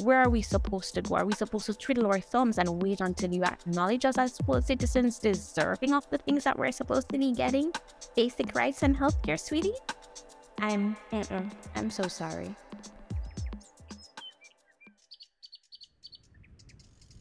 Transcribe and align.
where 0.00 0.18
are 0.18 0.30
we 0.30 0.42
supposed 0.42 0.94
to 0.94 1.02
go? 1.02 1.16
Are 1.16 1.26
we 1.26 1.34
supposed 1.34 1.66
to 1.66 1.74
twiddle 1.74 2.06
our 2.06 2.20
thumbs 2.20 2.58
and 2.58 2.82
wait 2.82 3.00
until 3.00 3.32
you 3.32 3.44
acknowledge 3.44 4.04
us 4.04 4.16
as 4.18 4.38
full 4.38 4.60
citizens 4.62 5.18
deserving 5.18 5.92
of 5.92 6.08
the 6.10 6.18
things 6.18 6.44
that 6.44 6.58
we're 6.58 6.72
supposed 6.72 7.08
to 7.10 7.18
be 7.18 7.32
getting? 7.32 7.72
Basic 8.16 8.54
rights 8.54 8.82
and 8.82 8.96
healthcare, 8.96 9.38
sweetie? 9.38 9.74
I'm, 10.58 10.96
I'm 11.74 11.90
so 11.90 12.08
sorry. 12.08 12.54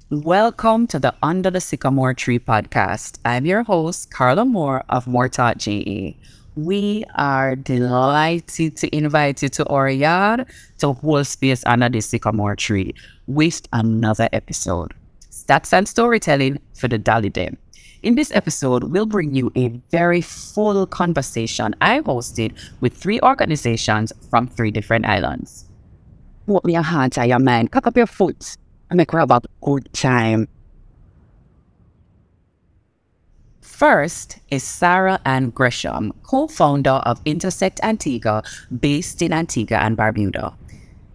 Welcome 0.09 0.87
to 0.87 0.99
the 0.99 1.13
Under 1.21 1.51
the 1.51 1.61
Sycamore 1.61 2.13
Tree 2.13 2.39
podcast. 2.39 3.19
I'm 3.25 3.45
your 3.45 3.63
host, 3.63 4.09
Carla 4.09 4.45
Moore 4.45 4.83
of 4.89 5.05
Mortot 5.05 5.57
JE. 5.57 6.17
We 6.55 7.05
are 7.15 7.55
delighted 7.55 8.75
to 8.77 8.95
invite 8.95 9.43
you 9.43 9.49
to 9.49 9.65
our 9.67 9.89
yard 9.89 10.45
to 10.79 10.93
hold 10.93 11.27
space 11.27 11.63
under 11.65 11.89
the 11.89 12.01
sycamore 12.01 12.55
tree 12.55 12.93
with 13.27 13.61
another 13.71 14.27
episode. 14.33 14.93
Stats 15.31 15.71
and 15.73 15.87
storytelling 15.87 16.59
for 16.73 16.87
the 16.87 16.97
Dolly 16.97 17.29
dem. 17.29 17.57
In 18.01 18.15
this 18.15 18.31
episode, 18.33 18.85
we'll 18.85 19.05
bring 19.05 19.35
you 19.35 19.51
a 19.55 19.69
very 19.91 20.21
full 20.21 20.87
conversation 20.87 21.75
I 21.81 21.99
hosted 21.99 22.57
with 22.79 22.93
three 22.93 23.19
organizations 23.21 24.13
from 24.29 24.47
three 24.47 24.71
different 24.71 25.05
islands. 25.05 25.69
Put 26.47 26.65
your 26.65 26.81
hands 26.81 27.17
on 27.17 27.29
your 27.29 27.39
mind, 27.39 27.71
cock 27.71 27.87
up 27.87 27.97
your 27.97 28.07
foot, 28.07 28.55
and 28.89 28.97
make 28.97 29.13
a 29.13 29.41
good 29.61 29.93
time. 29.93 30.47
First 33.79 34.39
is 34.51 34.61
Sarah 34.61 35.21
Ann 35.23 35.51
Gresham, 35.51 36.11
co 36.23 36.47
founder 36.47 36.99
of 37.07 37.21
Intersect 37.23 37.79
Antigua, 37.81 38.43
based 38.77 39.21
in 39.21 39.31
Antigua 39.31 39.77
and 39.77 39.95
Barbuda. 39.95 40.53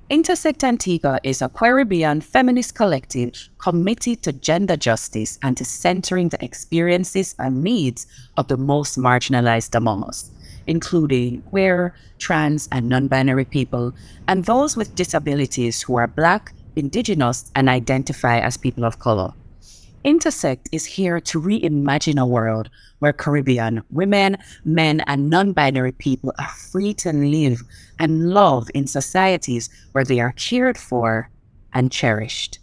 Intersect 0.09 0.65
Antigua 0.65 1.21
is 1.23 1.43
a 1.43 1.51
Queeribean 1.51 2.23
feminist 2.23 2.75
collective 2.75 3.51
committed 3.59 4.23
to 4.23 4.33
gender 4.33 4.79
justice 4.79 5.39
and 5.43 5.59
to 5.59 5.65
centering 5.67 6.31
the 6.31 6.43
experiences 6.43 7.35
and 7.39 7.63
needs 7.63 8.07
of 8.39 8.49
the 8.49 8.57
most 8.57 8.97
marginalized 8.97 9.75
among 9.75 10.03
us, 10.05 10.31
including 10.67 11.43
queer, 11.43 11.95
trans, 12.19 12.67
and 12.73 12.89
non 12.89 13.09
binary 13.09 13.45
people, 13.45 13.93
and 14.27 14.47
those 14.47 14.75
with 14.75 14.95
disabilities 14.95 15.83
who 15.83 15.97
are 15.97 16.07
Black, 16.07 16.55
Indigenous, 16.77 17.53
and 17.55 17.69
identify 17.69 18.39
as 18.39 18.57
people 18.57 18.87
of 18.87 19.01
color. 19.01 19.35
Intersect 20.05 20.69
is 20.71 20.85
here 20.85 21.19
to 21.19 21.41
reimagine 21.41 22.21
a 22.21 22.27
world 22.27 22.69
where 22.99 23.15
Caribbean 23.15 23.83
women, 23.91 24.37
men, 24.63 25.01
and 25.07 25.31
non 25.31 25.53
binary 25.53 25.93
people 25.93 26.31
are 26.39 26.49
free 26.49 26.93
to 26.95 27.11
live 27.11 27.63
and 27.99 28.29
love 28.29 28.71
in 28.75 28.87
societies 28.87 29.71
where 29.93 30.05
they 30.05 30.21
are 30.21 30.33
cared 30.33 30.77
for 30.77 31.31
and 31.73 31.91
cherished. 31.91 32.59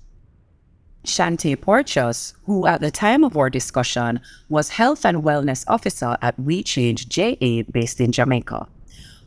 Shantae 1.04 1.60
Porteous, 1.60 2.36
who 2.46 2.68
at 2.68 2.80
the 2.80 2.92
time 2.92 3.24
of 3.24 3.36
our 3.36 3.50
discussion 3.50 4.20
was 4.48 4.70
Health 4.70 5.04
and 5.04 5.24
Wellness 5.24 5.66
Officer 5.68 6.18
at 6.22 6.40
We 6.40 6.62
Change 6.62 7.10
JA 7.10 7.64
based 7.72 8.00
in 8.00 8.12
Jamaica. 8.12 8.68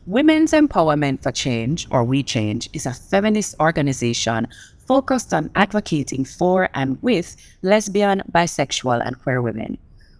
Women's 0.05 0.53
Empowerment 0.53 1.21
for 1.21 1.33
Change, 1.33 1.87
or 1.91 2.03
We 2.05 2.23
Change, 2.23 2.69
is 2.71 2.85
a 2.85 2.93
feminist 2.93 3.55
organization 3.59 4.47
focused 4.85 5.33
on 5.33 5.51
advocating 5.55 6.25
for 6.25 6.69
and 6.73 7.01
with 7.01 7.35
lesbian, 7.61 8.21
bisexual, 8.31 9.05
and 9.05 9.19
queer 9.21 9.41
women. 9.41 9.77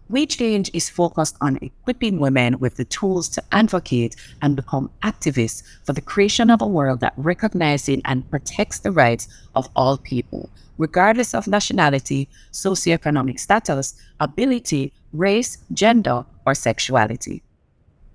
We 0.07 0.27
Change 0.27 0.69
is 0.71 0.87
focused 0.87 1.35
on 1.41 1.57
equipping 1.61 2.19
women 2.19 2.59
with 2.59 2.75
the 2.75 2.85
tools 2.85 3.27
to 3.29 3.43
advocate 3.51 4.15
and 4.43 4.55
become 4.55 4.91
activists 5.01 5.63
for 5.83 5.93
the 5.93 6.01
creation 6.01 6.51
of 6.51 6.61
a 6.61 6.67
world 6.67 6.99
that 6.99 7.13
recognizes 7.17 8.01
and 8.05 8.29
protects 8.29 8.79
the 8.79 8.91
rights 8.91 9.27
of 9.55 9.67
all 9.75 9.97
people, 9.97 10.51
regardless 10.77 11.33
of 11.33 11.47
nationality, 11.47 12.29
socioeconomic 12.51 13.39
status, 13.39 13.95
ability, 14.19 14.93
race, 15.11 15.57
gender, 15.73 16.23
or 16.45 16.53
sexuality. 16.53 17.41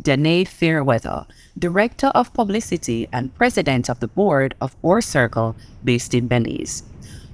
Danae 0.03 0.45
Fairweather, 0.45 1.27
Director 1.59 2.09
of 2.09 2.33
Publicity 2.33 3.09
and 3.13 3.35
President 3.35 3.91
of 3.91 4.01
the 4.01 4.09
Board 4.09 4.55
of 4.61 4.75
Our 4.85 5.01
Circle, 5.01 5.57
based 5.85 6.15
in 6.15 6.27
Belize. 6.27 6.83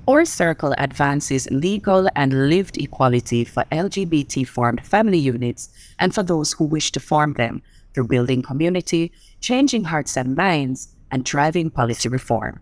Our 0.08 0.24
Circle 0.24 0.74
advances 0.78 1.48
legal 1.50 2.08
and 2.14 2.48
lived 2.48 2.76
equality 2.78 3.44
for 3.44 3.64
LGBT 3.72 4.46
formed 4.46 4.84
family 4.86 5.18
units 5.18 5.68
and 5.98 6.14
for 6.14 6.22
those 6.22 6.52
who 6.52 6.64
wish 6.64 6.92
to 6.92 7.00
form 7.00 7.34
them 7.34 7.62
through 7.92 8.08
building 8.08 8.42
community, 8.42 9.12
changing 9.40 9.84
hearts 9.84 10.16
and 10.16 10.36
minds, 10.36 10.88
and 11.10 11.24
driving 11.24 11.70
policy 11.70 12.08
reform. 12.08 12.60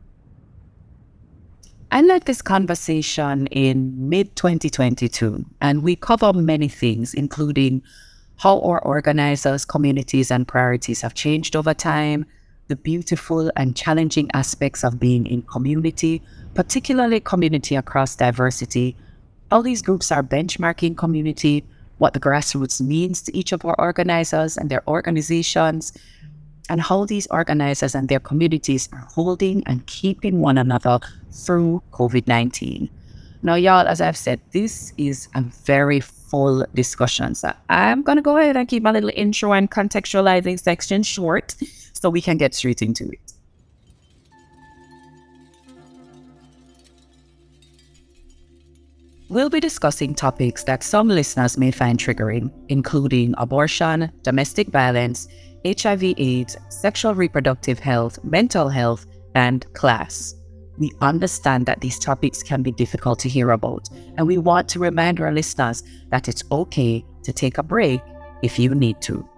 I 1.90 2.02
led 2.02 2.24
this 2.24 2.42
conversation 2.42 3.46
in 3.48 4.08
mid 4.08 4.36
2022, 4.36 5.44
and 5.60 5.82
we 5.82 5.96
cover 5.96 6.32
many 6.32 6.68
things, 6.68 7.14
including 7.14 7.82
how 8.36 8.60
our 8.60 8.80
organizers, 8.80 9.64
communities, 9.64 10.30
and 10.30 10.46
priorities 10.46 11.00
have 11.02 11.14
changed 11.14 11.56
over 11.56 11.74
time, 11.74 12.26
the 12.68 12.76
beautiful 12.76 13.50
and 13.56 13.76
challenging 13.76 14.30
aspects 14.32 14.84
of 14.84 14.98
being 14.98 15.26
in 15.26 15.42
community, 15.42 16.22
particularly 16.54 17.20
community 17.20 17.76
across 17.76 18.16
diversity, 18.16 18.96
how 19.50 19.62
these 19.62 19.82
groups 19.82 20.10
are 20.10 20.22
benchmarking 20.22 20.96
community, 20.96 21.64
what 21.98 22.12
the 22.12 22.20
grassroots 22.20 22.80
means 22.80 23.22
to 23.22 23.36
each 23.36 23.52
of 23.52 23.64
our 23.64 23.76
organizers 23.78 24.56
and 24.56 24.70
their 24.70 24.82
organizations, 24.88 25.92
and 26.68 26.80
how 26.80 27.04
these 27.04 27.26
organizers 27.28 27.94
and 27.94 28.08
their 28.08 28.20
communities 28.20 28.88
are 28.92 29.06
holding 29.12 29.62
and 29.66 29.86
keeping 29.86 30.40
one 30.40 30.58
another 30.58 30.98
through 31.30 31.82
COVID 31.92 32.26
19. 32.26 32.88
Now, 33.42 33.56
y'all, 33.56 33.86
as 33.86 34.00
I've 34.00 34.16
said, 34.16 34.40
this 34.52 34.94
is 34.96 35.28
a 35.34 35.42
very 35.42 36.00
full 36.34 36.66
discussion. 36.74 37.32
So 37.36 37.52
I'm 37.68 38.02
going 38.02 38.16
to 38.16 38.22
go 38.22 38.36
ahead 38.36 38.56
and 38.56 38.66
keep 38.66 38.82
my 38.82 38.90
little 38.90 39.12
intro 39.14 39.52
and 39.52 39.70
contextualizing 39.70 40.58
section 40.58 41.04
short 41.04 41.54
so 41.92 42.10
we 42.10 42.20
can 42.20 42.36
get 42.38 42.54
straight 42.54 42.82
into 42.82 43.04
it. 43.08 43.32
We'll 49.28 49.48
be 49.48 49.60
discussing 49.60 50.12
topics 50.14 50.64
that 50.64 50.82
some 50.82 51.08
listeners 51.08 51.56
may 51.56 51.70
find 51.70 51.98
triggering, 52.00 52.50
including 52.68 53.34
abortion, 53.38 54.10
domestic 54.22 54.68
violence, 54.68 55.28
HIV/AIDS, 55.64 56.56
sexual 56.68 57.14
reproductive 57.14 57.78
health, 57.78 58.18
mental 58.24 58.68
health, 58.68 59.06
and 59.36 59.72
class 59.72 60.34
we 60.78 60.92
understand 61.00 61.66
that 61.66 61.80
these 61.80 61.98
topics 61.98 62.42
can 62.42 62.62
be 62.62 62.72
difficult 62.72 63.18
to 63.20 63.28
hear 63.28 63.50
about, 63.50 63.88
and 64.16 64.26
we 64.26 64.38
want 64.38 64.68
to 64.70 64.78
remind 64.78 65.20
our 65.20 65.32
listeners 65.32 65.82
that 66.10 66.28
it's 66.28 66.44
okay 66.50 67.04
to 67.22 67.32
take 67.32 67.58
a 67.58 67.62
break 67.62 68.00
if 68.42 68.58
you 68.58 68.74
need 68.74 69.00
to. 69.02 69.28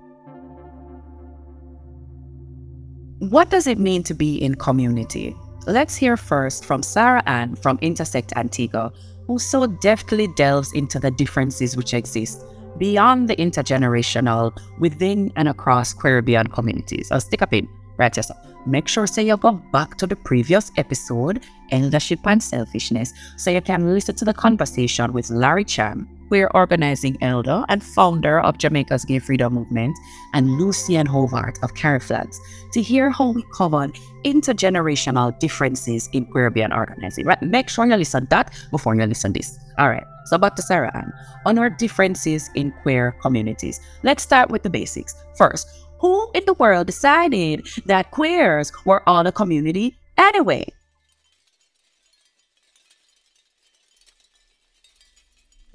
What 3.19 3.51
does 3.51 3.67
it 3.67 3.79
mean 3.79 4.03
to 4.05 4.15
be 4.15 4.37
in 4.37 4.55
community? 4.57 5.35
Let's 5.67 5.97
hear 5.97 6.17
first 6.17 6.65
from 6.65 6.83
Sarah 6.83 7.23
Ann 7.27 7.57
from 7.57 7.79
Intersect 7.81 8.33
Antigua, 8.37 8.93
who 9.27 9.39
so 9.39 9.67
deftly 9.67 10.29
delves 10.37 10.73
into 10.73 10.99
the 10.99 11.11
differences 11.11 11.77
which 11.77 11.95
exist 11.95 12.45
beyond 12.79 13.29
the 13.29 13.37
intergenerational 13.37 14.57
within 14.79 15.33
and 15.37 15.49
across 15.49 15.95
Caribbean 15.95 16.47
communities. 16.47 17.11
I'll 17.11 17.21
stick 17.21 17.43
up 17.43 17.53
in 17.53 17.69
right 17.99 18.17
yourself 18.17 18.39
make 18.67 18.89
sure 18.89 19.07
say 19.07 19.27
you 19.27 19.37
go 19.37 19.53
back 19.73 19.97
to 19.97 20.07
the 20.07 20.17
previous 20.17 20.71
episode, 20.77 21.43
Eldership 21.71 22.21
and 22.27 22.43
Selfishness, 22.43 23.13
so 23.37 23.51
you 23.51 23.61
can 23.61 23.95
listen 23.95 24.15
to 24.17 24.25
the 24.25 24.35
conversation 24.35 25.13
with 25.13 25.31
Larry 25.31 25.65
Chang, 25.65 26.09
queer 26.29 26.51
organizing 26.55 27.17
elder 27.23 27.65
and 27.69 27.83
founder 27.83 28.41
of 28.41 28.59
Jamaica's 28.59 29.05
Gay 29.05 29.21
Freedom 29.21 29.55
Movement, 29.55 29.97
and 30.35 30.59
Lucian 30.59 31.07
Hobart 31.07 31.59
of 31.63 31.75
CariFLAGS, 31.75 32.37
to 32.73 32.83
hear 32.83 33.11
how 33.11 33.31
we 33.31 33.45
covered 33.57 33.95
intergenerational 34.25 35.39
differences 35.39 36.09
in 36.13 36.27
Caribbean 36.27 36.73
organizing. 36.73 37.27
Right? 37.27 37.41
Make 37.43 37.69
sure 37.69 37.87
you 37.87 37.97
listen 37.97 38.27
that 38.31 38.53
before 38.71 38.95
you 38.97 39.05
listen 39.07 39.33
this. 39.33 39.57
All 39.79 39.89
right. 39.89 40.05
So 40.27 40.39
back 40.39 40.57
to 40.57 40.63
Sarah 40.63 40.91
Ann 40.97 41.13
on 41.45 41.57
our 41.57 41.71
differences 41.71 42.51
in 42.57 42.73
queer 42.83 43.15
communities. 43.23 43.81
Let's 44.03 44.25
start 44.25 44.51
with 44.51 44.65
the 44.65 44.71
basics. 44.71 45.15
First, 45.37 45.69
who 45.99 46.31
in 46.35 46.45
the 46.47 46.55
world 46.55 46.87
decided 46.87 47.67
that 47.87 48.11
queers 48.11 48.73
were 48.85 49.07
on 49.09 49.27
a 49.27 49.33
community 49.33 49.97
anyway? 50.17 50.67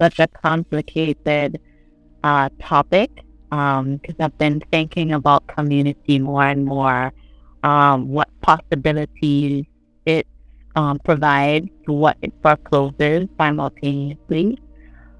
Such 0.00 0.18
a 0.18 0.26
complicated 0.26 1.60
uh, 2.24 2.48
topic 2.60 3.10
because 3.50 4.16
um, 4.16 4.16
I've 4.18 4.38
been 4.38 4.62
thinking 4.72 5.12
about 5.12 5.46
community 5.46 6.18
more 6.18 6.46
and 6.46 6.64
more, 6.64 7.12
um, 7.62 8.08
what 8.08 8.28
possibilities 8.40 9.66
it 10.06 10.26
um, 10.74 10.98
provides, 11.00 11.68
what 11.84 12.16
it 12.22 12.32
forecloses 12.42 13.28
simultaneously. 13.36 14.58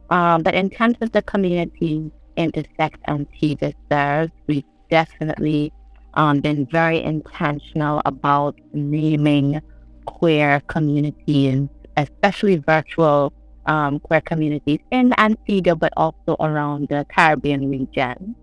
Um, 0.08 0.43
but 0.43 0.54
in 0.54 0.70
terms 0.70 0.96
of 1.02 1.12
the 1.12 1.22
community 1.22 2.10
Intersect 2.37 2.96
Antigua 3.06 3.75
serves, 3.90 4.32
we 4.46 4.64
definitely 4.92 5.72
um, 6.14 6.40
been 6.40 6.66
very 6.66 7.02
intentional 7.02 8.02
about 8.04 8.54
naming 8.74 9.60
queer 10.04 10.60
communities, 10.66 11.66
especially 11.96 12.56
virtual 12.58 13.32
um, 13.64 13.98
queer 14.00 14.20
communities 14.20 14.80
in 14.90 15.14
Antigua, 15.18 15.74
but 15.74 15.92
also 15.96 16.36
around 16.40 16.88
the 16.88 17.06
Caribbean 17.08 17.70
region. 17.70 18.36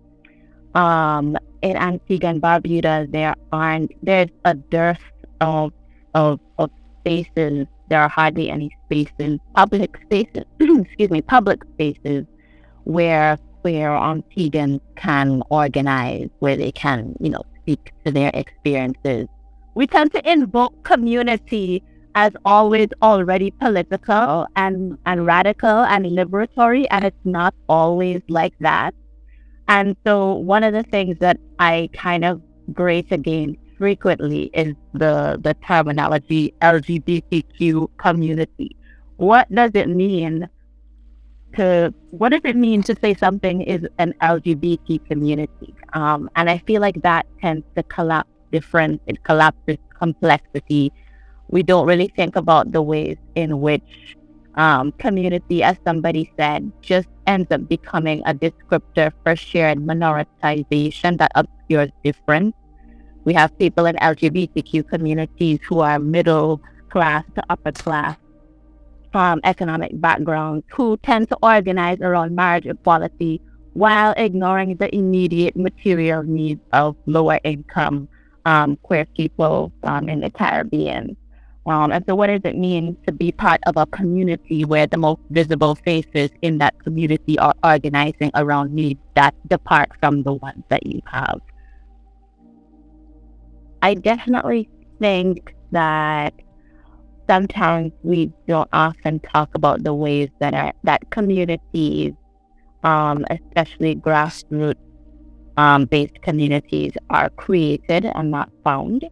Um, 0.74 1.36
in 1.62 1.76
Antigua 1.76 2.30
and 2.30 2.42
Barbuda, 2.42 3.10
there 3.12 3.34
aren't 3.52 3.92
there's 4.02 4.30
a 4.44 4.54
dearth 4.54 5.06
of 5.40 5.72
of, 6.14 6.40
of 6.58 6.70
spaces. 7.00 7.66
There 7.88 8.00
are 8.00 8.08
hardly 8.08 8.50
any 8.50 8.70
spaces, 8.86 9.38
public 9.54 9.90
spaces, 10.04 10.44
excuse 10.60 11.10
me, 11.10 11.22
public 11.22 11.62
spaces 11.74 12.24
where 12.84 13.38
where 13.62 13.90
Antiguans 13.90 14.80
can 14.96 15.42
organize, 15.50 16.28
where 16.38 16.56
they 16.56 16.72
can, 16.72 17.14
you 17.20 17.30
know, 17.30 17.42
speak 17.62 17.92
to 18.04 18.12
their 18.12 18.30
experiences. 18.34 19.26
We 19.74 19.86
tend 19.86 20.12
to 20.12 20.30
invoke 20.30 20.82
community 20.84 21.82
as 22.14 22.32
always 22.44 22.88
already 23.02 23.50
political 23.52 24.46
and, 24.56 24.98
and 25.06 25.26
radical 25.26 25.84
and 25.84 26.04
liberatory, 26.06 26.86
and 26.90 27.04
it's 27.04 27.24
not 27.24 27.54
always 27.68 28.20
like 28.28 28.54
that. 28.60 28.94
And 29.68 29.96
so 30.04 30.34
one 30.34 30.64
of 30.64 30.72
the 30.72 30.82
things 30.82 31.18
that 31.20 31.38
I 31.58 31.88
kind 31.92 32.24
of 32.24 32.42
grace 32.72 33.06
against 33.10 33.60
frequently 33.78 34.50
is 34.52 34.74
the, 34.92 35.38
the 35.42 35.54
terminology 35.66 36.52
LGBTQ 36.60 37.88
community. 37.96 38.76
What 39.16 39.52
does 39.54 39.70
it 39.74 39.88
mean 39.88 40.48
to 41.56 41.92
what 42.10 42.30
does 42.30 42.42
it 42.44 42.56
mean 42.56 42.82
to 42.84 42.96
say 43.00 43.14
something 43.14 43.62
is 43.62 43.86
an 43.98 44.14
LGBT 44.22 45.06
community? 45.06 45.74
Um, 45.92 46.30
and 46.36 46.48
I 46.48 46.58
feel 46.58 46.80
like 46.80 47.02
that 47.02 47.26
tends 47.40 47.64
to 47.76 47.82
collapse 47.84 48.30
different, 48.52 49.00
it 49.06 49.22
collapses 49.24 49.78
complexity. 49.98 50.92
We 51.48 51.62
don't 51.62 51.86
really 51.86 52.08
think 52.08 52.36
about 52.36 52.72
the 52.72 52.82
ways 52.82 53.16
in 53.34 53.60
which 53.60 54.16
um, 54.54 54.92
community, 54.92 55.62
as 55.62 55.76
somebody 55.84 56.32
said, 56.36 56.70
just 56.80 57.08
ends 57.26 57.50
up 57.50 57.68
becoming 57.68 58.22
a 58.26 58.34
descriptor 58.34 59.12
for 59.22 59.36
shared 59.36 59.78
minoritization 59.78 61.18
that 61.18 61.32
obscures 61.34 61.90
difference. 62.02 62.54
We 63.24 63.34
have 63.34 63.56
people 63.58 63.86
in 63.86 63.96
LGBTQ 63.96 64.88
communities 64.88 65.60
who 65.68 65.80
are 65.80 65.98
middle 65.98 66.60
class 66.88 67.24
to 67.36 67.42
upper 67.48 67.72
class 67.72 68.16
from 69.12 69.40
economic 69.44 69.92
backgrounds 70.00 70.64
who 70.70 70.96
tend 70.98 71.28
to 71.28 71.36
organize 71.42 71.98
around 72.00 72.34
marriage 72.34 72.66
equality 72.66 73.40
while 73.72 74.14
ignoring 74.16 74.76
the 74.76 74.94
immediate 74.94 75.56
material 75.56 76.22
needs 76.22 76.60
of 76.72 76.96
lower 77.06 77.38
income 77.44 78.08
um, 78.44 78.76
queer 78.82 79.06
people 79.16 79.72
um, 79.84 80.08
in 80.08 80.20
the 80.20 80.30
Caribbean. 80.30 81.16
Um, 81.66 81.92
and 81.92 82.04
so, 82.06 82.14
what 82.14 82.28
does 82.28 82.40
it 82.44 82.56
mean 82.56 82.96
to 83.06 83.12
be 83.12 83.30
part 83.32 83.60
of 83.66 83.76
a 83.76 83.86
community 83.86 84.64
where 84.64 84.86
the 84.86 84.96
most 84.96 85.20
visible 85.30 85.74
faces 85.74 86.30
in 86.42 86.58
that 86.58 86.78
community 86.82 87.38
are 87.38 87.54
organizing 87.62 88.30
around 88.34 88.72
needs 88.72 89.00
that 89.14 89.34
depart 89.48 89.90
from 90.00 90.22
the 90.22 90.32
ones 90.32 90.64
that 90.68 90.86
you 90.86 91.00
have? 91.06 91.40
I 93.82 93.94
definitely 93.94 94.68
think 94.98 95.54
that 95.70 96.34
sometimes 97.30 97.92
we 98.02 98.32
don't 98.48 98.68
often 98.72 99.20
talk 99.20 99.54
about 99.54 99.84
the 99.84 99.94
ways 99.94 100.28
that 100.40 100.74
that 100.82 101.00
communities, 101.10 102.12
um, 102.82 103.24
especially 103.30 103.94
grassroots 103.94 104.84
um, 105.56 105.84
based 105.84 106.20
communities, 106.22 106.92
are 107.08 107.30
created 107.30 108.04
and 108.04 108.32
not 108.32 108.50
found. 108.64 109.08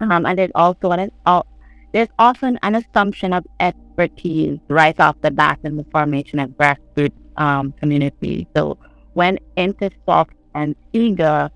Um, 0.00 0.26
and 0.26 0.36
there's 0.36 0.50
also 0.56 0.90
an, 0.90 1.12
uh, 1.24 1.42
there's 1.92 2.08
often 2.18 2.58
an 2.64 2.74
assumption 2.74 3.32
of 3.32 3.44
expertise 3.60 4.58
right 4.68 4.98
off 4.98 5.16
the 5.20 5.30
bat 5.30 5.60
in 5.62 5.76
the 5.76 5.86
formation 5.92 6.40
of 6.40 6.50
grassroots 6.50 7.20
um, 7.36 7.72
communities. 7.80 8.46
So 8.56 8.76
when 9.12 9.38
Intersoft 9.56 10.34
and 10.56 10.74
SIGA 10.92 11.50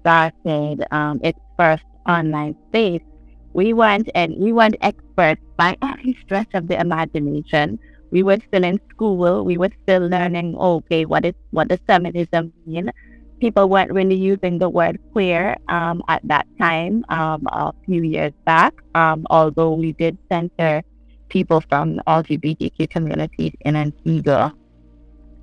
started 0.00 0.86
um, 0.90 1.20
its 1.22 1.38
first 1.58 1.84
online 2.06 2.56
space, 2.68 3.02
we 3.58 3.72
weren't 3.72 4.08
and 4.14 4.38
we 4.38 4.52
weren't 4.52 4.76
experts 4.82 5.42
by 5.56 5.76
any 5.82 6.16
stretch 6.22 6.46
of 6.54 6.68
the 6.68 6.78
imagination. 6.78 7.76
We 8.12 8.22
were 8.22 8.38
still 8.46 8.62
in 8.62 8.78
school. 8.88 9.44
We 9.44 9.58
were 9.58 9.74
still 9.82 10.06
learning. 10.06 10.54
Okay, 10.56 11.04
what 11.04 11.24
is 11.26 11.34
what 11.50 11.66
does 11.66 11.82
feminism 11.84 12.52
mean? 12.66 12.92
People 13.40 13.68
weren't 13.68 13.90
really 13.90 14.14
using 14.14 14.58
the 14.58 14.70
word 14.70 15.00
queer 15.12 15.56
um, 15.68 16.02
at 16.06 16.22
that 16.32 16.46
time, 16.58 17.04
um, 17.08 17.46
a 17.50 17.74
few 17.84 18.02
years 18.02 18.32
back. 18.46 18.74
Um, 18.94 19.26
although 19.28 19.74
we 19.74 19.90
did 19.92 20.16
center 20.30 20.82
people 21.28 21.60
from 21.68 22.00
LGBTQ 22.06 22.88
communities 22.90 23.54
in 23.66 23.74
Antigua. 23.74 24.54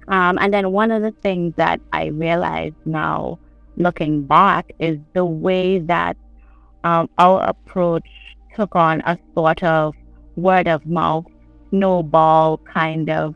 Um, 0.08 0.38
and 0.40 0.54
then 0.54 0.72
one 0.72 0.92
of 0.92 1.02
the 1.02 1.12
things 1.22 1.54
that 1.58 1.82
I 1.92 2.08
realized 2.08 2.80
now, 2.86 3.40
looking 3.76 4.24
back, 4.24 4.72
is 4.80 5.00
the 5.14 5.26
way 5.26 5.80
that 5.80 6.16
um, 6.86 7.10
our 7.18 7.42
approach 7.44 8.08
took 8.56 8.76
on 8.76 9.02
a 9.02 9.18
sort 9.34 9.64
of 9.64 9.96
word 10.36 10.68
of 10.68 10.86
mouth, 10.86 11.26
snowball 11.72 12.60
kind 12.60 13.10
of, 13.10 13.36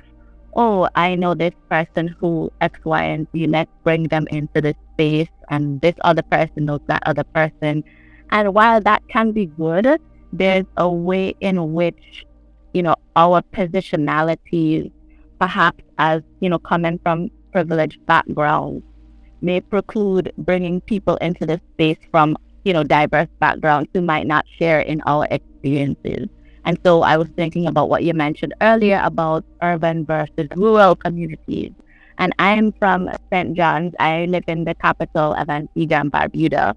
oh, 0.56 0.88
I 0.96 1.16
know 1.16 1.34
this 1.34 1.56
person 1.68 2.08
who 2.08 2.52
X, 2.62 2.80
Y, 2.86 3.04
and 3.04 3.28
Z, 3.34 3.48
let's 3.48 3.72
bring 3.84 4.04
them 4.04 4.28
into 4.30 4.62
this 4.62 4.76
space. 4.94 5.28
And 5.50 5.82
this 5.82 5.96
other 6.02 6.22
person 6.22 6.66
knows 6.66 6.82
that 6.88 7.02
other 7.08 7.24
person. 7.24 7.84
And 8.30 8.54
while 8.54 8.80
that 8.82 9.02
can 9.10 9.32
be 9.32 9.48
good, 9.48 10.00
there's 10.32 10.66
a 10.78 10.88
way 10.88 11.34
in 11.40 11.74
which, 11.74 12.26
you 12.74 12.84
know, 12.84 12.96
our 13.16 13.42
positionalities, 13.42 14.92
perhaps 15.40 15.84
as, 15.98 16.22
you 16.40 16.50
know, 16.50 16.60
coming 16.60 17.00
from 17.00 17.32
privileged 17.52 18.06
backgrounds, 18.06 18.84
may 19.42 19.60
preclude 19.60 20.32
bringing 20.38 20.82
people 20.82 21.16
into 21.18 21.48
the 21.48 21.60
space 21.74 21.98
from 22.12 22.38
you 22.70 22.74
know, 22.74 22.84
diverse 22.84 23.28
backgrounds 23.40 23.90
who 23.96 24.02
might 24.02 24.28
not 24.28 24.46
share 24.60 24.82
in 24.82 25.02
our 25.08 25.28
experiences. 25.32 26.30
And 26.66 26.78
so 26.86 27.02
I 27.02 27.18
was 27.18 27.28
thinking 27.30 27.66
about 27.66 27.90
what 27.90 28.04
you 28.04 28.14
mentioned 28.14 28.54
earlier 28.62 29.02
about 29.04 29.44
urban 29.64 30.06
versus 30.06 30.48
rural 30.56 30.96
communities. 30.96 31.72
And 32.20 32.32
I'm 32.38 32.72
from 32.74 33.10
St. 33.34 33.58
John's. 33.58 33.96
I 34.00 34.26
live 34.26 34.44
in 34.46 34.66
the 34.66 34.76
capital 34.76 35.34
of 35.34 35.50
Antigua 35.50 35.98
and 35.98 36.12
Barbuda. 36.12 36.76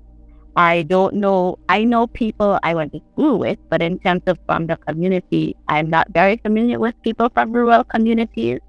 I 0.56 0.84
don't 0.88 1.16
know, 1.16 1.58
I 1.68 1.84
know 1.84 2.06
people 2.06 2.58
I 2.62 2.74
went 2.74 2.92
to 2.94 3.00
school 3.12 3.38
with, 3.38 3.58
but 3.68 3.82
in 3.82 3.98
terms 3.98 4.22
of 4.26 4.38
from 4.46 4.68
the 4.68 4.78
community, 4.78 5.56
I'm 5.68 5.90
not 5.90 6.08
very 6.08 6.38
familiar 6.38 6.78
with 6.78 6.94
people 7.02 7.28
from 7.28 7.52
rural 7.52 7.84
communities. 7.84 8.60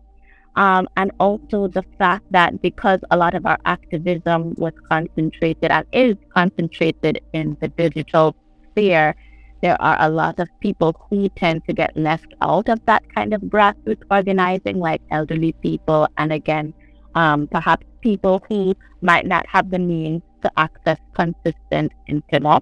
Um, 0.55 0.87
and 0.97 1.11
also 1.19 1.67
the 1.67 1.83
fact 1.97 2.25
that 2.31 2.61
because 2.61 2.99
a 3.09 3.17
lot 3.17 3.33
of 3.33 3.45
our 3.45 3.57
activism 3.65 4.53
was 4.57 4.73
concentrated 4.87 5.71
and 5.71 5.85
is 5.91 6.15
concentrated 6.33 7.21
in 7.33 7.57
the 7.59 7.69
digital 7.69 8.35
sphere, 8.71 9.15
there 9.63 9.81
are 9.81 9.97
a 9.99 10.09
lot 10.09 10.39
of 10.39 10.47
people 10.59 10.93
who 11.09 11.29
tend 11.29 11.65
to 11.65 11.73
get 11.73 11.95
left 11.95 12.27
out 12.41 12.69
of 12.69 12.85
that 12.85 13.01
kind 13.15 13.33
of 13.33 13.41
grassroots 13.43 14.03
organizing, 14.11 14.77
like 14.77 15.01
elderly 15.09 15.53
people, 15.53 16.07
and 16.17 16.33
again, 16.33 16.73
um, 17.15 17.47
perhaps 17.47 17.85
people 18.01 18.43
who 18.49 18.75
might 19.01 19.25
not 19.25 19.47
have 19.47 19.71
the 19.71 19.79
means 19.79 20.21
to 20.41 20.51
access 20.57 20.97
consistent 21.13 21.91
internet 22.07 22.61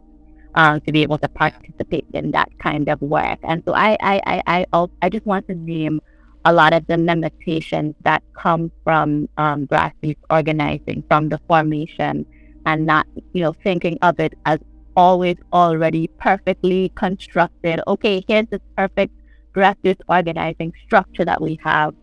um, 0.56 0.80
to 0.82 0.92
be 0.92 1.02
able 1.02 1.18
to 1.18 1.28
participate 1.30 2.06
in 2.14 2.32
that 2.32 2.50
kind 2.60 2.88
of 2.88 3.02
work. 3.02 3.40
And 3.44 3.64
so 3.66 3.74
I, 3.74 3.98
I, 4.02 4.22
I, 4.26 4.66
I, 4.72 4.88
I 5.02 5.10
just 5.10 5.26
want 5.26 5.48
to 5.48 5.56
name 5.56 6.02
a 6.46 6.54
lot 6.54 6.74
of 6.74 6.86
the 6.88 6.98
limitations 6.98 7.96
that 8.02 8.24
come 8.34 8.72
from 8.84 9.30
um, 9.38 9.68
grassroots 9.68 10.18
organizing, 10.30 11.04
from 11.08 11.30
the 11.30 11.40
formation, 11.48 12.26
and 12.66 12.86
not, 12.86 13.06
you 13.34 13.42
know, 13.42 13.54
thinking 13.64 13.98
of 14.02 14.20
it 14.20 14.34
as 14.46 14.60
always 14.96 15.38
already 15.54 16.08
perfectly 16.20 16.92
constructed. 16.96 17.82
Okay, 17.88 18.24
here's 18.28 18.48
this 18.48 18.62
perfect 18.76 19.14
grassroots 19.54 20.02
organizing 20.08 20.74
structure 20.86 21.26
that 21.26 21.42
we 21.42 21.60
have. 21.64 21.94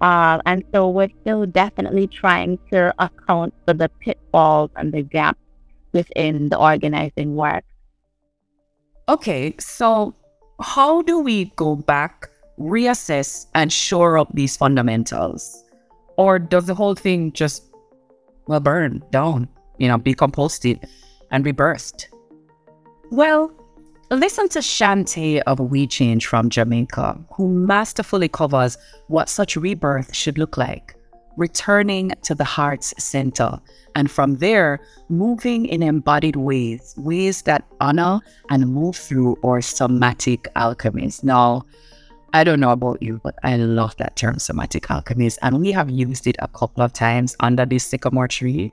Uh, 0.00 0.40
and 0.44 0.64
so 0.72 0.88
we're 0.88 1.08
still 1.22 1.46
definitely 1.46 2.06
trying 2.06 2.58
to 2.70 2.92
account 2.98 3.54
for 3.66 3.74
the 3.74 3.88
pitfalls 4.00 4.70
and 4.76 4.92
the 4.92 5.02
gaps 5.02 5.38
within 5.92 6.48
the 6.48 6.58
organizing 6.58 7.36
work. 7.36 7.64
Okay, 9.08 9.54
so 9.58 10.14
how 10.60 11.02
do 11.02 11.20
we 11.20 11.46
go 11.56 11.76
back 11.76 12.28
reassess 12.58 13.46
and 13.54 13.72
shore 13.72 14.18
up 14.18 14.28
these 14.34 14.56
fundamentals? 14.56 15.64
Or 16.16 16.38
does 16.38 16.66
the 16.66 16.74
whole 16.74 16.94
thing 16.94 17.32
just, 17.32 17.70
well, 18.46 18.60
burn 18.60 19.02
down, 19.10 19.48
you 19.78 19.88
know, 19.88 19.98
be 19.98 20.14
composted 20.14 20.82
and 21.30 21.44
rebirthed? 21.44 22.06
Well, 23.10 23.52
listen 24.10 24.48
to 24.50 24.60
Shantae 24.60 25.42
of 25.46 25.58
We 25.58 25.86
Change 25.86 26.26
from 26.26 26.48
Jamaica, 26.50 27.18
who 27.32 27.48
masterfully 27.48 28.28
covers 28.28 28.78
what 29.08 29.28
such 29.28 29.56
rebirth 29.56 30.14
should 30.14 30.38
look 30.38 30.56
like. 30.56 30.94
returning 31.36 32.12
to 32.22 32.34
the 32.34 32.44
heart's 32.44 32.94
center. 33.02 33.58
And 33.94 34.10
from 34.10 34.36
there, 34.36 34.80
moving 35.08 35.66
in 35.66 35.82
embodied 35.82 36.36
ways, 36.36 36.94
ways 36.96 37.42
that 37.42 37.64
honor 37.80 38.20
and 38.50 38.68
move 38.68 38.96
through 38.96 39.36
our 39.44 39.60
somatic 39.60 40.48
alchemies. 40.54 41.22
Now, 41.22 41.64
I 42.34 42.42
don't 42.42 42.58
know 42.58 42.72
about 42.72 43.00
you, 43.00 43.20
but 43.22 43.36
I 43.44 43.56
love 43.56 43.96
that 43.98 44.16
term 44.16 44.40
somatic 44.40 44.88
alchemies. 44.88 45.38
And 45.42 45.60
we 45.60 45.70
have 45.70 45.88
used 45.88 46.26
it 46.26 46.34
a 46.40 46.48
couple 46.48 46.82
of 46.82 46.92
times 46.92 47.36
under 47.38 47.64
this 47.64 47.84
sycamore 47.84 48.26
tree. 48.26 48.72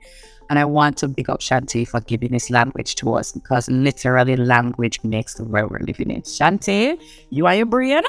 And 0.50 0.58
I 0.58 0.64
want 0.64 0.96
to 0.98 1.06
big 1.06 1.30
up 1.30 1.38
Shantae 1.38 1.86
for 1.86 2.00
giving 2.00 2.32
this 2.32 2.50
language 2.50 2.96
to 2.96 3.14
us 3.14 3.30
because 3.30 3.70
literally 3.70 4.34
language 4.34 4.98
makes 5.04 5.34
the 5.34 5.44
world 5.44 5.70
we're 5.70 5.78
living 5.78 6.10
in. 6.10 6.22
Shantae, 6.22 7.00
you 7.30 7.46
are 7.46 7.54
your 7.54 7.66
brain? 7.66 8.02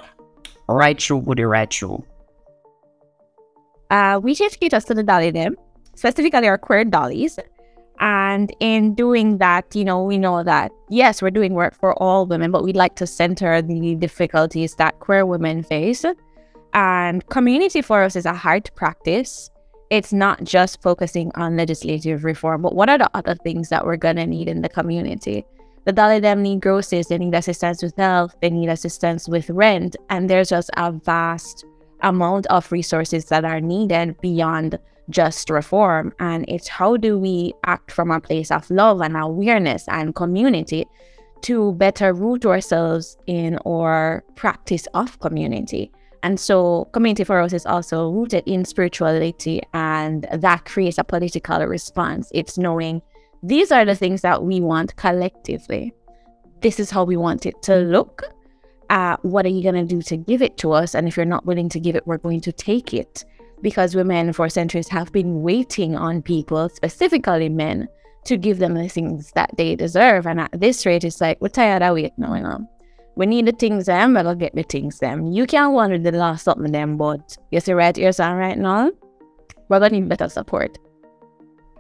Right 0.67 0.99
through, 0.99 1.17
Woody, 1.17 1.43
right 1.43 1.71
through. 1.71 2.03
Uh, 3.91 4.19
we 4.23 4.33
dedicate 4.33 4.73
us 4.73 4.85
to 4.85 4.95
the 4.95 5.03
Dolly 5.03 5.29
them, 5.29 5.55
specifically 5.93 6.47
our 6.47 6.57
queer 6.57 6.83
dollies. 6.83 7.37
And 8.03 8.53
in 8.59 8.95
doing 8.95 9.37
that, 9.37 9.73
you 9.73 9.85
know, 9.85 10.03
we 10.03 10.17
know 10.17 10.43
that 10.43 10.73
yes, 10.89 11.21
we're 11.21 11.31
doing 11.31 11.53
work 11.53 11.73
for 11.73 11.93
all 12.03 12.25
women, 12.25 12.51
but 12.51 12.61
we'd 12.61 12.75
like 12.75 12.95
to 12.95 13.07
center 13.07 13.61
the 13.61 13.95
difficulties 13.95 14.75
that 14.75 14.99
queer 14.99 15.25
women 15.25 15.63
face. 15.63 16.03
And 16.73 17.25
community 17.29 17.81
for 17.81 18.03
us 18.03 18.17
is 18.17 18.25
a 18.25 18.33
hard 18.33 18.69
practice. 18.75 19.49
It's 19.89 20.11
not 20.11 20.43
just 20.43 20.81
focusing 20.81 21.31
on 21.35 21.55
legislative 21.55 22.25
reform, 22.25 22.63
but 22.63 22.75
what 22.75 22.89
are 22.89 22.97
the 22.97 23.09
other 23.13 23.35
things 23.35 23.69
that 23.69 23.85
we're 23.85 23.95
gonna 23.95 24.27
need 24.27 24.49
in 24.49 24.63
the 24.63 24.69
community? 24.69 25.45
The 25.85 25.93
Dolly 25.93 26.19
them 26.19 26.43
need 26.43 26.59
groceries, 26.59 27.07
they 27.07 27.17
need 27.17 27.33
assistance 27.33 27.81
with 27.81 27.95
health, 27.95 28.35
they 28.41 28.49
need 28.49 28.67
assistance 28.67 29.29
with 29.29 29.49
rent, 29.49 29.95
and 30.09 30.29
there's 30.29 30.49
just 30.49 30.69
a 30.75 30.91
vast 30.91 31.63
amount 32.01 32.47
of 32.47 32.69
resources 32.69 33.25
that 33.25 33.45
are 33.45 33.61
needed 33.61 34.19
beyond 34.19 34.77
just 35.09 35.49
reform. 35.49 36.13
And 36.19 36.45
it's 36.47 36.67
how 36.67 36.97
do 36.97 37.17
we 37.17 37.53
act 37.65 37.91
from 37.91 38.11
a 38.11 38.19
place 38.19 38.51
of 38.51 38.69
love 38.69 39.01
and 39.01 39.15
awareness 39.17 39.87
and 39.87 40.15
community 40.15 40.85
to 41.43 41.73
better 41.73 42.13
root 42.13 42.45
ourselves 42.45 43.17
in 43.27 43.57
our 43.65 44.23
practice 44.35 44.87
of 44.93 45.19
community. 45.19 45.91
And 46.23 46.39
so, 46.39 46.85
community 46.93 47.25
for 47.25 47.41
us 47.41 47.51
is 47.51 47.65
also 47.65 48.09
rooted 48.09 48.45
in 48.45 48.63
spirituality, 48.63 49.61
and 49.73 50.25
that 50.31 50.63
creates 50.63 50.97
a 50.97 51.03
political 51.03 51.59
response. 51.65 52.31
It's 52.33 52.57
knowing 52.57 53.01
these 53.43 53.73
are 53.73 53.83
the 53.83 53.95
things 53.95 54.21
that 54.21 54.41
we 54.41 54.61
want 54.61 54.95
collectively. 54.95 55.93
This 56.61 56.79
is 56.79 56.89
how 56.89 57.03
we 57.03 57.17
want 57.17 57.45
it 57.45 57.61
to 57.63 57.75
look. 57.75 58.23
Uh, 58.89 59.17
what 59.23 59.45
are 59.45 59.49
you 59.49 59.63
going 59.63 59.75
to 59.75 59.95
do 59.95 60.01
to 60.01 60.15
give 60.15 60.41
it 60.41 60.55
to 60.59 60.71
us? 60.71 60.95
And 60.95 61.09
if 61.09 61.17
you're 61.17 61.25
not 61.25 61.45
willing 61.45 61.67
to 61.69 61.79
give 61.79 61.97
it, 61.97 62.07
we're 62.07 62.17
going 62.17 62.39
to 62.39 62.53
take 62.53 62.93
it 62.93 63.25
because 63.63 63.95
women 63.95 64.33
for 64.33 64.49
centuries 64.49 64.89
have 64.89 65.11
been 65.11 65.41
waiting 65.41 65.95
on 65.95 66.21
people, 66.21 66.69
specifically 66.69 67.49
men, 67.49 67.87
to 68.25 68.37
give 68.37 68.59
them 68.59 68.75
the 68.75 68.87
things 68.87 69.31
that 69.31 69.49
they 69.57 69.75
deserve. 69.75 70.27
And 70.27 70.39
at 70.41 70.51
this 70.59 70.85
rate, 70.85 71.03
it's 71.03 71.19
like, 71.19 71.41
we're 71.41 71.47
tired 71.47 71.81
of 71.81 71.95
waiting 71.95 72.11
now, 72.17 72.35
you. 72.35 72.67
We 73.15 73.25
need 73.25 73.47
the 73.47 73.51
things 73.51 73.85
them, 73.85 74.13
we'll 74.13 74.35
get 74.35 74.53
the 74.53 74.63
things 74.63 74.99
them. 74.99 75.31
You 75.31 75.45
can't 75.45 75.73
wonder 75.73 75.97
the 75.97 76.11
last 76.11 76.43
something 76.43 76.71
them, 76.71 76.97
but 76.97 77.37
you 77.51 77.59
see 77.59 77.73
right 77.73 77.95
here, 77.95 78.11
son, 78.11 78.37
right 78.37 78.57
now, 78.57 78.91
we're 79.69 79.79
gonna 79.79 79.99
need 79.99 80.09
better 80.09 80.29
support. 80.29 80.77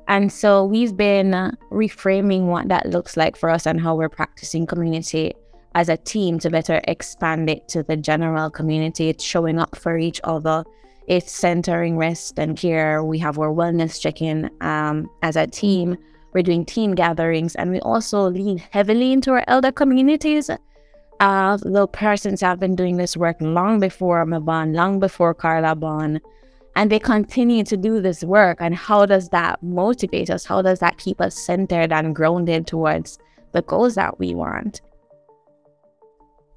And 0.07 0.31
so 0.31 0.65
we've 0.65 0.95
been 0.95 1.31
reframing 1.71 2.47
what 2.47 2.67
that 2.69 2.87
looks 2.87 3.17
like 3.17 3.35
for 3.35 3.49
us 3.49 3.65
and 3.65 3.79
how 3.79 3.95
we're 3.95 4.09
practicing 4.09 4.65
community 4.65 5.33
as 5.75 5.89
a 5.89 5.97
team 5.97 6.39
to 6.39 6.49
better 6.49 6.81
expand 6.87 7.49
it 7.49 7.67
to 7.69 7.83
the 7.83 7.97
general 7.97 8.49
community. 8.49 9.09
It's 9.09 9.23
showing 9.23 9.59
up 9.59 9.75
for 9.75 9.97
each 9.97 10.21
other 10.23 10.63
it's 11.07 11.31
centering 11.31 11.97
rest 11.97 12.39
and 12.39 12.57
care. 12.57 13.03
We 13.03 13.19
have 13.19 13.37
our 13.37 13.51
wellness 13.51 13.99
check-in 13.99 14.49
um, 14.61 15.09
as 15.21 15.35
a 15.35 15.47
team. 15.47 15.97
We're 16.33 16.43
doing 16.43 16.65
team 16.65 16.95
gatherings, 16.95 17.55
and 17.55 17.71
we 17.71 17.79
also 17.81 18.29
lean 18.29 18.57
heavily 18.57 19.11
into 19.11 19.31
our 19.31 19.43
elder 19.47 19.71
communities. 19.71 20.49
Uh, 21.19 21.57
the 21.57 21.87
persons 21.87 22.41
have 22.41 22.59
been 22.59 22.75
doing 22.75 22.97
this 22.97 23.15
work 23.15 23.37
long 23.39 23.79
before 23.79 24.25
Mabon, 24.25 24.73
long 24.73 24.99
before 24.99 25.33
Carla 25.33 25.75
Bon, 25.75 26.19
and 26.75 26.91
they 26.91 26.99
continue 26.99 27.63
to 27.65 27.77
do 27.77 28.01
this 28.01 28.23
work. 28.23 28.57
And 28.59 28.73
how 28.73 29.05
does 29.05 29.29
that 29.29 29.61
motivate 29.61 30.29
us? 30.29 30.43
How 30.43 30.61
does 30.61 30.79
that 30.79 30.97
keep 30.97 31.21
us 31.21 31.37
centered 31.37 31.93
and 31.93 32.15
grounded 32.15 32.65
towards 32.65 33.19
the 33.51 33.61
goals 33.61 33.95
that 33.95 34.17
we 34.17 34.33
want? 34.33 34.81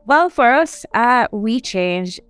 Well, 0.06 0.30
for 0.30 0.52
us, 0.52 0.86
uh, 0.94 1.26
we 1.32 1.60
change 1.60 2.20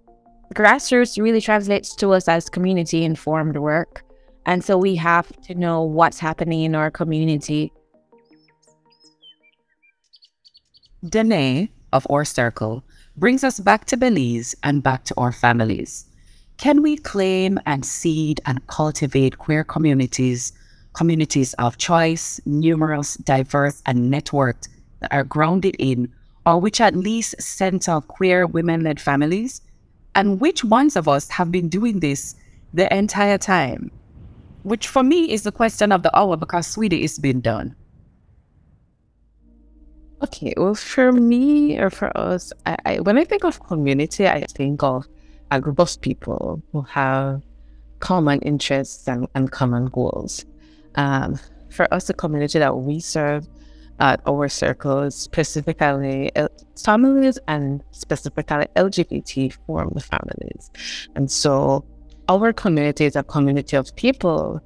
grassroots 0.55 1.21
really 1.21 1.41
translates 1.41 1.95
to 1.97 2.13
us 2.13 2.29
as 2.29 2.49
community 2.49 3.05
informed 3.05 3.57
work. 3.57 4.03
And 4.47 4.65
so 4.65 4.79
we 4.79 4.95
have 4.97 5.29
to 5.43 5.55
know 5.55 5.83
what's 5.83 6.19
happening 6.19 6.63
in 6.63 6.75
our 6.75 6.91
community. 6.91 7.73
Danae 11.09 11.71
of 11.93 12.07
Our 12.11 12.25
Circle 12.25 12.85
brings 13.17 13.45
us 13.45 13.61
back 13.61 13.87
to 13.87 13.97
Belize 13.97 14.55
and 14.63 14.83
back 14.83 15.05
to 15.05 15.15
our 15.17 15.33
families. 15.33 16.07
Can 16.59 16.81
we 16.83 16.97
claim 16.97 17.59
and 17.67 17.85
seed 17.85 18.41
and 18.47 18.67
cultivate 18.67 19.39
queer 19.39 19.65
communities, 19.65 20.53
communities 20.95 21.55
of 21.55 21.77
choice, 21.77 22.41
numerous, 22.47 23.17
diverse, 23.17 23.83
and 23.85 24.13
networked 24.13 24.69
that 25.01 25.13
are 25.13 25.25
grounded 25.25 25.77
in, 25.79 26.13
or 26.47 26.61
which 26.61 26.81
at 26.81 26.97
least 26.97 27.41
center 27.41 28.01
queer 28.01 28.47
women 28.47 28.83
led 28.83 29.01
families? 29.01 29.61
And 30.17 30.41
which 30.41 30.65
ones 30.65 30.97
of 30.97 31.09
us 31.09 31.29
have 31.29 31.53
been 31.53 31.69
doing 31.69 32.01
this 32.01 32.35
the 32.73 32.93
entire 32.93 33.37
time? 33.37 33.91
Which 34.63 34.89
for 34.89 35.03
me 35.03 35.31
is 35.31 35.43
the 35.43 35.53
question 35.53 35.93
of 35.93 36.03
the 36.03 36.17
hour 36.17 36.39
because, 36.39 36.67
sweetie, 36.67 37.05
it's 37.05 37.19
been 37.19 37.43
done. 37.43 37.77
Okay, 40.25 40.55
well, 40.57 40.75
for 40.75 41.13
me 41.13 41.79
or 41.79 41.91
for 41.91 42.17
us, 42.17 42.51
I, 42.65 42.77
I, 42.87 43.01
when 43.01 43.19
I 43.19 43.25
think 43.25 43.45
of 43.45 43.63
community, 43.63 44.27
I 44.27 44.47
think 44.49 44.83
of 44.83 45.07
a 45.51 45.61
group 45.61 45.79
of 45.79 46.01
people 46.01 46.63
who 46.73 46.81
have 46.81 47.43
common 48.01 48.41
interests 48.41 49.07
and, 49.07 49.29
and 49.35 49.53
common 49.53 49.87
goals. 49.87 50.47
Um, 50.95 51.39
for 51.69 51.93
us, 51.93 52.07
the 52.07 52.15
community 52.15 52.59
that 52.59 52.75
we 52.75 53.01
serve 53.01 53.47
at 54.01 54.21
our 54.27 54.49
circles, 54.49 55.17
specifically 55.17 56.31
families 56.83 57.39
and 57.49 57.83
specifically 57.93 58.67
LGBT 58.77 59.57
formed 59.67 60.03
families. 60.05 60.71
And 61.15 61.31
so 61.31 61.85
our 62.29 62.53
community 62.53 63.05
is 63.05 63.17
a 63.17 63.23
community 63.23 63.77
of 63.77 63.95
people 63.97 64.61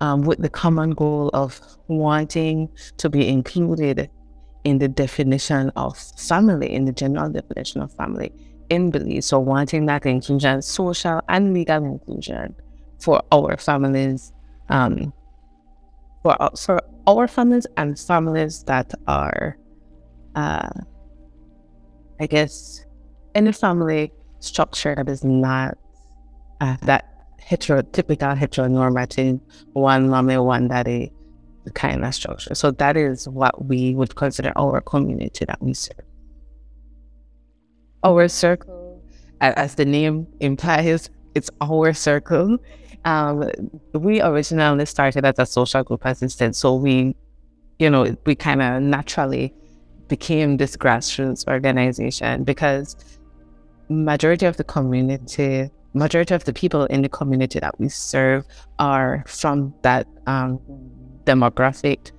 um, 0.00 0.22
with 0.22 0.40
the 0.40 0.48
common 0.48 0.90
goal 0.90 1.30
of 1.34 1.60
wanting 1.88 2.68
to 2.98 3.08
be 3.08 3.28
included 3.28 4.10
in 4.64 4.78
the 4.78 4.88
definition 4.88 5.70
of 5.76 5.96
family, 5.96 6.72
in 6.72 6.86
the 6.86 6.92
general 6.92 7.30
definition 7.30 7.82
of 7.82 7.92
family 7.92 8.32
in 8.70 8.90
Belize. 8.90 9.26
So 9.26 9.38
wanting 9.38 9.86
that 9.86 10.06
inclusion, 10.06 10.62
social 10.62 11.20
and 11.28 11.54
legal 11.54 11.84
inclusion 11.84 12.54
for 12.98 13.22
our 13.30 13.56
families 13.56 14.32
um, 14.70 15.12
for 16.24 16.36
for 16.56 16.80
our 17.06 17.28
families 17.28 17.66
and 17.76 17.98
families 17.98 18.64
that 18.64 18.92
are, 19.06 19.58
uh, 20.34 20.70
I 22.18 22.26
guess, 22.26 22.84
in 23.34 23.46
a 23.46 23.52
family 23.52 24.10
structure 24.40 24.94
that 24.96 25.08
is 25.08 25.22
not 25.22 25.76
uh, 26.62 26.76
that 26.82 27.04
hetero, 27.38 27.82
typical 27.82 28.30
heteronormative 28.30 29.38
one 29.74 30.08
mommy, 30.08 30.38
one 30.38 30.68
daddy 30.68 31.12
kind 31.74 32.04
of 32.04 32.14
structure. 32.14 32.54
So 32.54 32.70
that 32.70 32.96
is 32.96 33.28
what 33.28 33.66
we 33.66 33.94
would 33.94 34.16
consider 34.16 34.52
our 34.56 34.80
community 34.80 35.44
that 35.44 35.62
we 35.62 35.74
serve. 35.74 36.06
Our 38.02 38.28
circle, 38.28 39.02
as 39.40 39.74
the 39.74 39.84
name 39.84 40.26
implies, 40.40 41.10
it's 41.34 41.50
our 41.60 41.92
circle. 41.92 42.58
Um, 43.04 43.50
we 43.92 44.22
originally 44.22 44.86
started 44.86 45.24
as 45.24 45.38
a 45.38 45.46
social 45.46 45.82
group 45.82 46.04
assistant, 46.04 46.56
so 46.56 46.74
we, 46.74 47.14
you 47.78 47.90
know, 47.90 48.16
we 48.24 48.34
kind 48.34 48.62
of 48.62 48.82
naturally 48.82 49.52
became 50.08 50.56
this 50.56 50.76
grassroots 50.76 51.46
organization 51.48 52.44
because 52.44 52.96
majority 53.88 54.46
of 54.46 54.56
the 54.56 54.64
community, 54.64 55.70
majority 55.92 56.34
of 56.34 56.44
the 56.44 56.52
people 56.52 56.84
in 56.86 57.02
the 57.02 57.08
community 57.08 57.58
that 57.60 57.78
we 57.78 57.88
serve 57.88 58.44
are 58.78 59.24
from 59.26 59.74
that 59.82 60.06
um, 60.26 60.60
demographic. 61.24 62.12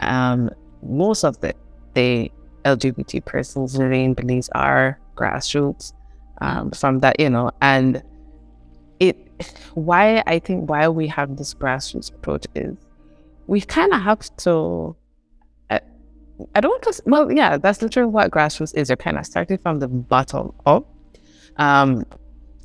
Um, 0.00 0.50
most 0.82 1.24
of 1.24 1.40
the, 1.40 1.54
the 1.94 2.30
LGBT 2.64 3.24
persons 3.24 3.76
living 3.76 4.04
in 4.04 4.14
Belize 4.14 4.48
are 4.54 4.98
grassroots 5.16 5.92
um, 6.40 6.70
from 6.72 6.98
that, 7.00 7.18
you 7.20 7.30
know, 7.30 7.50
and 7.60 8.02
it 9.00 9.31
why 9.74 10.22
I 10.26 10.38
think 10.38 10.68
why 10.68 10.88
we 10.88 11.06
have 11.08 11.36
this 11.36 11.54
grassroots 11.54 12.12
approach 12.12 12.46
is 12.54 12.76
we 13.46 13.60
kind 13.60 13.92
of 13.92 14.00
have 14.02 14.36
to. 14.38 14.96
I, 15.70 15.80
I 16.54 16.60
don't 16.60 16.82
just 16.84 17.02
well, 17.06 17.30
yeah, 17.30 17.56
that's 17.58 17.82
literally 17.82 18.10
what 18.10 18.30
grassroots 18.30 18.74
is. 18.76 18.88
You're 18.88 18.96
kind 18.96 19.18
of 19.18 19.26
starting 19.26 19.58
from 19.58 19.78
the 19.78 19.88
bottom 19.88 20.52
up. 20.66 20.88
Um, 21.56 22.04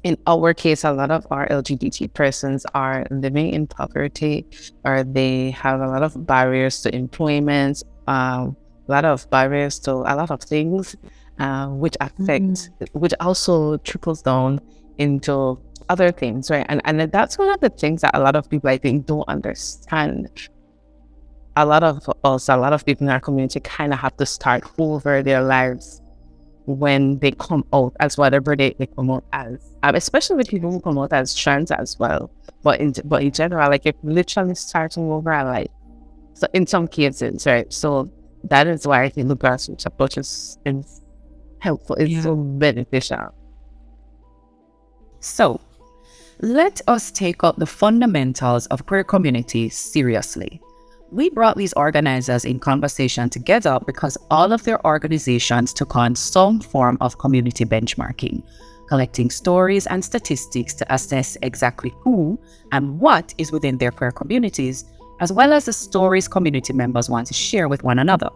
in 0.04 0.18
our 0.26 0.54
case, 0.54 0.84
a 0.84 0.92
lot 0.94 1.12
of 1.12 1.28
our 1.32 1.48
LGBT 1.50 2.14
persons 2.14 2.66
are 2.74 3.06
living 3.12 3.54
in 3.54 3.68
poverty 3.68 4.46
or 4.86 5.04
they 5.04 5.52
have 5.52 5.82
a 5.82 5.88
lot 5.88 6.04
of 6.04 6.26
barriers 6.26 6.82
to 6.84 6.96
employment, 6.96 7.84
um, 8.08 8.56
a 8.88 8.92
lot 8.92 9.06
of 9.06 9.30
barriers 9.30 9.80
to 9.80 9.92
a 9.92 10.14
lot 10.16 10.32
of 10.32 10.42
things, 10.42 10.96
uh, 11.40 11.68
which 11.68 11.98
affect, 12.00 12.46
mm-hmm. 12.46 13.00
which 13.00 13.14
also 13.20 13.78
trickles 13.78 14.22
down 14.22 14.62
into 14.98 15.60
other 15.90 16.12
things, 16.12 16.50
right? 16.50 16.66
And 16.70 16.82
and 16.86 17.00
that's 17.12 17.38
one 17.38 17.50
of 17.50 17.60
the 17.60 17.70
things 17.70 18.02
that 18.02 18.12
a 18.14 18.20
lot 18.20 18.36
of 18.36 18.50
people 18.50 18.70
I 18.70 18.78
think 18.78 19.06
don't 19.06 19.28
understand. 19.28 20.50
A 21.56 21.66
lot 21.66 21.84
of 21.84 22.08
us, 22.24 22.50
a 22.50 22.58
lot 22.58 22.74
of 22.74 22.86
people 22.86 23.08
in 23.08 23.12
our 23.12 23.20
community 23.20 23.60
kind 23.60 23.92
of 23.94 24.00
have 24.00 24.16
to 24.18 24.26
start 24.26 24.64
over 24.78 25.24
their 25.24 25.42
lives 25.42 26.02
when 26.66 27.18
they 27.20 27.32
come 27.32 27.66
out 27.74 27.96
as 28.00 28.18
whatever 28.18 28.56
they, 28.56 28.76
they 28.78 28.86
come 28.86 29.10
out 29.10 29.24
as, 29.32 29.74
um, 29.84 29.96
especially 29.96 30.36
with 30.36 30.50
people 30.50 30.70
who 30.70 30.82
come 30.82 31.00
out 31.00 31.14
as 31.14 31.34
trans 31.34 31.72
as 31.72 31.98
well. 31.98 32.30
But 32.62 32.80
in 32.80 32.94
but 33.06 33.24
in 33.24 33.32
general, 33.32 33.70
like 33.70 33.86
if 33.86 33.96
literally 34.04 34.56
starting 34.56 35.10
over 35.10 35.32
our 35.32 35.46
life. 35.46 35.72
So 36.34 36.48
in 36.54 36.68
some 36.68 36.88
cases, 36.88 37.48
right? 37.48 37.72
So 37.74 38.12
that 38.44 38.68
is 38.68 38.86
why 38.86 39.04
I 39.04 39.10
think 39.10 39.28
the 39.28 39.36
grassroots 39.36 39.86
approach 39.86 40.18
is, 40.18 40.60
is 40.66 41.02
helpful. 41.60 41.96
It's 41.96 42.12
yeah. 42.12 42.22
so 42.22 42.36
beneficial. 42.36 43.34
So 45.20 45.60
let 46.42 46.82
us 46.88 47.12
take 47.12 47.44
up 47.44 47.56
the 47.58 47.66
fundamentals 47.66 48.68
of 48.68 48.86
queer 48.86 49.04
community 49.04 49.70
seriously. 49.70 50.62
We 51.12 51.30
brought 51.30 51.58
these 51.58 51.74
organizers 51.74 52.46
in 52.46 52.60
conversation 52.60 53.30
together 53.30 53.80
because 53.86 54.18
all 54.30 54.52
of 54.52 54.64
their 54.64 54.86
organizations 54.86 55.74
took 55.74 55.96
on 55.96 56.16
some 56.16 56.60
form 56.60 56.98
of 57.02 57.18
community 57.18 57.66
benchmarking, 57.66 58.44
collecting 58.88 59.30
stories 59.32 59.88
and 59.88 60.04
statistics 60.04 60.74
to 60.76 60.94
assess 60.94 61.38
exactly 61.42 61.94
who 62.02 62.40
and 62.72 63.00
what 63.00 63.34
is 63.38 63.52
within 63.52 63.78
their 63.78 63.92
queer 63.92 64.12
communities, 64.12 64.86
as 65.22 65.32
well 65.32 65.54
as 65.54 65.66
the 65.66 65.74
stories 65.74 66.28
community 66.28 66.74
members 66.74 67.10
want 67.10 67.26
to 67.28 67.34
share 67.34 67.68
with 67.68 67.84
one 67.84 68.00
another. 68.00 68.30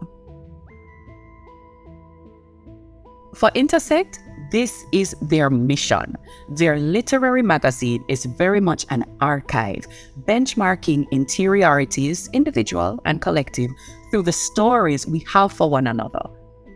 For 3.34 3.50
Intersect, 3.54 4.18
this 4.52 4.84
is 4.92 5.16
their 5.22 5.48
mission. 5.48 6.14
Their 6.50 6.78
literary 6.78 7.42
magazine 7.42 8.04
is 8.08 8.26
very 8.26 8.60
much 8.60 8.84
an 8.90 9.04
archive, 9.20 9.86
benchmarking 10.28 11.10
interiorities, 11.10 12.28
individual 12.34 13.00
and 13.06 13.20
collective, 13.22 13.70
through 14.10 14.22
the 14.22 14.32
stories 14.32 15.06
we 15.06 15.24
have 15.32 15.52
for 15.52 15.70
one 15.70 15.86
another. 15.86 16.20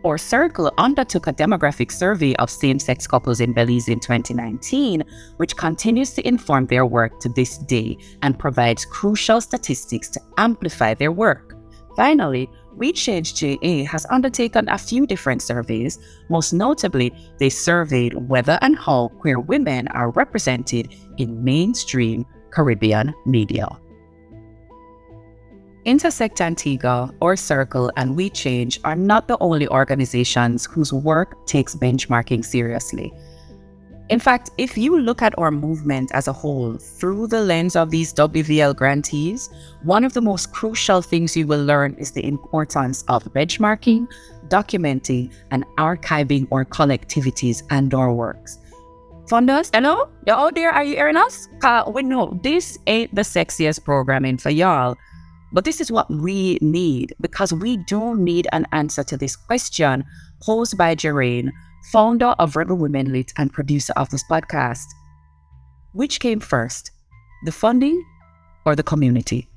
Our 0.03 0.17
Circle 0.17 0.73
undertook 0.77 1.27
a 1.27 1.33
demographic 1.33 1.91
survey 1.91 2.35
of 2.37 2.49
same 2.49 2.79
sex 2.79 3.05
couples 3.05 3.39
in 3.39 3.53
Belize 3.53 3.89
in 3.89 3.99
2019, 3.99 5.03
which 5.37 5.55
continues 5.55 6.13
to 6.13 6.27
inform 6.27 6.65
their 6.65 6.85
work 6.85 7.19
to 7.19 7.29
this 7.29 7.57
day 7.59 7.97
and 8.23 8.39
provides 8.39 8.85
crucial 8.85 9.39
statistics 9.39 10.09
to 10.09 10.21
amplify 10.37 10.93
their 10.93 11.11
work. 11.11 11.55
Finally, 11.95 12.49
JA 12.79 13.83
has 13.85 14.05
undertaken 14.09 14.69
a 14.69 14.77
few 14.77 15.07
different 15.07 15.41
surveys. 15.41 15.99
Most 16.29 16.53
notably, 16.53 17.13
they 17.39 17.49
surveyed 17.49 18.13
whether 18.29 18.59
and 18.61 18.77
how 18.77 19.09
queer 19.19 19.39
women 19.39 19.87
are 19.89 20.11
represented 20.11 20.93
in 21.17 21.43
mainstream 21.43 22.25
Caribbean 22.51 23.13
media. 23.25 23.67
Intersect 25.85 26.41
Antigua, 26.41 27.13
Our 27.21 27.37
Circle, 27.37 27.91
and 27.95 28.17
We 28.17 28.29
Change 28.29 28.79
are 28.83 28.95
not 28.95 29.29
the 29.29 29.37
only 29.39 29.69
organizations 29.69 30.65
whose 30.65 30.91
work 30.91 31.45
takes 31.45 31.75
benchmarking 31.75 32.43
seriously. 32.43 33.13
In 34.09 34.19
fact, 34.19 34.51
if 34.57 34.77
you 34.77 34.97
look 34.99 35.21
at 35.21 35.37
our 35.37 35.51
movement 35.51 36.11
as 36.13 36.29
a 36.29 36.33
whole 36.33 36.77
through 36.77 37.27
the 37.27 37.41
lens 37.41 37.75
of 37.75 37.91
these 37.91 38.13
WVL 38.13 38.73
grantees, 38.73 39.49
one 39.83 40.05
of 40.05 40.13
the 40.13 40.21
most 40.21 40.53
crucial 40.53 41.01
things 41.01 41.35
you 41.35 41.45
will 41.45 41.63
learn 41.63 41.93
is 41.95 42.11
the 42.11 42.25
importance 42.25 43.03
of 43.09 43.25
benchmarking, 43.33 44.07
documenting, 44.47 45.33
and 45.51 45.65
archiving 45.77 46.47
our 46.53 46.63
collectivities 46.63 47.63
and 47.69 47.93
our 47.93 48.13
works. 48.13 48.59
Funders, 49.25 49.69
hello? 49.75 50.07
You're 50.25 50.37
out 50.37 50.55
there? 50.55 50.71
Are 50.71 50.85
you 50.85 50.95
hearing 50.95 51.17
us? 51.17 51.49
Uh, 51.61 51.91
we 51.93 52.01
know 52.01 52.39
this 52.43 52.79
ain't 52.87 53.13
the 53.13 53.23
sexiest 53.23 53.83
programming 53.83 54.37
for 54.37 54.51
y'all, 54.51 54.95
but 55.51 55.65
this 55.65 55.81
is 55.81 55.91
what 55.91 56.09
we 56.09 56.57
need 56.61 57.13
because 57.19 57.51
we 57.51 57.75
do 57.75 58.15
need 58.15 58.47
an 58.53 58.65
answer 58.71 59.03
to 59.03 59.17
this 59.17 59.35
question 59.35 60.05
posed 60.39 60.77
by 60.77 60.95
Jherane 60.95 61.51
founder 61.91 62.35
of 62.39 62.55
Rebel 62.55 62.75
Women 62.75 63.11
Lit 63.11 63.31
and 63.37 63.51
producer 63.51 63.93
of 63.95 64.09
this 64.09 64.23
podcast. 64.29 64.85
Which 65.93 66.19
came 66.19 66.39
first, 66.39 66.91
the 67.45 67.51
funding 67.51 68.03
or 68.65 68.75
the 68.75 68.83
community? 68.83 69.49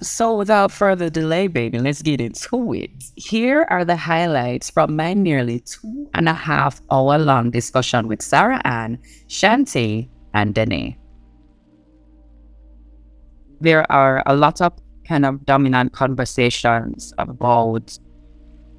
So, 0.00 0.36
without 0.36 0.72
further 0.72 1.10
delay, 1.10 1.48
baby, 1.48 1.78
let's 1.78 2.02
get 2.02 2.20
into 2.20 2.72
it. 2.72 2.90
Here 3.14 3.66
are 3.68 3.84
the 3.84 3.96
highlights 3.96 4.70
from 4.70 4.96
my 4.96 5.14
nearly 5.14 5.60
two 5.60 6.08
and 6.14 6.28
a 6.28 6.34
half 6.34 6.80
hour 6.90 7.18
long 7.18 7.50
discussion 7.50 8.08
with 8.08 8.22
Sarah 8.22 8.60
Ann, 8.64 8.98
Shantae, 9.28 10.08
and 10.34 10.54
Danae. 10.54 10.98
There 13.60 13.90
are 13.92 14.22
a 14.26 14.34
lot 14.34 14.60
of 14.60 14.72
kind 15.06 15.26
of 15.26 15.44
dominant 15.44 15.92
conversations 15.92 17.12
about 17.18 17.96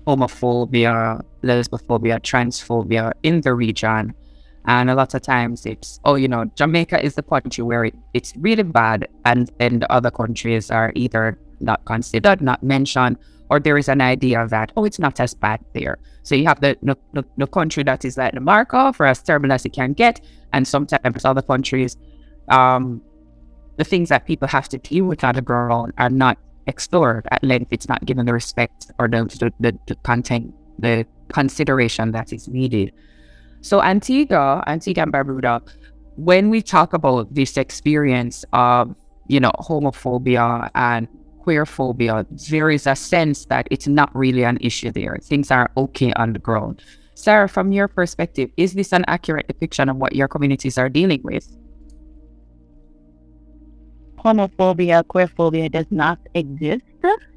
homophobia, 0.05 1.23
lesbophobia, 1.43 2.19
transphobia 2.19 3.11
in 3.23 3.41
the 3.41 3.53
region. 3.53 4.13
And 4.65 4.89
a 4.89 4.95
lot 4.95 5.13
of 5.13 5.21
times 5.21 5.65
it's, 5.65 5.99
oh, 6.05 6.15
you 6.15 6.27
know, 6.27 6.45
Jamaica 6.55 7.03
is 7.03 7.15
the 7.15 7.23
country 7.23 7.63
where 7.63 7.85
it, 7.85 7.95
it's 8.13 8.33
really 8.37 8.63
bad, 8.63 9.07
and 9.25 9.51
then 9.59 9.79
the 9.79 9.91
other 9.91 10.09
countries 10.09 10.71
are 10.71 10.93
either 10.95 11.37
not 11.59 11.83
considered, 11.85 12.41
not 12.41 12.63
mentioned, 12.63 13.17
or 13.49 13.59
there 13.59 13.77
is 13.77 13.89
an 13.89 13.99
idea 13.99 14.47
that, 14.47 14.71
oh, 14.77 14.85
it's 14.85 14.99
not 14.99 15.19
as 15.19 15.33
bad 15.33 15.59
there. 15.73 15.97
So 16.23 16.35
you 16.35 16.45
have 16.45 16.61
the, 16.61 16.77
the, 16.81 16.97
the, 17.11 17.25
the 17.37 17.47
country 17.47 17.83
that 17.83 18.05
is 18.05 18.17
like 18.17 18.33
the 18.33 18.39
marker 18.39 18.93
for 18.93 19.05
as 19.05 19.21
terrible 19.21 19.51
as 19.51 19.65
it 19.65 19.73
can 19.73 19.91
get, 19.91 20.21
and 20.53 20.65
sometimes 20.65 21.25
other 21.25 21.41
countries, 21.41 21.97
um, 22.47 23.01
the 23.75 23.83
things 23.83 24.09
that 24.09 24.25
people 24.25 24.47
have 24.47 24.69
to 24.69 24.77
deal 24.77 25.05
with 25.05 25.23
on 25.25 25.35
the 25.35 25.41
ground 25.41 25.91
are 25.97 26.09
not 26.09 26.37
explored 26.67 27.27
at 27.31 27.43
length. 27.43 27.71
It's 27.71 27.87
not 27.87 28.05
given 28.05 28.25
the 28.25 28.33
respect 28.33 28.91
or 28.99 29.07
the, 29.07 29.53
the, 29.59 29.77
the, 29.87 29.95
content, 30.03 30.53
the 30.79 31.05
consideration 31.29 32.11
that 32.11 32.33
is 32.33 32.47
needed. 32.47 32.93
So 33.61 33.81
Antigua, 33.81 34.63
Antigua 34.67 35.03
and 35.03 35.13
Barbuda, 35.13 35.61
when 36.15 36.49
we 36.49 36.61
talk 36.61 36.93
about 36.93 37.33
this 37.33 37.57
experience 37.57 38.45
of, 38.53 38.95
you 39.27 39.39
know, 39.39 39.51
homophobia 39.59 40.69
and 40.75 41.07
queer 41.39 41.65
phobia, 41.65 42.25
there 42.49 42.69
is 42.69 42.87
a 42.87 42.95
sense 42.95 43.45
that 43.45 43.67
it's 43.71 43.87
not 43.87 44.13
really 44.15 44.43
an 44.43 44.57
issue 44.61 44.91
there. 44.91 45.17
Things 45.21 45.51
are 45.51 45.71
okay 45.77 46.13
on 46.13 46.33
the 46.33 46.39
ground. 46.39 46.83
Sarah, 47.15 47.47
from 47.47 47.71
your 47.71 47.87
perspective, 47.87 48.49
is 48.57 48.73
this 48.73 48.91
an 48.91 49.05
accurate 49.07 49.47
depiction 49.47 49.87
of 49.87 49.97
what 49.97 50.15
your 50.15 50.27
communities 50.27 50.77
are 50.77 50.89
dealing 50.89 51.21
with? 51.23 51.47
Homophobia, 54.23 55.03
queerphobia 55.03 55.71
does 55.71 55.85
not 55.91 56.19
exist 56.33 56.83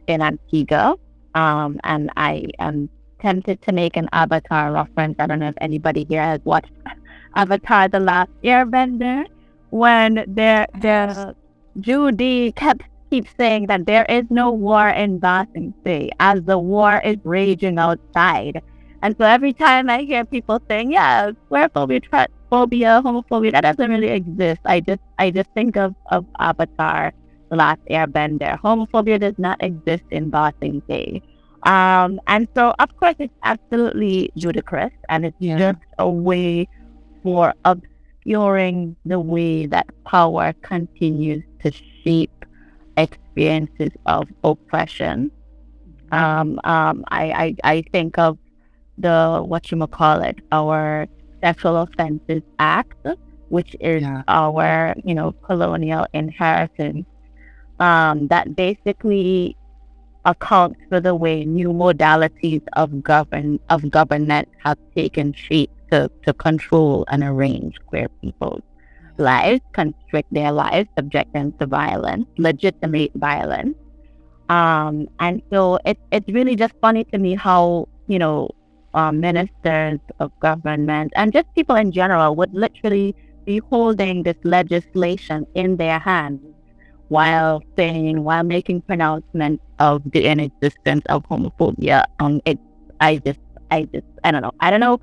in 0.06 0.22
Antigua. 0.22 0.94
Um, 1.34 1.78
and 1.84 2.10
I 2.16 2.46
am 2.58 2.88
tempted 3.20 3.60
to 3.62 3.72
make 3.72 3.96
an 3.96 4.08
Avatar 4.12 4.72
reference. 4.72 5.16
I 5.18 5.26
don't 5.26 5.40
know 5.40 5.48
if 5.48 5.58
anybody 5.60 6.06
here 6.08 6.22
has 6.22 6.40
watched 6.44 6.72
Avatar: 7.34 7.88
The 7.88 8.00
Last 8.00 8.30
Airbender, 8.42 9.24
when 9.70 10.24
there, 10.26 10.66
there, 10.80 11.34
Judy 11.80 12.52
kept 12.52 12.82
keeps 13.10 13.30
saying 13.36 13.66
that 13.66 13.86
there 13.86 14.04
is 14.08 14.24
no 14.30 14.50
war 14.50 14.88
in 14.88 15.18
Ba 15.18 15.46
Sing 15.52 15.74
Se, 15.84 16.10
as 16.18 16.42
the 16.42 16.58
war 16.58 17.00
is 17.04 17.16
raging 17.24 17.78
outside. 17.78 18.62
And 19.02 19.14
so 19.18 19.24
every 19.24 19.52
time 19.52 19.90
I 19.90 20.02
hear 20.02 20.24
people 20.24 20.60
saying, 20.68 20.92
"Yeah, 20.92 21.32
queerphobia, 21.50 22.28
phobia, 22.50 23.02
homophobia, 23.04 23.52
that 23.52 23.62
doesn't 23.62 23.90
really 23.90 24.08
exist. 24.08 24.60
I 24.64 24.80
just 24.80 25.00
I 25.18 25.30
just 25.30 25.50
think 25.54 25.76
of, 25.76 25.94
of 26.10 26.26
Avatar, 26.38 27.12
The 27.50 27.56
Last 27.56 27.80
Airbender. 27.90 28.58
Homophobia 28.60 29.20
does 29.20 29.38
not 29.38 29.62
exist 29.62 30.04
in 30.10 30.32
Sing 30.60 30.82
Se. 30.88 31.22
Um, 31.62 32.20
and 32.28 32.46
so 32.54 32.74
of 32.78 32.96
course 32.96 33.16
it's 33.18 33.34
absolutely 33.42 34.30
ludicrous 34.36 34.92
and 35.08 35.26
it's 35.26 35.36
yeah. 35.40 35.58
just 35.58 35.78
a 35.98 36.08
way 36.08 36.68
for 37.22 37.54
obscuring 37.64 38.94
the 39.04 39.18
way 39.18 39.66
that 39.66 39.86
power 40.04 40.52
continues 40.62 41.42
to 41.64 41.72
shape 42.04 42.44
experiences 42.96 43.90
of 44.06 44.28
oppression. 44.44 45.30
Um, 46.12 46.60
um, 46.62 47.04
I, 47.08 47.56
I, 47.64 47.74
I 47.76 47.82
think 47.90 48.16
of 48.16 48.38
the 48.98 49.42
what 49.44 49.70
you 49.70 49.86
call 49.88 50.22
it, 50.22 50.38
our 50.52 51.08
Sexual 51.46 51.76
Offences 51.76 52.42
Act, 52.58 53.06
which 53.50 53.76
is 53.78 54.02
yeah. 54.02 54.22
our, 54.26 54.94
you 55.04 55.14
know, 55.14 55.30
colonial 55.48 56.04
inheritance, 56.12 57.06
um, 57.78 58.26
that 58.32 58.56
basically 58.56 59.56
accounts 60.24 60.80
for 60.88 60.98
the 60.98 61.14
way 61.14 61.44
new 61.44 61.68
modalities 61.68 62.64
of 62.72 62.88
govern 63.02 63.60
of 63.70 63.88
governance 63.90 64.50
have 64.64 64.78
taken 64.96 65.32
shape 65.32 65.70
to, 65.92 66.10
to 66.24 66.32
control 66.34 67.04
and 67.12 67.22
arrange 67.22 67.76
queer 67.86 68.08
people's 68.20 68.66
lives, 69.18 69.60
constrict 69.72 70.28
their 70.34 70.50
lives, 70.50 70.88
subject 70.98 71.32
them 71.32 71.52
to 71.60 71.66
violence, 71.66 72.26
legitimate 72.38 73.12
violence. 73.14 73.76
Um, 74.48 75.06
and 75.20 75.42
so 75.52 75.78
it, 75.84 75.98
it's 76.10 76.28
really 76.28 76.56
just 76.56 76.74
funny 76.80 77.04
to 77.12 77.18
me 77.18 77.34
how, 77.36 77.86
you 78.08 78.18
know, 78.18 78.50
uh, 78.96 79.12
ministers 79.12 80.00
of 80.18 80.32
government 80.40 81.12
and 81.14 81.32
just 81.32 81.46
people 81.54 81.76
in 81.76 81.92
general 81.92 82.34
would 82.34 82.52
literally 82.54 83.14
be 83.44 83.58
holding 83.70 84.22
this 84.24 84.36
legislation 84.42 85.46
in 85.54 85.76
their 85.76 85.98
hands 85.98 86.40
while 87.08 87.62
saying, 87.76 88.24
while 88.24 88.42
making 88.42 88.80
pronouncements 88.82 89.62
of 89.78 90.02
the 90.10 90.26
inexistence 90.26 91.04
of 91.08 91.22
homophobia. 91.28 92.04
Um, 92.18 92.40
it, 92.44 92.58
I 92.98 93.18
just, 93.18 93.38
I 93.70 93.84
just, 93.84 94.06
I 94.24 94.32
don't 94.32 94.42
know. 94.42 94.50
I 94.58 94.70
don't 94.70 94.80
know. 94.80 94.98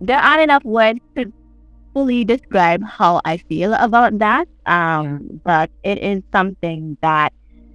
There 0.00 0.18
aren't 0.18 0.42
enough 0.42 0.64
words 0.64 1.00
to 1.16 1.30
fully 1.92 2.24
describe 2.24 2.82
how 2.82 3.20
I 3.24 3.36
feel 3.36 3.74
about 3.74 4.18
that. 4.20 4.48
Um, 4.64 5.40
but 5.44 5.70
it 5.82 5.98
is 5.98 6.22
something 6.32 6.96
that 7.02 7.32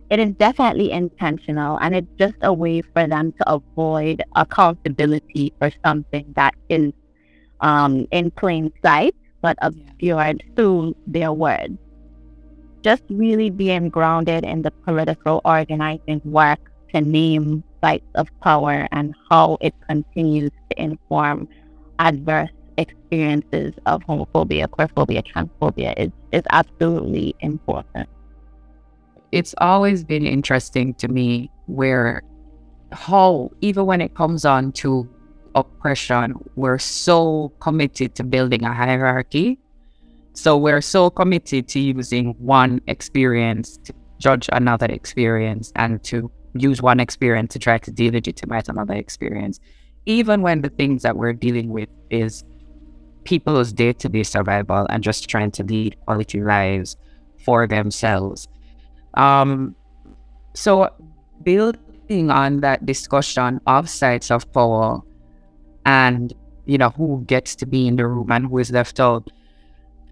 it 0.10 0.19
is 0.19 0.32
definitely 0.36 0.91
intentional 0.91 1.78
and 1.82 1.95
it's 1.95 2.08
just 2.17 2.36
a 2.41 2.52
way 2.52 2.82
for 2.82 3.08
them 3.08 3.32
to 3.32 3.52
avoid 3.52 4.24
accountability 4.36 5.54
for 5.60 5.72
something 5.86 6.26
that 6.36 6.56
is 6.69 6.91
um, 7.62 8.08
in 8.12 8.32
plain 8.32 8.72
sight 8.84 9.15
but 9.41 9.58
obscured 9.62 10.43
yeah. 10.43 10.56
through 10.56 10.95
their 11.08 11.32
words. 11.32 11.78
Just 12.82 13.04
really 13.10 13.50
being 13.50 13.89
grounded 13.89 14.43
in 14.43 14.62
the 14.62 14.72
political 14.72 15.41
organizing 15.45 16.22
work 16.24 16.60
to 16.93 17.02
name 17.02 17.63
sites 17.82 18.06
of 18.15 18.28
power 18.41 18.88
and 18.91 19.13
how 19.30 19.58
it 19.62 19.74
continues 19.88 20.52
to 20.69 20.82
inform 20.82 21.48
adverse 22.00 22.50
experiences 22.78 23.74
of 23.86 24.02
homophobia, 24.04 24.67
queerphobia, 24.67 25.22
transphobia 25.24 25.93
is, 25.98 26.12
is 26.32 26.43
absolutely 26.52 27.36
important. 27.41 28.08
It's 29.31 29.53
always 29.59 30.03
been 30.03 30.25
interesting 30.25 30.93
to 30.95 31.07
me 31.07 31.51
where 31.67 32.23
how 32.91 33.51
even 33.61 33.85
when 33.85 34.01
it 34.01 34.15
comes 34.15 34.45
on 34.45 34.71
to 34.71 35.07
oppression, 35.55 36.35
we're 36.55 36.79
so 36.79 37.51
committed 37.59 38.15
to 38.15 38.23
building 38.23 38.63
a 38.63 38.73
hierarchy. 38.73 39.59
So 40.33 40.57
we're 40.57 40.81
so 40.81 41.09
committed 41.09 41.67
to 41.69 41.79
using 41.79 42.33
one 42.39 42.81
experience 42.87 43.77
to 43.83 43.93
judge 44.19 44.49
another 44.51 44.87
experience 44.87 45.71
and 45.75 46.03
to 46.05 46.31
use 46.55 46.81
one 46.81 46.99
experience 46.99 47.53
to 47.53 47.59
try 47.59 47.77
to 47.77 47.91
delegitimize 47.91 48.69
another 48.69 48.95
experience, 48.95 49.59
even 50.05 50.41
when 50.41 50.61
the 50.61 50.69
things 50.69 51.03
that 51.03 51.15
we're 51.15 51.33
dealing 51.33 51.69
with 51.69 51.89
is 52.09 52.43
people's 53.23 53.73
day 53.73 53.93
to 53.93 54.09
day 54.09 54.23
survival 54.23 54.87
and 54.89 55.03
just 55.03 55.29
trying 55.29 55.51
to 55.51 55.63
lead 55.63 55.95
quality 56.05 56.41
lives 56.41 56.97
for 57.45 57.67
themselves. 57.67 58.47
Um, 59.19 59.75
so, 60.53 60.89
building 61.43 62.32
on 62.32 62.62
that 62.62 62.86
discussion 62.86 63.60
of 63.67 63.89
sites 63.89 64.32
of 64.32 64.51
power 64.53 65.01
and 65.86 66.34
you 66.65 66.77
know 66.77 66.89
who 66.89 67.23
gets 67.27 67.55
to 67.55 67.65
be 67.65 67.88
in 67.88 67.97
the 67.97 68.08
room 68.08 68.32
and 68.32 68.47
who 68.47 68.60
is 68.60 68.71
left 68.71 68.99
out. 68.99 69.29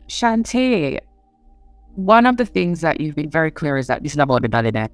Shantae, 0.09 0.99
one 1.95 2.25
of 2.25 2.35
the 2.35 2.45
things 2.45 2.81
that 2.81 2.99
you've 2.99 3.15
been 3.15 3.29
very 3.29 3.49
clear 3.49 3.77
is 3.77 3.87
that 3.87 4.03
this 4.03 4.11
is 4.11 4.17
about 4.17 4.41
the 4.41 4.49
Dalinet, 4.49 4.89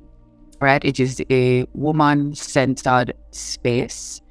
right? 0.61 0.83
It 0.85 0.99
is 0.99 1.21
a 1.31 1.65
woman-centered 1.73 3.13
space, 3.31 4.21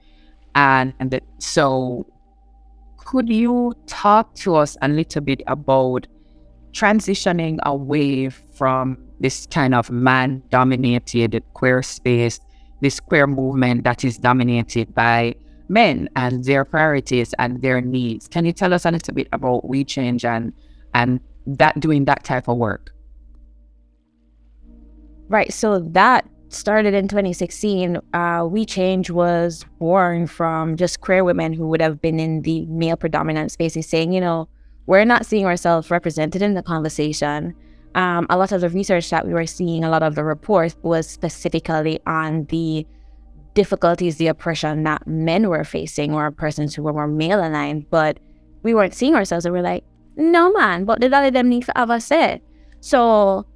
and, 0.54 0.94
and 1.00 1.20
so 1.38 2.06
could 2.98 3.28
you 3.28 3.74
talk 3.86 4.34
to 4.36 4.56
us 4.56 4.76
a 4.80 4.88
little 4.88 5.22
bit 5.22 5.42
about 5.46 6.06
transitioning 6.72 7.58
away 7.64 8.28
from 8.28 8.96
this 9.22 9.46
kind 9.46 9.74
of 9.74 9.90
man-dominated 9.90 11.42
queer 11.54 11.82
space, 11.82 12.40
this 12.80 13.00
queer 13.00 13.26
movement 13.26 13.84
that 13.84 14.04
is 14.04 14.18
dominated 14.18 14.94
by 14.94 15.34
men 15.68 16.08
and 16.16 16.44
their 16.44 16.64
priorities 16.64 17.32
and 17.38 17.62
their 17.62 17.80
needs. 17.80 18.28
Can 18.28 18.44
you 18.44 18.52
tell 18.52 18.74
us 18.74 18.84
a 18.84 18.90
little 18.90 19.14
bit 19.14 19.28
about 19.32 19.68
We 19.68 19.84
Change 19.84 20.24
and 20.24 20.52
and 20.94 21.20
that 21.46 21.80
doing 21.80 22.04
that 22.04 22.24
type 22.24 22.48
of 22.48 22.58
work? 22.58 22.92
Right. 25.28 25.52
So 25.52 25.78
that 25.78 26.28
started 26.50 26.92
in 26.92 27.08
2016. 27.08 27.98
Uh, 28.12 28.46
we 28.50 28.66
Change 28.66 29.10
was 29.10 29.64
born 29.78 30.26
from 30.26 30.76
just 30.76 31.00
queer 31.00 31.24
women 31.24 31.52
who 31.52 31.66
would 31.68 31.80
have 31.80 32.02
been 32.02 32.20
in 32.20 32.42
the 32.42 32.66
male 32.66 32.96
predominant 32.96 33.50
spaces 33.50 33.86
saying, 33.86 34.12
you 34.12 34.20
know, 34.20 34.48
we're 34.86 35.04
not 35.04 35.24
seeing 35.24 35.46
ourselves 35.46 35.90
represented 35.90 36.42
in 36.42 36.54
the 36.54 36.62
conversation. 36.62 37.54
Um, 37.94 38.26
a 38.30 38.38
lot 38.38 38.52
of 38.52 38.60
the 38.60 38.68
research 38.70 39.10
that 39.10 39.26
we 39.26 39.34
were 39.34 39.46
seeing, 39.46 39.84
a 39.84 39.90
lot 39.90 40.02
of 40.02 40.14
the 40.14 40.24
reports 40.24 40.76
was 40.82 41.08
specifically 41.08 42.00
on 42.06 42.44
the 42.46 42.86
difficulties, 43.54 44.16
the 44.16 44.28
oppression 44.28 44.84
that 44.84 45.06
men 45.06 45.48
were 45.48 45.64
facing 45.64 46.14
or 46.14 46.30
persons 46.30 46.74
who 46.74 46.82
were 46.82 46.92
more 46.92 47.06
male 47.06 47.40
aligned, 47.40 47.88
but 47.90 48.18
we 48.62 48.74
weren't 48.74 48.94
seeing 48.94 49.14
ourselves 49.14 49.44
and 49.44 49.54
we're 49.54 49.62
like, 49.62 49.84
no 50.16 50.52
man, 50.52 50.84
but 50.84 51.00
did 51.00 51.12
all 51.12 51.24
of 51.24 51.32
them 51.32 51.48
need 51.48 51.64
to 51.64 51.72
have 51.76 51.90
a 51.90 52.00
say? 52.00 52.40
So 52.80 53.46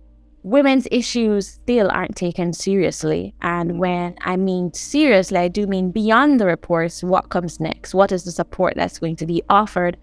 women's 0.42 0.86
issues 0.90 1.48
still 1.48 1.90
aren't 1.90 2.16
taken 2.16 2.52
seriously. 2.52 3.34
And 3.42 3.78
when 3.78 4.16
I 4.20 4.36
mean 4.36 4.72
seriously, 4.72 5.38
I 5.38 5.48
do 5.48 5.66
mean 5.66 5.90
beyond 5.90 6.40
the 6.40 6.46
reports, 6.46 7.02
what 7.02 7.30
comes 7.30 7.58
next? 7.58 7.94
What 7.94 8.12
is 8.12 8.24
the 8.24 8.30
support 8.30 8.74
that's 8.76 8.98
going 8.98 9.16
to 9.16 9.26
be 9.26 9.42
offered? 9.48 9.96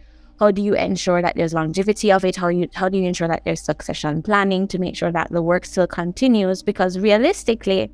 How 0.43 0.51
do 0.51 0.61
you 0.61 0.73
ensure 0.73 1.21
that 1.21 1.37
there's 1.37 1.53
longevity 1.53 2.11
of 2.11 2.25
it? 2.25 2.35
How 2.35 2.49
you 2.49 2.67
how 2.73 2.89
do 2.89 2.97
you 2.97 3.07
ensure 3.07 3.29
that 3.29 3.45
there's 3.45 3.61
succession 3.61 4.21
planning 4.21 4.67
to 4.67 4.77
make 4.77 4.97
sure 4.97 5.09
that 5.09 5.31
the 5.31 5.41
work 5.41 5.63
still 5.63 5.87
continues? 5.87 6.61
Because 6.61 6.99
realistically, 6.99 7.89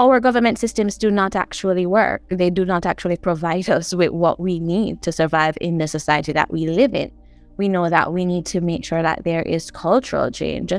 our 0.00 0.18
government 0.18 0.58
systems 0.58 0.98
do 0.98 1.08
not 1.08 1.36
actually 1.36 1.86
work. 1.86 2.20
They 2.30 2.50
do 2.50 2.64
not 2.64 2.84
actually 2.84 3.16
provide 3.16 3.70
us 3.70 3.94
with 3.94 4.10
what 4.10 4.40
we 4.40 4.58
need 4.58 5.02
to 5.02 5.12
survive 5.12 5.56
in 5.60 5.78
the 5.78 5.86
society 5.86 6.32
that 6.32 6.50
we 6.50 6.66
live 6.66 6.96
in. 6.96 7.12
We 7.58 7.68
know 7.68 7.88
that 7.88 8.12
we 8.12 8.24
need 8.24 8.44
to 8.46 8.60
make 8.60 8.84
sure 8.84 9.04
that 9.04 9.22
there 9.22 9.42
is 9.42 9.70
cultural 9.70 10.32
change. 10.32 10.72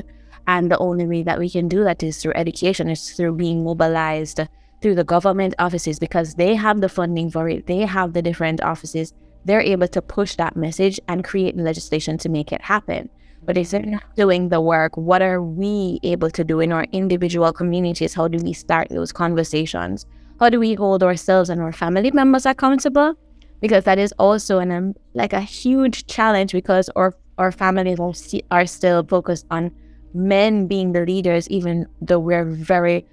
And 0.46 0.70
the 0.70 0.76
only 0.76 1.06
way 1.06 1.22
that 1.22 1.38
we 1.38 1.48
can 1.48 1.66
do 1.66 1.82
that 1.84 2.02
is 2.02 2.20
through 2.20 2.34
education, 2.34 2.90
is 2.90 3.12
through 3.12 3.36
being 3.36 3.64
mobilized 3.64 4.42
through 4.82 4.96
the 4.96 5.10
government 5.14 5.54
offices 5.58 5.98
because 5.98 6.34
they 6.34 6.54
have 6.54 6.82
the 6.82 6.90
funding 6.90 7.30
for 7.30 7.48
it, 7.48 7.66
they 7.68 7.86
have 7.86 8.12
the 8.12 8.20
different 8.20 8.62
offices. 8.62 9.14
They're 9.44 9.60
able 9.60 9.88
to 9.88 10.02
push 10.02 10.36
that 10.36 10.56
message 10.56 10.98
and 11.08 11.24
create 11.24 11.56
legislation 11.56 12.18
to 12.18 12.28
make 12.28 12.52
it 12.52 12.62
happen. 12.62 13.10
But 13.44 13.58
if 13.58 13.70
they're 13.70 13.82
not 13.82 14.16
doing 14.16 14.48
the 14.48 14.60
work, 14.60 14.96
what 14.96 15.20
are 15.20 15.42
we 15.42 16.00
able 16.02 16.30
to 16.30 16.44
do 16.44 16.60
in 16.60 16.72
our 16.72 16.86
individual 16.92 17.52
communities? 17.52 18.14
How 18.14 18.26
do 18.26 18.38
we 18.38 18.54
start 18.54 18.88
those 18.88 19.12
conversations? 19.12 20.06
How 20.40 20.48
do 20.48 20.58
we 20.58 20.74
hold 20.74 21.02
ourselves 21.02 21.50
and 21.50 21.60
our 21.60 21.72
family 21.72 22.10
members 22.10 22.46
accountable? 22.46 23.14
Because 23.60 23.84
that 23.84 23.98
is 23.98 24.12
also 24.18 24.58
an 24.58 24.72
um, 24.72 24.94
like 25.14 25.32
a 25.32 25.40
huge 25.40 26.06
challenge 26.06 26.52
because 26.52 26.88
our 26.96 27.14
our 27.38 27.52
families 27.52 27.98
are, 28.00 28.12
are 28.50 28.66
still 28.66 29.04
focused 29.04 29.46
on 29.50 29.70
men 30.14 30.66
being 30.66 30.92
the 30.92 31.04
leaders, 31.04 31.48
even 31.48 31.86
though 32.00 32.18
we're 32.18 32.44
very 32.44 33.04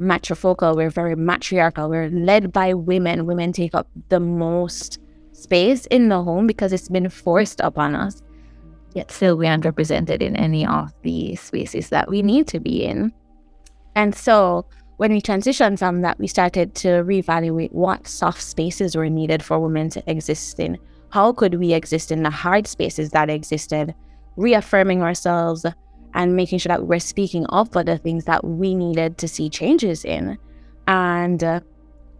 matrifocal, 0.00 0.76
we're 0.76 0.90
very 0.90 1.16
matriarchal, 1.16 1.88
we're 1.88 2.08
led 2.10 2.52
by 2.52 2.74
women. 2.74 3.26
Women 3.26 3.52
take 3.52 3.74
up 3.74 3.88
the 4.08 4.20
most 4.20 4.98
space 5.40 5.86
in 5.86 6.08
the 6.08 6.22
home 6.22 6.46
because 6.46 6.72
it's 6.72 6.88
been 6.88 7.08
forced 7.08 7.60
upon 7.60 7.94
us 7.94 8.22
yet 8.94 9.10
still 9.10 9.36
we 9.36 9.46
aren't 9.46 9.64
represented 9.64 10.22
in 10.22 10.36
any 10.36 10.66
of 10.66 10.92
the 11.02 11.36
spaces 11.36 11.88
that 11.90 12.08
we 12.08 12.22
need 12.22 12.46
to 12.48 12.60
be 12.60 12.84
in. 12.84 13.12
And 13.94 14.14
so 14.14 14.66
when 14.96 15.12
we 15.12 15.20
transitioned 15.20 15.78
from 15.78 16.02
that, 16.02 16.18
we 16.18 16.26
started 16.26 16.74
to 16.76 16.88
reevaluate 17.04 17.72
what 17.72 18.06
soft 18.06 18.42
spaces 18.42 18.96
were 18.96 19.08
needed 19.08 19.42
for 19.42 19.58
women 19.58 19.88
to 19.90 20.02
exist 20.10 20.58
in. 20.60 20.78
How 21.10 21.32
could 21.32 21.54
we 21.54 21.72
exist 21.72 22.12
in 22.12 22.22
the 22.22 22.30
hard 22.30 22.66
spaces 22.66 23.10
that 23.10 23.30
existed, 23.30 23.94
reaffirming 24.36 25.02
ourselves 25.02 25.64
and 26.14 26.36
making 26.36 26.58
sure 26.58 26.68
that 26.68 26.82
we 26.82 26.88
were 26.88 27.00
speaking 27.00 27.46
up 27.50 27.72
for 27.72 27.84
the 27.84 27.98
things 27.98 28.24
that 28.24 28.44
we 28.44 28.74
needed 28.74 29.18
to 29.18 29.28
see 29.28 29.48
changes 29.48 30.04
in. 30.04 30.36
And, 30.88 31.42
uh, 31.42 31.60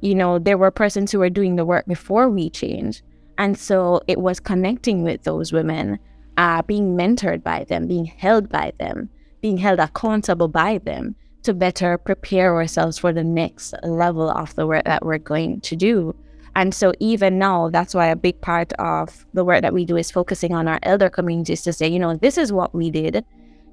you 0.01 0.15
know, 0.15 0.39
there 0.39 0.57
were 0.57 0.71
persons 0.71 1.11
who 1.11 1.19
were 1.19 1.31
doing 1.31 1.57
the 1.57 1.65
work 1.65 1.87
before 1.87 2.29
we 2.29 2.51
changed. 2.51 3.03
And 3.41 3.57
so 3.57 4.03
it 4.07 4.19
was 4.19 4.39
connecting 4.39 5.03
with 5.03 5.23
those 5.23 5.51
women 5.51 5.99
uh, 6.37 6.61
being 6.61 6.95
mentored 6.95 7.43
by 7.43 7.65
them, 7.65 7.87
being 7.87 8.05
held 8.05 8.51
by 8.51 8.75
them, 8.79 9.09
being 9.41 9.57
held 9.57 9.79
accountable 9.79 10.47
by 10.47 10.77
them 10.77 11.17
to 11.45 11.55
better 11.55 11.97
prepare 11.97 12.55
ourselves 12.55 12.99
for 12.99 13.15
the 13.15 13.25
next 13.25 13.73
level 13.83 14.29
of 14.29 14.55
the 14.57 14.67
work 14.67 14.85
that 14.85 15.07
we're 15.07 15.17
going 15.17 15.59
to 15.63 15.75
do. 15.75 16.15
And 16.55 16.75
so, 16.75 16.93
even 17.01 17.39
now, 17.39 17.71
that's 17.71 17.95
why 17.95 18.09
a 18.09 18.17
big 18.17 18.39
part 18.43 18.75
of 18.75 19.25
the 19.33 19.43
work 19.43 19.63
that 19.63 19.73
we 19.73 19.87
do 19.87 19.97
is 19.97 20.11
focusing 20.11 20.53
on 20.53 20.69
our 20.69 20.79
elder 20.83 21.09
communities 21.09 21.63
to 21.63 21.73
say, 21.73 21.89
you 21.89 21.99
know, 21.99 22.17
this 22.17 22.37
is 22.37 22.53
what 22.53 22.75
we 22.75 22.91
did. 22.91 23.25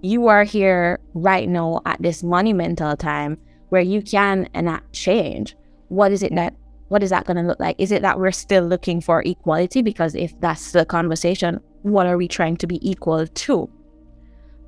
You 0.02 0.28
are 0.28 0.46
here 0.46 1.00
right 1.14 1.50
now 1.50 1.82
at 1.86 2.02
this 2.02 2.24
monumental 2.24 2.96
time. 2.96 3.38
where 3.68 3.82
you 3.82 4.02
can 4.02 4.48
enact 4.54 4.94
change, 4.94 5.58
what 5.90 6.14
is 6.14 6.24
it 6.24 6.34
that 6.36 6.54
what 6.90 7.04
is 7.04 7.10
that 7.10 7.26
going 7.26 7.38
to 7.38 7.44
look 7.44 7.60
like? 7.60 7.76
Is 7.78 7.92
it 7.92 8.02
that 8.02 8.20
we're 8.20 8.32
still 8.32 8.66
looking 8.66 9.02
for 9.02 9.22
equality? 9.24 9.82
Because 9.82 10.16
if 10.16 10.40
that's 10.40 10.72
the 10.72 10.86
conversation, 10.86 11.60
what 11.82 12.08
are 12.08 12.18
we 12.18 12.28
trying 12.28 12.58
to 12.58 12.68
be 12.68 12.80
equal 12.88 13.28
to? 13.28 13.70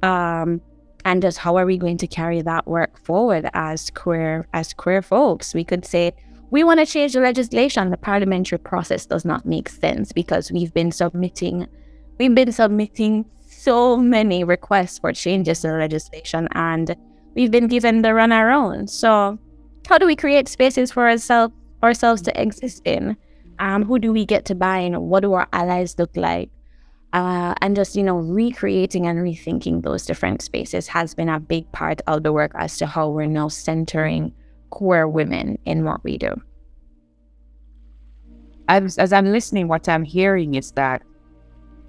Um, 0.03 0.61
and 1.05 1.21
just 1.21 1.37
how 1.37 1.55
are 1.55 1.65
we 1.65 1.77
going 1.77 1.97
to 1.97 2.07
carry 2.07 2.41
that 2.41 2.67
work 2.67 3.03
forward 3.03 3.49
as 3.53 3.89
queer 3.89 4.47
as 4.53 4.73
queer 4.73 5.01
folks? 5.01 5.53
We 5.53 5.63
could 5.63 5.85
say 5.85 6.13
we 6.51 6.63
want 6.63 6.79
to 6.79 6.85
change 6.85 7.13
the 7.13 7.21
legislation. 7.21 7.89
The 7.89 7.97
parliamentary 7.97 8.59
process 8.59 9.05
does 9.05 9.23
not 9.23 9.45
make 9.45 9.69
sense 9.69 10.11
because 10.11 10.51
we've 10.51 10.73
been 10.73 10.91
submitting, 10.91 11.67
we've 12.17 12.35
been 12.35 12.51
submitting 12.51 13.25
so 13.47 13.97
many 13.97 14.43
requests 14.43 14.99
for 14.99 15.13
changes 15.13 15.61
to 15.61 15.71
legislation, 15.71 16.47
and 16.53 16.95
we've 17.35 17.51
been 17.51 17.67
given 17.67 18.01
the 18.01 18.13
run 18.13 18.31
around. 18.31 18.89
So, 18.89 19.37
how 19.87 19.97
do 19.97 20.05
we 20.05 20.15
create 20.15 20.47
spaces 20.47 20.91
for 20.91 21.09
ourselves 21.09 21.53
ourselves 21.83 22.21
to 22.23 22.41
exist 22.41 22.81
in? 22.85 23.17
Um, 23.59 23.83
who 23.83 23.99
do 23.99 24.13
we 24.13 24.25
get 24.25 24.45
to 24.45 24.55
buy 24.55 24.79
in? 24.79 24.99
What 25.01 25.21
do 25.21 25.33
our 25.33 25.47
allies 25.51 25.97
look 25.99 26.15
like? 26.15 26.49
Uh, 27.11 27.55
and 27.61 27.75
just 27.75 27.95
you 27.95 28.03
know 28.03 28.17
recreating 28.17 29.07
and 29.07 29.17
rethinking 29.19 29.81
those 29.81 30.05
different 30.05 30.43
spaces 30.43 30.87
has 30.87 31.15
been 31.15 31.27
a 31.27 31.39
big 31.39 31.69
part 31.71 32.01
of 32.05 32.21
the 32.21 32.31
work 32.31 32.51
as 32.53 32.77
to 32.77 32.85
how 32.85 33.09
we're 33.09 33.25
now 33.25 33.47
centering 33.47 34.31
queer 34.69 35.07
women 35.07 35.57
in 35.65 35.83
what 35.83 36.03
we 36.03 36.19
do 36.19 36.39
as, 38.67 38.99
as 38.99 39.11
i'm 39.11 39.25
listening 39.31 39.67
what 39.67 39.89
i'm 39.89 40.03
hearing 40.03 40.53
is 40.53 40.71
that 40.73 41.01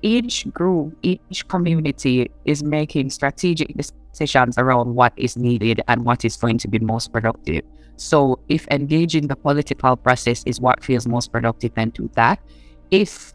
each 0.01 0.51
group 0.55 0.97
each 1.03 1.47
community 1.49 2.31
is 2.47 2.65
making 2.65 3.11
strategic 3.11 3.77
decisions 3.77 4.57
around 4.57 4.95
what 4.95 5.13
is 5.19 5.37
needed 5.37 5.83
and 5.89 6.03
what 6.07 6.25
is 6.25 6.35
going 6.37 6.57
to 6.57 6.67
be 6.67 6.79
most 6.79 7.13
productive 7.13 7.63
so 8.01 8.39
if 8.49 8.67
engaging 8.69 9.27
the 9.27 9.37
political 9.37 9.97
process 9.97 10.43
is 10.47 10.61
what 10.61 10.83
feels 10.83 11.07
most 11.07 11.31
productive 11.31 11.75
then 11.75 11.91
do 11.91 12.09
that 12.15 12.41
if 12.91 13.35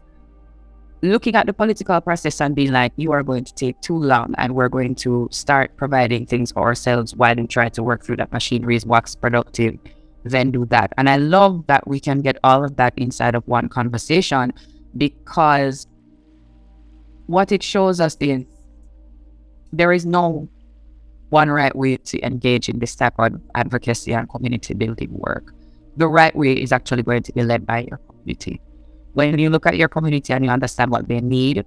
looking 1.02 1.34
at 1.34 1.46
the 1.46 1.52
political 1.52 2.00
process 2.00 2.40
and 2.40 2.54
being 2.54 2.72
like, 2.72 2.92
you 2.96 3.12
are 3.12 3.22
going 3.22 3.44
to 3.44 3.54
take 3.54 3.80
too 3.80 3.96
long 3.96 4.34
and 4.38 4.54
we're 4.54 4.68
going 4.68 4.94
to 4.94 5.28
start 5.30 5.76
providing 5.76 6.26
things 6.26 6.52
for 6.52 6.62
ourselves 6.62 7.14
while 7.14 7.34
we 7.36 7.46
try 7.46 7.68
to 7.68 7.82
work 7.82 8.04
through 8.04 8.16
that 8.16 8.32
machinery 8.32 8.76
is 8.76 8.86
what's 8.86 9.14
productive, 9.14 9.78
then 10.24 10.50
do 10.50 10.64
that. 10.66 10.92
And 10.96 11.08
I 11.08 11.16
love 11.16 11.66
that 11.66 11.86
we 11.86 12.00
can 12.00 12.22
get 12.22 12.38
all 12.42 12.64
of 12.64 12.76
that 12.76 12.94
inside 12.96 13.34
of 13.34 13.46
one 13.46 13.68
conversation 13.68 14.52
because 14.96 15.86
what 17.26 17.52
it 17.52 17.62
shows 17.62 18.00
us 18.00 18.16
is 18.20 18.44
there 19.72 19.92
is 19.92 20.06
no 20.06 20.48
one 21.30 21.50
right 21.50 21.74
way 21.74 21.96
to 21.96 22.24
engage 22.24 22.68
in 22.68 22.78
this 22.78 22.94
type 22.94 23.14
of 23.18 23.40
advocacy 23.54 24.12
and 24.12 24.28
community 24.28 24.74
building 24.74 25.10
work. 25.10 25.52
The 25.96 26.08
right 26.08 26.34
way 26.36 26.52
is 26.52 26.72
actually 26.72 27.02
going 27.02 27.22
to 27.24 27.32
be 27.32 27.42
led 27.42 27.66
by 27.66 27.86
your 27.88 27.98
community 27.98 28.60
when 29.16 29.38
you 29.38 29.48
look 29.48 29.64
at 29.64 29.78
your 29.78 29.88
community 29.88 30.34
and 30.34 30.44
you 30.44 30.50
understand 30.50 30.90
what 30.90 31.08
they 31.08 31.20
need, 31.22 31.64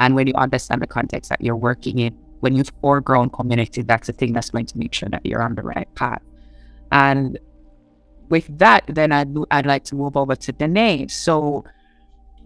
and 0.00 0.14
when 0.14 0.26
you 0.26 0.32
understand 0.34 0.80
the 0.80 0.86
context 0.86 1.28
that 1.28 1.42
you're 1.42 1.54
working 1.54 1.98
in, 1.98 2.14
when 2.40 2.56
you've 2.56 2.72
foregrown 2.80 3.28
community, 3.28 3.82
that's 3.82 4.06
the 4.06 4.14
thing 4.14 4.32
that's 4.32 4.48
going 4.48 4.64
to 4.64 4.78
make 4.78 4.94
sure 4.94 5.10
that 5.10 5.24
you're 5.26 5.42
on 5.42 5.54
the 5.56 5.62
right 5.62 5.94
path. 5.94 6.22
And 6.90 7.38
with 8.30 8.46
that, 8.58 8.84
then 8.88 9.12
I'd, 9.12 9.28
I'd 9.50 9.66
like 9.66 9.84
to 9.84 9.94
move 9.94 10.16
over 10.16 10.34
to 10.34 10.52
Danae. 10.52 11.08
So 11.08 11.64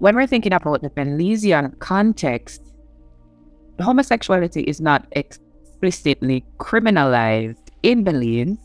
when 0.01 0.17
we're 0.17 0.27
thinking 0.27 0.53
about 0.53 0.83
the 0.83 0.91
Belizean 0.91 1.79
context, 1.79 2.61
homosexuality 3.81 4.63
is 4.63 4.81
not 4.81 5.07
explicitly 5.81 6.45
criminalized 6.59 7.57
in 7.83 8.05
Belize, 8.05 8.59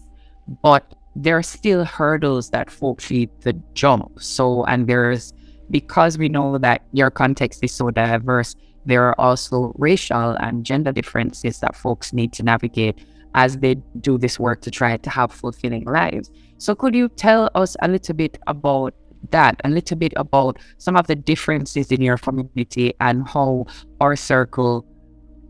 but 0.62 0.96
there 1.16 1.38
are 1.38 1.44
still 1.44 1.86
hurdles 1.86 2.50
that 2.50 2.70
folks 2.70 3.10
need 3.10 3.30
to 3.42 3.54
jump. 3.74 4.22
So, 4.22 4.66
and 4.66 4.88
there's 4.88 5.34
because 5.72 6.18
we 6.18 6.30
know 6.30 6.58
that 6.58 6.84
your 6.92 7.10
context 7.10 7.64
is 7.64 7.72
so 7.72 7.90
diverse, 7.90 8.56
there 8.86 9.04
are 9.04 9.20
also 9.20 9.74
racial 9.78 10.32
and 10.42 10.64
gender 10.64 10.92
differences 10.92 11.60
that 11.62 11.76
folks 11.76 12.14
need 12.14 12.34
to 12.34 12.44
navigate 12.44 13.00
as 13.34 13.58
they 13.58 13.76
do 14.02 14.18
this 14.18 14.40
work 14.40 14.62
to 14.62 14.70
try 14.70 14.96
to 14.98 15.10
have 15.10 15.32
fulfilling 15.32 15.86
lives. 15.86 16.30
So, 16.58 16.76
could 16.76 16.94
you 16.94 17.08
tell 17.10 17.50
us 17.56 17.78
a 17.82 17.88
little 17.88 18.16
bit 18.16 18.38
about 18.48 18.94
that, 19.32 19.60
a 19.64 19.70
little 19.70 19.98
bit 19.98 20.14
about 20.18 20.60
some 20.78 20.98
of 20.98 21.08
the 21.08 21.16
differences 21.16 21.92
in 21.92 22.02
your 22.02 22.18
community 22.18 22.94
and 23.00 23.28
how 23.28 23.66
our 24.02 24.16
circle, 24.16 24.86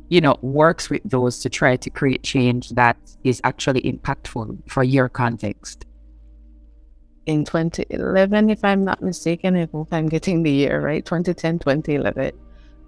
you 0.09 0.21
know, 0.21 0.37
works 0.41 0.89
with 0.89 1.01
those 1.05 1.39
to 1.39 1.49
try 1.49 1.75
to 1.75 1.89
create 1.89 2.23
change 2.23 2.69
that 2.71 2.97
is 3.23 3.41
actually 3.43 3.81
impactful 3.81 4.69
for 4.69 4.83
your 4.83 5.09
context? 5.09 5.85
in 7.25 7.43
2011, 7.43 8.49
if 8.49 8.63
I'm 8.63 8.83
not 8.83 9.01
mistaken, 9.01 9.55
if 9.55 9.69
I'm 9.91 10.07
getting 10.07 10.43
the 10.43 10.51
year 10.51 10.81
right, 10.81 11.03
2010, 11.03 11.59
2011. 11.59 12.31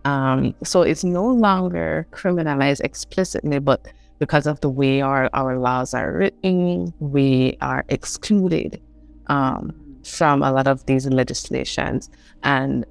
Um, 0.06 0.56
so 0.64 0.84
it's 0.84 1.04
no 1.04 1.26
longer 1.28 2.08
criminalized 2.12 2.82
explicitly, 2.82 3.60
but 3.60 3.88
because 4.20 4.48
of 4.48 4.62
the 4.62 4.70
way 4.70 5.02
our, 5.02 5.30
our 5.34 5.58
laws 5.58 5.94
are 5.94 6.14
written, 6.14 6.94
we 7.00 7.58
are 7.62 7.84
excluded 7.90 8.82
um, 9.28 9.74
from 10.04 10.44
a 10.44 10.52
lot 10.52 10.68
of 10.68 10.86
these 10.86 11.08
legislations. 11.08 12.10
And 12.44 12.86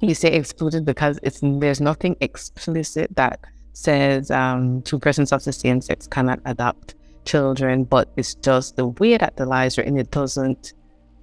you 0.00 0.14
say 0.14 0.32
excluded 0.32 0.84
because 0.84 1.18
it's 1.22 1.40
there's 1.42 1.80
nothing 1.80 2.16
explicit 2.20 3.14
that 3.16 3.40
says 3.72 4.30
um, 4.30 4.82
two 4.82 4.98
persons 4.98 5.32
of 5.32 5.44
the 5.44 5.52
same 5.52 5.80
sex 5.80 6.06
cannot 6.06 6.40
adopt 6.44 6.94
children, 7.24 7.84
but 7.84 8.10
it's 8.16 8.34
just 8.36 8.76
the 8.76 8.86
way 8.86 9.16
that 9.16 9.36
the 9.36 9.46
lies 9.46 9.78
are 9.78 9.82
and 9.82 9.98
it 9.98 10.10
doesn't 10.10 10.72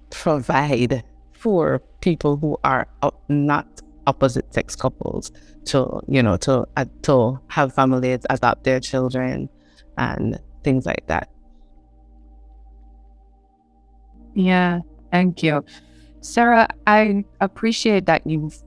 provide 0.10 1.04
for 1.34 1.80
people 2.02 2.38
who 2.38 2.58
are 2.64 2.88
not 3.30 3.68
opposite 4.06 4.54
sex 4.54 4.76
couples 4.76 5.32
to, 5.66 6.00
you 6.08 6.24
know, 6.24 6.38
to, 6.38 6.66
uh, 6.78 6.86
to 7.02 7.40
have 7.50 7.74
families, 7.74 8.22
adopt 8.30 8.64
their 8.64 8.80
children 8.80 9.50
and 9.98 10.40
things 10.64 10.86
like 10.86 11.06
that. 11.08 11.30
Yeah, 14.34 14.80
thank 15.12 15.44
you. 15.44 15.66
Sarah, 16.22 16.68
I 16.86 17.24
appreciate 17.42 18.06
that 18.06 18.26
you've, 18.26 18.62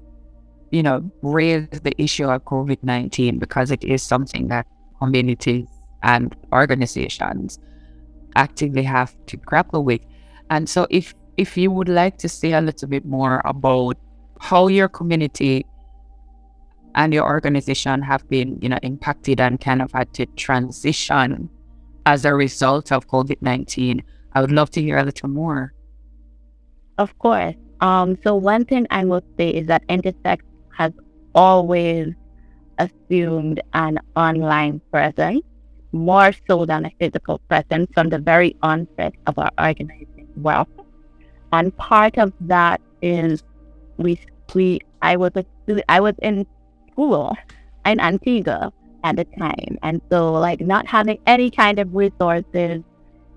you 0.71 0.83
know, 0.83 1.11
raise 1.23 1.69
the 1.71 1.93
issue 2.01 2.29
of 2.29 2.45
COVID 2.45 2.79
19 2.83 3.39
because 3.39 3.71
it 3.71 3.85
is 3.85 4.03
something 4.03 4.49
that 4.49 4.67
communities 4.99 5.67
and 6.03 6.35
organizations 6.53 7.59
actively 8.37 8.83
have 8.83 9.15
to 9.27 9.37
grapple 9.37 9.85
with. 9.85 10.01
And 10.51 10.69
so, 10.69 10.87
if 10.91 11.15
if 11.37 11.57
you 11.57 11.71
would 11.71 11.89
like 11.89 12.19
to 12.19 12.29
say 12.29 12.53
a 12.53 12.61
little 12.61 12.89
bit 12.89 13.05
more 13.05 13.41
about 13.45 13.97
how 14.41 14.69
your 14.69 14.89
community 14.89 15.65
and 16.95 17.15
your 17.15 17.25
organization 17.25 18.03
have 18.03 18.29
been, 18.29 18.59
you 18.61 18.69
know, 18.69 18.79
impacted 18.83 19.41
and 19.41 19.61
kind 19.61 19.81
of 19.81 19.93
had 19.93 20.13
to 20.15 20.27
transition 20.37 21.49
as 22.07 22.25
a 22.25 22.35
result 22.35 22.93
of 22.93 23.09
COVID 23.09 23.43
nineteen, 23.43 24.03
I 24.35 24.41
would 24.41 24.53
love 24.53 24.71
to 24.71 24.83
hear 24.83 24.99
a 24.99 25.05
little 25.05 25.29
more. 25.29 25.73
Of 26.99 27.19
course. 27.19 27.55
Um, 27.81 28.19
so 28.23 28.35
one 28.35 28.65
thing 28.67 28.87
I 28.91 29.05
will 29.05 29.23
say 29.39 29.49
is 29.49 29.67
that 29.69 29.83
Intersect 29.89 30.45
has 30.81 30.93
always 31.35 32.09
assumed 32.79 33.61
an 33.75 33.99
online 34.17 34.81
presence 34.91 35.43
more 35.93 36.31
so 36.49 36.65
than 36.65 36.87
a 36.87 36.93
physical 36.99 37.39
presence 37.51 37.89
from 37.93 38.09
the 38.09 38.19
very 38.19 38.57
onset 38.63 39.13
of 39.27 39.39
our 39.39 39.51
organizing 39.59 40.29
wealth. 40.37 40.69
And 41.53 41.77
part 41.77 42.17
of 42.17 42.33
that 42.41 42.81
is 43.03 43.43
we, 43.99 44.19
we 44.55 44.81
I 45.03 45.17
was 45.17 45.33
a 45.37 45.45
I 45.89 46.01
was 46.01 46.15
in 46.23 46.47
school 46.91 47.37
in 47.85 48.01
Antigua 48.01 48.73
at 49.05 49.17
the 49.17 49.27
time. 49.39 49.77
And 49.83 50.01
so 50.11 50.33
like 50.33 50.61
not 50.61 50.87
having 50.87 51.19
any 51.27 51.51
kind 51.51 51.79
of 51.79 51.95
resources 51.95 52.83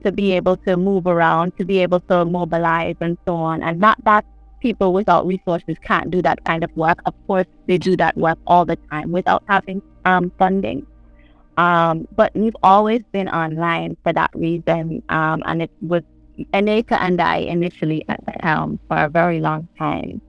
to 0.04 0.12
be 0.12 0.32
able 0.34 0.58
to 0.58 0.78
move 0.78 1.08
around, 1.08 1.58
to 1.58 1.66
be 1.66 1.80
able 1.80 2.00
to 2.12 2.24
mobilize 2.24 2.96
and 3.02 3.18
so 3.26 3.36
on. 3.36 3.64
And 3.64 3.80
not 3.80 4.02
that 4.06 4.26
people 4.64 4.94
without 4.94 5.28
resources 5.28 5.76
can't 5.84 6.10
do 6.10 6.22
that 6.22 6.44
kind 6.46 6.64
of 6.64 6.72
work. 6.76 7.00
Of 7.06 7.14
course, 7.28 7.46
they 7.68 7.78
do 7.78 7.98
that 7.98 8.16
work 8.18 8.40
all 8.48 8.66
the 8.66 8.78
time 8.90 9.12
without 9.12 9.44
having 9.48 9.82
um, 10.06 10.32
funding. 10.40 10.88
Um, 11.58 12.08
but 12.16 12.32
we've 12.34 12.56
always 12.64 13.02
been 13.12 13.28
online 13.28 13.98
for 14.04 14.14
that 14.14 14.32
reason. 14.34 15.04
Um, 15.10 15.44
and 15.46 15.62
it 15.62 15.72
was 15.82 16.04
Aneka 16.54 16.98
and 17.00 17.22
I 17.22 17.38
initially 17.58 18.06
at 18.08 18.26
the 18.26 18.34
helm 18.42 18.80
for 18.88 18.98
a 18.98 19.10
very 19.10 19.42
long 19.42 19.68
time. 19.78 20.22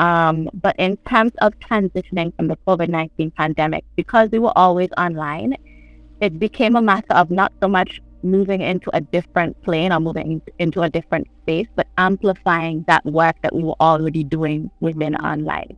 Um, 0.00 0.50
but 0.52 0.74
in 0.78 0.96
terms 1.12 1.32
of 1.38 1.58
transitioning 1.60 2.34
from 2.36 2.48
the 2.48 2.58
COVID 2.66 2.88
19 2.88 3.30
pandemic, 3.30 3.84
because 3.96 4.28
we 4.30 4.40
were 4.40 4.56
always 4.56 4.90
online, 4.98 5.56
it 6.20 6.38
became 6.38 6.74
a 6.74 6.82
matter 6.82 7.14
of 7.14 7.30
not 7.30 7.52
so 7.62 7.68
much 7.68 8.00
moving 8.22 8.60
into 8.60 8.90
a 8.94 9.00
different 9.00 9.60
plane 9.62 9.92
or 9.92 10.00
moving 10.00 10.42
into 10.58 10.82
a 10.82 10.90
different 10.90 11.26
space, 11.42 11.68
but 11.76 11.86
amplifying 11.96 12.84
that 12.88 13.04
work 13.06 13.36
that 13.42 13.54
we 13.54 13.62
were 13.62 13.76
already 13.80 14.24
doing 14.24 14.70
within 14.80 15.14
online. 15.16 15.76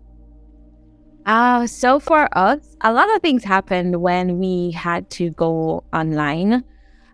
Uh, 1.26 1.66
so 1.66 2.00
for 2.00 2.28
us, 2.36 2.76
a 2.80 2.92
lot 2.92 3.14
of 3.14 3.20
things 3.22 3.44
happened 3.44 4.00
when 4.00 4.38
we 4.38 4.70
had 4.72 5.08
to 5.10 5.30
go 5.30 5.84
online. 5.92 6.64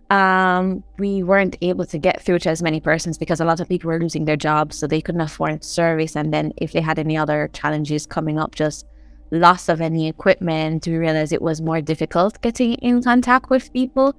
um, 0.09 0.83
we 0.97 1.21
weren't 1.23 1.57
able 1.61 1.85
to 1.85 1.97
get 1.97 2.21
through 2.21 2.39
to 2.39 2.49
as 2.49 2.61
many 2.63 2.79
persons 2.79 3.17
because 3.17 3.39
a 3.39 3.45
lot 3.45 3.59
of 3.59 3.67
people 3.67 3.89
were 3.89 3.99
losing 3.99 4.25
their 4.25 4.37
jobs, 4.37 4.77
so 4.77 4.87
they 4.87 5.01
couldn't 5.01 5.21
afford 5.21 5.63
service. 5.63 6.15
And 6.15 6.33
then 6.33 6.53
if 6.57 6.71
they 6.71 6.81
had 6.81 6.97
any 6.99 7.17
other 7.17 7.49
challenges 7.53 8.05
coming 8.05 8.39
up, 8.39 8.55
just 8.55 8.85
loss 9.31 9.67
of 9.67 9.81
any 9.81 10.07
equipment, 10.07 10.87
we 10.87 10.95
realized 10.95 11.33
it 11.33 11.41
was 11.41 11.61
more 11.61 11.81
difficult 11.81 12.41
getting 12.41 12.75
in 12.75 13.03
contact 13.03 13.49
with 13.49 13.71
people. 13.73 14.15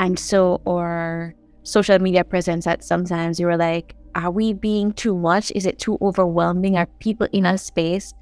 And 0.00 0.18
so 0.18 0.62
our 0.66 1.34
social 1.62 1.98
media 1.98 2.24
presence 2.24 2.66
at 2.66 2.82
sometimes 2.82 3.38
you 3.38 3.44
were 3.44 3.58
like, 3.58 3.94
are 4.14 4.30
we 4.30 4.54
being 4.54 4.94
too 4.94 5.14
much? 5.14 5.52
Is 5.54 5.66
it 5.66 5.78
too 5.78 5.98
overwhelming? 6.00 6.78
Are 6.78 6.86
people 7.00 7.28
in 7.32 7.44
a 7.44 7.58
space 7.58 8.14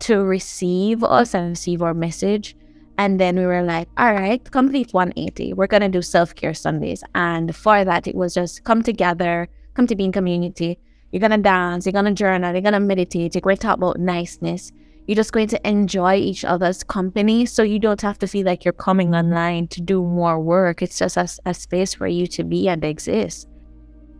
to 0.00 0.24
receive 0.24 1.04
us 1.04 1.34
and 1.34 1.50
receive 1.50 1.82
our 1.82 1.92
message? 1.92 2.56
And 2.96 3.20
then 3.20 3.36
we 3.36 3.44
were 3.44 3.62
like, 3.62 3.86
all 3.98 4.14
right, 4.14 4.42
complete 4.50 4.94
180. 4.94 5.52
We're 5.52 5.66
going 5.66 5.82
to 5.82 5.90
do 5.90 6.00
self 6.00 6.34
care 6.34 6.54
Sundays. 6.54 7.04
And 7.14 7.54
for 7.54 7.84
that, 7.84 8.06
it 8.06 8.14
was 8.14 8.32
just 8.32 8.64
come 8.64 8.82
together, 8.82 9.46
come 9.74 9.86
to 9.88 9.94
be 9.94 10.06
in 10.06 10.12
community. 10.12 10.78
You're 11.12 11.20
going 11.20 11.32
to 11.32 11.36
dance, 11.36 11.84
you're 11.84 11.92
going 11.92 12.06
to 12.06 12.14
journal, 12.14 12.52
you're 12.52 12.62
going 12.62 12.72
to 12.72 12.80
meditate, 12.80 13.34
you're 13.34 13.42
going 13.42 13.56
to 13.56 13.62
talk 13.62 13.76
about 13.76 13.98
niceness. 13.98 14.72
You're 15.06 15.16
just 15.16 15.32
going 15.32 15.48
to 15.48 15.68
enjoy 15.68 16.16
each 16.16 16.44
other's 16.44 16.82
company. 16.82 17.46
So 17.46 17.62
you 17.62 17.78
don't 17.78 18.00
have 18.02 18.18
to 18.18 18.26
feel 18.26 18.44
like 18.44 18.64
you're 18.64 18.72
coming 18.72 19.14
online 19.14 19.68
to 19.68 19.80
do 19.80 20.02
more 20.02 20.40
work. 20.40 20.82
It's 20.82 20.98
just 20.98 21.16
a, 21.16 21.28
a 21.46 21.54
space 21.54 21.94
for 21.94 22.06
you 22.08 22.26
to 22.28 22.42
be 22.42 22.68
and 22.68 22.84
exist. 22.84 23.48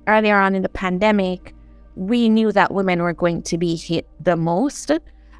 Earlier 0.07 0.39
on 0.39 0.55
in 0.55 0.63
the 0.63 0.69
pandemic, 0.69 1.55
we 1.97 2.29
knew 2.29 2.53
that 2.53 2.73
women 2.73 3.03
were 3.03 3.15
going 3.15 3.43
to 3.43 3.59
be 3.59 3.75
hit 3.75 4.07
the 4.23 4.37
most. 4.37 4.93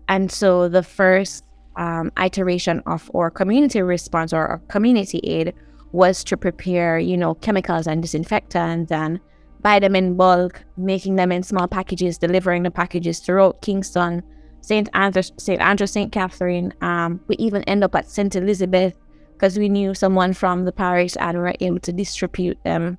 And 0.09 0.33
so 0.33 0.69
the 0.69 0.83
first 0.83 1.45
um, 1.77 2.11
iteration 2.19 2.83
of 2.87 3.11
our 3.15 3.31
community 3.31 3.83
response 3.83 4.33
or 4.33 4.47
our 4.47 4.59
community 4.69 5.21
aid 5.25 5.55
was 5.93 6.25
to 6.25 6.37
prepare, 6.37 6.99
you 6.99 7.17
know, 7.17 7.35
chemicals 7.35 7.87
and 7.87 8.03
disinfectants 8.03 8.91
and 8.91 9.21
buy 9.61 9.79
them 9.79 9.95
in 9.95 10.17
bulk, 10.17 10.65
making 10.77 11.17
them 11.17 11.31
in 11.31 11.43
small 11.43 11.69
packages, 11.69 12.19
delivering 12.19 12.63
the 12.63 12.71
packages 12.71 13.21
throughout 13.21 13.63
Kingston, 13.63 14.23
St. 14.67 14.89
Andrew, 14.95 15.23
St. 15.23 15.61
Andrew, 15.61 15.87
St. 15.87 16.11
Catherine. 16.11 16.75
Um, 16.81 17.21
we 17.29 17.37
even 17.37 17.63
end 17.65 17.85
up 17.85 17.95
at 17.95 18.11
St. 18.11 18.35
Elizabeth 18.35 18.95
because 19.33 19.57
we 19.57 19.69
knew 19.69 19.95
someone 19.95 20.33
from 20.33 20.65
the 20.65 20.73
parish 20.73 21.15
and 21.21 21.39
we 21.39 21.45
were 21.45 21.55
able 21.61 21.79
to 21.79 21.93
distribute 21.93 22.59
them. 22.65 22.99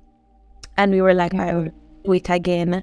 And 0.78 0.92
we 0.92 1.02
were 1.02 1.12
like, 1.12 1.34
I 1.34 1.52
will 1.52 1.70
do 2.04 2.12
it 2.14 2.30
again. 2.30 2.82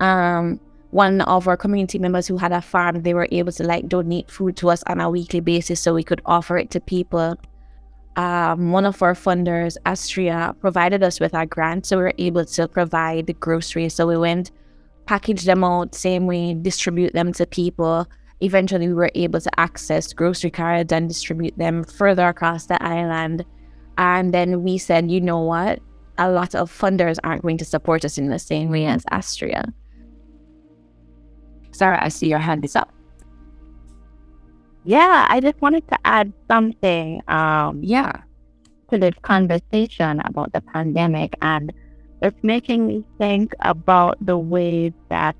Um, 0.00 0.58
one 0.90 1.20
of 1.20 1.46
our 1.46 1.56
community 1.56 2.00
members 2.00 2.26
who 2.26 2.36
had 2.36 2.50
a 2.50 2.60
farm, 2.60 3.02
they 3.02 3.14
were 3.14 3.28
able 3.30 3.52
to 3.52 3.62
like 3.62 3.88
donate 3.88 4.28
food 4.28 4.56
to 4.56 4.70
us 4.70 4.82
on 4.88 5.00
a 5.00 5.08
weekly 5.08 5.38
basis 5.38 5.80
so 5.80 5.94
we 5.94 6.02
could 6.02 6.20
offer 6.26 6.58
it 6.58 6.72
to 6.72 6.80
people. 6.80 7.36
Um, 8.16 8.72
one 8.72 8.86
of 8.86 9.00
our 9.02 9.14
funders, 9.14 9.76
Astraea, 9.86 10.58
provided 10.58 11.04
us 11.04 11.20
with 11.20 11.32
a 11.32 11.46
grant, 11.46 11.86
so 11.86 11.98
we 11.98 12.02
were 12.02 12.14
able 12.18 12.44
to 12.44 12.66
provide 12.66 13.38
groceries. 13.38 13.94
So 13.94 14.08
we 14.08 14.16
went, 14.16 14.50
package 15.06 15.44
them 15.44 15.64
out, 15.64 15.94
same 15.94 16.26
way, 16.26 16.54
distribute 16.54 17.12
them 17.14 17.32
to 17.34 17.46
people. 17.46 18.06
Eventually, 18.40 18.88
we 18.88 18.94
were 18.94 19.10
able 19.14 19.40
to 19.40 19.60
access 19.60 20.12
grocery 20.12 20.50
cards 20.50 20.92
and 20.92 21.08
distribute 21.08 21.56
them 21.56 21.84
further 21.84 22.28
across 22.28 22.66
the 22.66 22.82
island. 22.82 23.44
And 23.96 24.34
then 24.34 24.62
we 24.62 24.76
said, 24.76 25.10
you 25.10 25.20
know 25.20 25.40
what? 25.40 25.80
A 26.18 26.30
lot 26.30 26.54
of 26.54 26.70
funders 26.70 27.18
aren't 27.24 27.42
going 27.42 27.58
to 27.58 27.64
support 27.64 28.04
us 28.04 28.18
in 28.18 28.28
the 28.28 28.38
same 28.38 28.68
way 28.70 28.86
as 28.86 29.04
Astraea. 29.06 29.72
Sarah, 31.70 32.02
I 32.02 32.08
see 32.08 32.28
your 32.28 32.38
hand 32.38 32.64
is 32.64 32.76
up. 32.76 32.92
Yeah, 34.84 35.26
I 35.28 35.40
just 35.40 35.60
wanted 35.60 35.86
to 35.88 35.98
add 36.04 36.32
something. 36.48 37.22
Um, 37.28 37.82
yeah. 37.82 38.12
To 38.90 38.98
this 38.98 39.14
conversation 39.22 40.20
about 40.20 40.52
the 40.52 40.60
pandemic, 40.60 41.34
and 41.42 41.72
it's 42.22 42.42
making 42.42 42.86
me 42.86 43.04
think 43.18 43.54
about 43.60 44.16
the 44.24 44.36
ways 44.38 44.92
that 45.08 45.36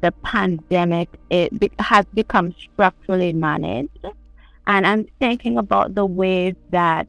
the 0.00 0.12
pandemic 0.22 1.08
it 1.30 1.58
be- 1.58 1.72
has 1.78 2.06
become 2.14 2.52
structurally 2.52 3.32
managed, 3.32 4.06
and 4.66 4.86
I'm 4.86 5.06
thinking 5.18 5.58
about 5.58 5.94
the 5.94 6.06
ways 6.06 6.54
that 6.70 7.06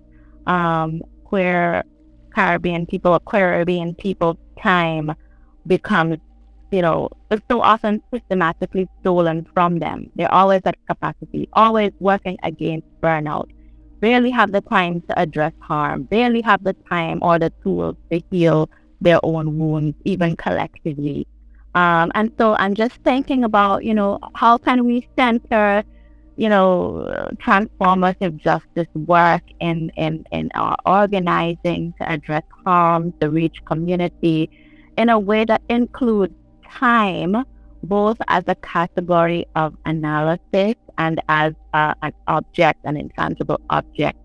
um, 0.47 1.01
queer 1.23 1.83
Caribbean 2.33 2.85
people 2.85 3.13
or 3.13 3.19
Caribbean 3.19 3.95
people 3.95 4.37
time 4.61 5.13
becomes 5.67 6.17
you 6.71 6.81
know, 6.81 7.09
it's 7.29 7.43
so 7.51 7.61
often 7.61 8.01
systematically 8.13 8.87
stolen 9.01 9.45
from 9.53 9.79
them. 9.79 10.09
They're 10.15 10.33
always 10.33 10.61
at 10.65 10.77
capacity, 10.87 11.49
always 11.53 11.91
working 11.99 12.37
against 12.43 12.87
burnout, 13.01 13.49
barely 13.99 14.31
have 14.31 14.53
the 14.53 14.61
time 14.61 15.01
to 15.01 15.19
address 15.19 15.53
harm, 15.59 16.03
barely 16.03 16.41
have 16.41 16.63
the 16.63 16.73
time 16.89 17.19
or 17.21 17.37
the 17.39 17.51
tools 17.61 17.97
to 18.09 18.21
heal 18.31 18.69
their 19.01 19.19
own 19.23 19.57
wounds, 19.57 19.97
even 20.05 20.35
collectively. 20.35 21.27
Um, 21.73 22.11
and 22.15 22.31
so 22.37 22.55
I'm 22.55 22.75
just 22.75 22.95
thinking 22.97 23.43
about, 23.43 23.83
you 23.83 23.93
know, 23.93 24.19
how 24.35 24.57
can 24.57 24.85
we 24.85 25.07
center, 25.17 25.83
you 26.37 26.49
know, 26.49 27.29
transformative 27.37 28.37
justice 28.37 28.87
work 28.93 29.41
in, 29.59 29.89
in, 29.97 30.25
in 30.31 30.49
our 30.53 30.75
organizing 30.85 31.93
to 31.99 32.09
address 32.09 32.43
harm, 32.65 33.13
to 33.21 33.29
reach 33.29 33.63
community 33.65 34.49
in 34.97 35.09
a 35.09 35.17
way 35.17 35.45
that 35.45 35.61
includes 35.69 36.33
time 36.69 37.35
both 37.83 38.17
as 38.27 38.43
a 38.47 38.55
category 38.55 39.45
of 39.55 39.75
analysis 39.85 40.75
and 40.97 41.21
as 41.29 41.53
uh, 41.73 41.93
an 42.03 42.13
object, 42.27 42.79
an 42.83 42.95
intangible 42.97 43.59
object 43.69 44.19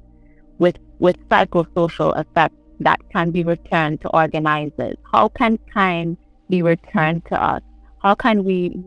with, 0.59 0.77
with 0.99 1.17
psychosocial 1.29 2.19
effects 2.21 2.57
that 2.81 3.01
can 3.13 3.31
be 3.31 3.43
returned 3.45 4.01
to 4.03 4.09
organizers. 4.09 4.97
How 5.13 5.29
can 5.29 5.59
time 5.73 6.17
be 6.49 6.63
returned 6.63 7.25
to 7.27 7.43
us? 7.43 7.63
How 8.03 8.15
can 8.15 8.45
we, 8.45 8.81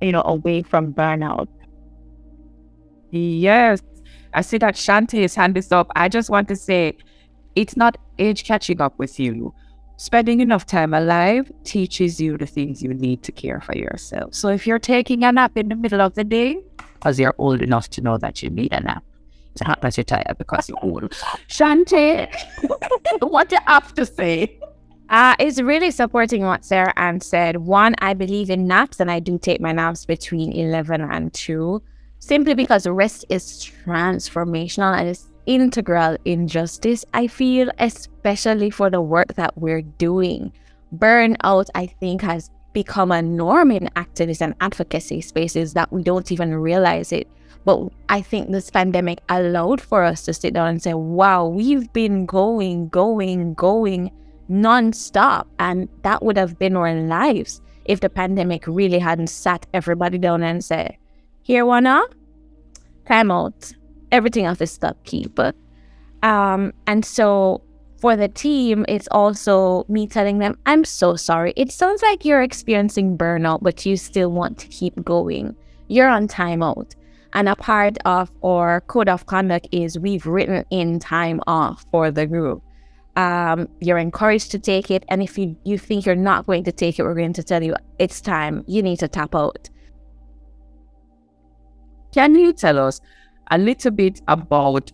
you 0.00 0.12
know, 0.12 0.22
away 0.24 0.62
from 0.62 0.92
burnout? 0.92 1.48
Yes. 3.10 3.82
I 4.32 4.40
see 4.40 4.58
that 4.58 4.74
Shantae's 4.74 5.34
hand 5.34 5.56
is 5.56 5.70
up. 5.70 5.90
I 5.94 6.08
just 6.08 6.30
want 6.30 6.48
to 6.48 6.56
say 6.56 6.96
it's 7.54 7.76
not 7.76 7.96
age 8.18 8.44
catching 8.44 8.80
up 8.80 8.98
with 8.98 9.20
you 9.20 9.54
spending 9.96 10.40
enough 10.40 10.66
time 10.66 10.92
alive 10.92 11.50
teaches 11.64 12.20
you 12.20 12.36
the 12.36 12.46
things 12.46 12.82
you 12.82 12.92
need 12.92 13.22
to 13.22 13.32
care 13.32 13.60
for 13.60 13.76
yourself. 13.76 14.34
So 14.34 14.48
if 14.48 14.66
you're 14.66 14.78
taking 14.78 15.24
a 15.24 15.32
nap 15.32 15.56
in 15.56 15.68
the 15.68 15.76
middle 15.76 16.00
of 16.00 16.14
the 16.14 16.24
day, 16.24 16.60
because 16.94 17.20
you're 17.20 17.34
old 17.38 17.62
enough 17.62 17.88
to 17.90 18.00
know 18.00 18.18
that 18.18 18.42
you 18.42 18.50
need 18.50 18.72
a 18.72 18.80
nap, 18.80 19.04
it's 19.54 19.80
that 19.80 19.96
you're 19.96 20.04
tired 20.04 20.36
because 20.38 20.68
you're 20.68 20.78
old. 20.82 21.02
Shantae, 21.48 22.28
what 23.20 23.48
do 23.48 23.56
you 23.56 23.62
have 23.66 23.94
to 23.94 24.06
say? 24.06 24.58
Uh, 25.10 25.36
is 25.38 25.62
really 25.62 25.90
supporting 25.90 26.42
what 26.44 26.64
Sarah 26.64 26.92
Ann 26.96 27.20
said. 27.20 27.58
One, 27.58 27.94
I 27.98 28.14
believe 28.14 28.50
in 28.50 28.66
naps 28.66 29.00
and 29.00 29.10
I 29.10 29.20
do 29.20 29.38
take 29.38 29.60
my 29.60 29.72
naps 29.72 30.06
between 30.06 30.52
11 30.52 31.02
and 31.02 31.32
2, 31.32 31.82
simply 32.18 32.54
because 32.54 32.86
rest 32.86 33.26
is 33.28 33.70
transformational 33.84 34.98
and 34.98 35.08
it's 35.08 35.30
integral 35.46 36.16
in 36.24 36.48
justice, 36.48 37.04
I 37.12 37.26
feel, 37.26 37.70
especially 37.78 38.70
for 38.70 38.88
the 38.88 39.02
work 39.02 39.34
that 39.34 39.56
we're 39.58 39.82
doing. 39.82 40.52
Burnout, 40.96 41.68
I 41.74 41.86
think, 41.86 42.22
has 42.22 42.50
become 42.72 43.12
a 43.12 43.22
norm 43.22 43.70
in 43.70 43.88
activist 43.96 44.40
and 44.40 44.54
advocacy 44.60 45.20
spaces 45.20 45.74
that 45.74 45.92
we 45.92 46.02
don't 46.02 46.32
even 46.32 46.54
realize 46.54 47.12
it. 47.12 47.28
But 47.64 47.88
I 48.08 48.20
think 48.20 48.50
this 48.50 48.70
pandemic 48.70 49.20
allowed 49.28 49.80
for 49.80 50.04
us 50.04 50.24
to 50.26 50.34
sit 50.34 50.54
down 50.54 50.68
and 50.68 50.82
say, 50.82 50.94
wow, 50.94 51.46
we've 51.46 51.90
been 51.92 52.26
going, 52.26 52.88
going, 52.88 53.54
going 53.54 54.10
nonstop. 54.50 55.46
And 55.58 55.88
that 56.02 56.22
would 56.22 56.36
have 56.36 56.58
been 56.58 56.76
our 56.76 56.94
lives 56.94 57.62
if 57.86 58.00
the 58.00 58.10
pandemic 58.10 58.66
really 58.66 58.98
hadn't 58.98 59.28
sat 59.28 59.66
everybody 59.72 60.18
down 60.18 60.42
and 60.42 60.64
said, 60.64 60.96
here, 61.42 61.64
wanna? 61.64 62.02
Time 63.06 63.30
out 63.30 63.74
everything 64.14 64.44
else 64.44 64.60
is 64.60 64.70
stuck 64.70 64.96
keep. 65.04 65.38
Um, 66.22 66.72
and 66.86 67.04
so 67.04 67.62
for 67.98 68.16
the 68.16 68.28
team, 68.28 68.86
it's 68.88 69.08
also 69.10 69.84
me 69.88 70.06
telling 70.06 70.38
them, 70.38 70.56
I'm 70.66 70.84
so 70.84 71.16
sorry. 71.16 71.52
It 71.56 71.72
sounds 71.72 72.00
like 72.00 72.24
you're 72.24 72.42
experiencing 72.42 73.18
burnout, 73.18 73.60
but 73.62 73.84
you 73.84 73.96
still 73.96 74.30
want 74.30 74.58
to 74.58 74.68
keep 74.68 75.04
going. 75.04 75.56
You're 75.88 76.08
on 76.08 76.28
timeout. 76.28 76.94
And 77.34 77.48
a 77.48 77.56
part 77.56 77.98
of 78.04 78.30
our 78.44 78.80
code 78.82 79.08
of 79.08 79.26
conduct 79.26 79.68
is 79.72 79.98
we've 79.98 80.24
written 80.24 80.64
in 80.70 81.00
time 81.00 81.40
off 81.48 81.84
for 81.90 82.12
the 82.12 82.26
group. 82.26 82.62
Um, 83.16 83.68
you're 83.80 83.98
encouraged 83.98 84.52
to 84.52 84.58
take 84.58 84.90
it. 84.90 85.04
And 85.08 85.20
if 85.20 85.36
you, 85.36 85.56
you 85.64 85.76
think 85.76 86.06
you're 86.06 86.14
not 86.14 86.46
going 86.46 86.62
to 86.64 86.72
take 86.72 86.98
it, 86.98 87.02
we're 87.02 87.14
going 87.14 87.32
to 87.32 87.42
tell 87.42 87.62
you 87.62 87.74
it's 87.98 88.20
time. 88.20 88.64
You 88.68 88.82
need 88.82 89.00
to 89.00 89.08
tap 89.08 89.34
out. 89.34 89.68
Can 92.12 92.36
you 92.36 92.52
tell 92.52 92.78
us 92.78 93.00
a 93.50 93.58
little 93.58 93.90
bit 93.90 94.22
about 94.28 94.92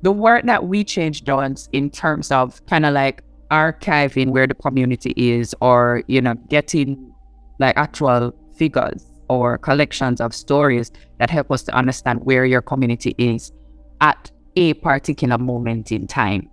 the 0.00 0.10
work 0.10 0.46
that 0.46 0.64
We 0.64 0.84
Change 0.84 1.24
does 1.24 1.68
in 1.72 1.90
terms 1.90 2.32
of 2.32 2.64
kind 2.66 2.86
of 2.86 2.94
like 2.94 3.22
archiving 3.50 4.30
where 4.30 4.46
the 4.46 4.54
community 4.54 5.12
is 5.16 5.54
or, 5.60 6.02
you 6.06 6.22
know, 6.22 6.34
getting 6.48 7.12
like 7.58 7.76
actual 7.76 8.34
figures 8.56 9.11
or 9.32 9.58
collections 9.58 10.20
of 10.20 10.34
stories 10.34 10.90
that 11.18 11.30
help 11.30 11.50
us 11.50 11.62
to 11.64 11.74
understand 11.74 12.20
where 12.24 12.44
your 12.44 12.62
community 12.62 13.14
is 13.18 13.52
at 14.00 14.30
a 14.56 14.74
particular 14.74 15.38
moment 15.38 15.92
in 15.92 16.06
time. 16.06 16.48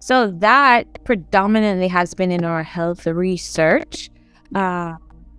So 0.00 0.30
that 0.38 1.02
predominantly 1.04 1.88
has 1.88 2.14
been 2.14 2.30
in 2.30 2.44
our 2.44 2.62
health 2.62 3.06
research. 3.06 4.10
Uh, 4.54 4.94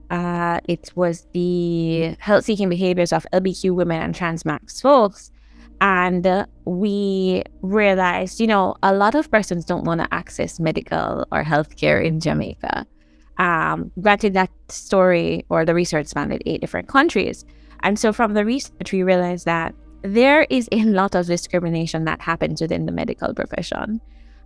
uh, 0.09 0.59
it 0.68 0.91
was 0.95 1.28
the 1.34 2.16
health 2.20 2.45
seeking 2.45 2.70
behaviors 2.70 3.13
of 3.13 3.26
LBQ 3.34 3.76
women 3.76 4.01
and 4.01 4.16
transmasc 4.16 4.82
folks. 4.82 5.32
And 5.82 6.26
uh, 6.26 6.45
we 6.66 7.43
realized, 7.61 8.39
you 8.39 8.47
know, 8.47 8.76
a 8.82 8.93
lot 8.93 9.13
of 9.13 9.30
persons 9.30 9.66
don't 9.66 9.84
want 9.84 10.01
to 10.01 10.13
access 10.13 10.59
medical 10.59 11.28
or 11.32 11.43
healthcare 11.43 12.03
in 12.03 12.20
Jamaica. 12.20 12.88
Um, 13.38 13.91
granted, 14.01 14.33
that 14.33 14.49
story 14.69 15.45
or 15.49 15.65
the 15.65 15.75
research 15.75 16.07
spanned 16.07 16.41
eight 16.45 16.61
different 16.61 16.88
countries. 16.88 17.45
And 17.81 17.99
so 17.99 18.13
from 18.13 18.33
the 18.33 18.45
research, 18.45 18.91
we 18.91 19.03
realized 19.03 19.45
that 19.45 19.75
there 20.01 20.43
is 20.49 20.69
a 20.71 20.83
lot 20.83 21.15
of 21.15 21.25
discrimination 21.25 22.05
that 22.05 22.21
happens 22.21 22.61
within 22.61 22.86
the 22.86 22.91
medical 22.91 23.33
profession. 23.33 23.99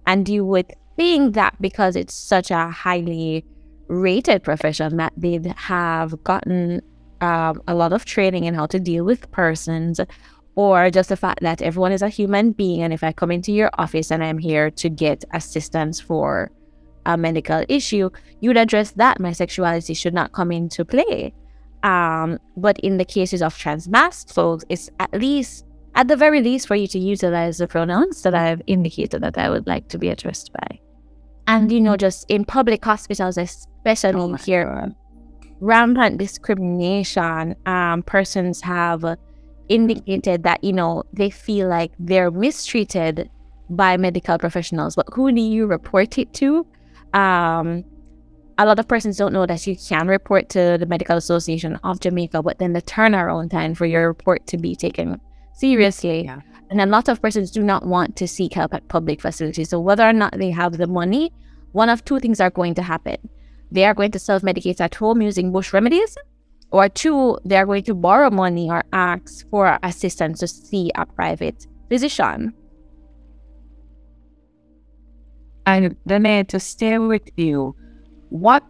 And 0.07 0.27
you 0.27 0.45
would 0.45 0.71
think 0.97 1.35
that 1.35 1.55
because 1.61 1.95
it's 1.95 2.15
such 2.15 2.49
a 2.51 2.69
highly 2.69 3.45
rated 3.87 4.43
profession, 4.43 4.97
that 4.97 5.13
they'd 5.17 5.45
have 5.45 6.23
gotten 6.23 6.81
um, 7.21 7.61
a 7.67 7.75
lot 7.75 7.93
of 7.93 8.05
training 8.05 8.45
in 8.45 8.53
how 8.53 8.65
to 8.67 8.79
deal 8.79 9.03
with 9.03 9.29
persons, 9.31 9.99
or 10.55 10.89
just 10.89 11.09
the 11.09 11.17
fact 11.17 11.41
that 11.41 11.61
everyone 11.61 11.91
is 11.91 12.01
a 12.01 12.09
human 12.09 12.51
being. 12.51 12.81
And 12.81 12.93
if 12.93 13.03
I 13.03 13.11
come 13.11 13.31
into 13.31 13.51
your 13.51 13.69
office 13.77 14.11
and 14.11 14.23
I'm 14.23 14.37
here 14.37 14.71
to 14.71 14.89
get 14.89 15.23
assistance 15.33 15.99
for 15.99 16.51
a 17.05 17.17
medical 17.17 17.63
issue, 17.69 18.09
you'd 18.41 18.57
address 18.57 18.91
that. 18.91 19.19
My 19.19 19.31
sexuality 19.31 19.93
should 19.93 20.13
not 20.13 20.31
come 20.31 20.51
into 20.51 20.85
play. 20.85 21.33
Um, 21.83 22.39
but 22.57 22.79
in 22.79 22.97
the 22.97 23.05
cases 23.05 23.41
of 23.41 23.57
transmasc 23.57 24.33
folks, 24.33 24.65
it's 24.69 24.89
at 24.99 25.13
least 25.13 25.65
at 25.95 26.07
the 26.07 26.15
very 26.15 26.41
least 26.41 26.67
for 26.67 26.75
you 26.75 26.87
to 26.87 26.99
utilize 26.99 27.57
the 27.57 27.67
pronouns 27.67 28.21
that 28.21 28.35
I've 28.35 28.61
indicated 28.67 29.21
that 29.23 29.37
I 29.37 29.49
would 29.49 29.65
like 29.65 29.87
to 29.89 29.97
be 29.97 30.09
addressed 30.09 30.51
by. 30.53 30.79
And, 31.47 31.71
you 31.71 31.81
know, 31.81 31.97
just 31.97 32.29
in 32.29 32.45
public 32.45 32.85
hospitals, 32.85 33.37
especially 33.37 34.21
oh 34.21 34.33
here, 34.35 34.65
God. 34.65 34.95
rampant 35.59 36.19
discrimination, 36.19 37.55
um, 37.65 38.03
persons 38.03 38.61
have 38.61 39.17
indicated 39.67 40.43
that, 40.43 40.63
you 40.63 40.73
know, 40.73 41.03
they 41.13 41.29
feel 41.29 41.67
like 41.67 41.91
they're 41.97 42.29
mistreated 42.29 43.29
by 43.69 43.97
medical 43.97 44.37
professionals. 44.37 44.95
But 44.95 45.07
who 45.13 45.31
do 45.31 45.41
you 45.41 45.65
report 45.65 46.17
it 46.17 46.33
to? 46.35 46.67
Um, 47.14 47.84
a 48.57 48.66
lot 48.66 48.78
of 48.78 48.88
persons 48.88 49.18
don't 49.18 49.32
know 49.32 49.45
that 49.45 49.66
you 49.66 49.76
can 49.76 50.07
report 50.07 50.49
to 50.49 50.78
the 50.78 50.86
Medical 50.86 51.18
Association 51.18 51.80
of 51.84 51.99
Jamaica, 51.99 52.43
but 52.43 52.60
then 52.60 52.74
the 52.74 52.82
turnaround 52.82 53.49
time 53.51 53.74
for 53.74 53.86
your 53.86 54.07
report 54.07 54.45
to 54.47 54.57
be 54.57 54.76
taken 54.76 55.20
seriously. 55.53 56.26
Yeah. 56.26 56.41
And 56.70 56.82
a 56.82 56.86
lot 56.86 57.07
of 57.07 57.22
persons 57.22 57.51
do 57.51 57.64
not 57.64 57.86
want 57.86 58.16
to 58.18 58.28
seek 58.28 58.53
help 58.53 58.74
at 58.74 58.88
public 58.89 59.22
facilities. 59.22 59.70
So 59.70 59.80
whether 59.80 60.07
or 60.07 60.14
not 60.14 60.38
they 60.38 60.51
have 60.51 60.78
the 60.78 60.88
money, 60.88 61.32
one 61.72 61.89
of 61.89 62.03
two 62.05 62.20
things 62.20 62.39
are 62.39 62.49
going 62.49 62.76
to 62.76 62.84
happen. 62.84 63.18
They 63.72 63.86
are 63.86 63.93
going 63.93 64.12
to 64.12 64.20
self-medicate 64.20 64.82
at 64.82 64.95
home 64.95 65.22
using 65.22 65.51
bush 65.51 65.74
remedies, 65.74 66.18
or 66.72 66.89
two, 66.89 67.38
they 67.45 67.57
are 67.57 67.66
going 67.66 67.84
to 67.84 67.95
borrow 67.95 68.30
money 68.30 68.70
or 68.70 68.84
ask 68.93 69.47
for 69.49 69.80
assistance 69.82 70.39
to 70.39 70.47
see 70.47 70.91
a 70.95 71.05
private 71.05 71.66
physician. 71.88 72.53
And 75.70 75.95
then 76.05 76.45
to 76.47 76.59
stay 76.59 76.97
with 76.97 77.30
you, 77.38 77.76
what 78.30 78.63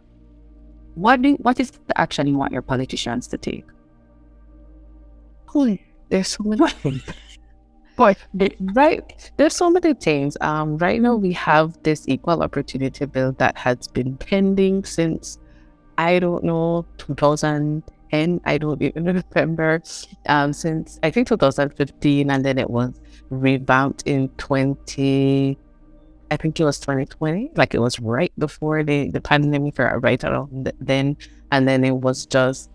what 0.95 1.21
do 1.21 1.35
what 1.35 1.59
is 1.59 1.71
the 1.71 1.97
action 1.97 2.27
you 2.27 2.37
want 2.37 2.51
your 2.51 2.61
politicians 2.61 3.27
to 3.27 3.37
take? 3.37 3.65
Holy 5.45 5.81
there's 6.09 6.27
so 6.27 6.43
many 6.43 6.67
things. 6.83 7.03
Boy, 7.95 8.15
right. 8.73 9.31
There's 9.37 9.55
so 9.55 9.69
many 9.69 9.93
things. 9.93 10.35
Um, 10.41 10.77
right 10.77 11.01
now 11.01 11.15
we 11.15 11.31
have 11.33 11.81
this 11.83 12.05
equal 12.07 12.43
opportunity 12.43 13.05
bill 13.05 13.31
that 13.33 13.57
has 13.57 13.87
been 13.87 14.17
pending 14.17 14.83
since 14.83 15.37
I 15.97 16.19
don't 16.19 16.43
know 16.43 16.85
2010. 16.97 18.41
I 18.43 18.57
don't 18.57 18.81
even 18.81 19.23
remember. 19.35 19.81
Um, 20.27 20.51
since 20.51 20.99
I 21.03 21.11
think 21.11 21.27
2015, 21.27 22.29
and 22.29 22.43
then 22.43 22.57
it 22.57 22.69
was 22.69 22.99
revamped 23.29 24.03
in 24.05 24.29
20. 24.37 25.57
I 26.31 26.37
think 26.37 26.59
it 26.59 26.63
was 26.63 26.79
2020. 26.79 27.51
Like 27.55 27.73
it 27.73 27.79
was 27.79 27.99
right 27.99 28.31
before 28.37 28.83
the 28.83 29.09
the 29.09 29.21
pandemic, 29.21 29.79
or 29.79 29.99
right 29.99 30.23
around 30.23 30.71
then, 30.79 31.17
and 31.51 31.67
then 31.67 31.83
it 31.83 31.95
was 31.95 32.25
just 32.25 32.69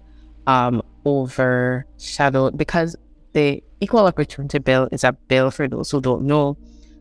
um 0.46 0.82
overshadowed 1.06 2.56
because 2.56 2.96
the 3.32 3.62
Equal 3.80 4.06
Opportunity 4.06 4.58
Bill 4.58 4.88
is 4.92 5.04
a 5.04 5.12
bill, 5.12 5.50
for 5.50 5.68
those 5.68 5.90
who 5.90 6.00
don't 6.00 6.22
know, 6.22 6.56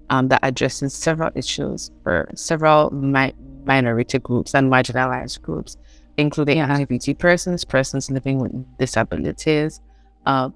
um, 0.09 0.27
that 0.27 0.39
addresses 0.43 0.93
several 0.93 1.31
issues 1.35 1.91
for 2.03 2.29
several 2.35 2.89
mi- 2.91 3.33
minority 3.65 4.19
groups 4.19 4.53
and 4.53 4.71
marginalized 4.71 5.41
groups, 5.41 5.77
including 6.17 6.57
LGBT 6.57 7.17
persons, 7.17 7.63
persons 7.63 8.11
living 8.11 8.39
with 8.39 8.77
disabilities, 8.77 9.79
uh, 10.25 10.49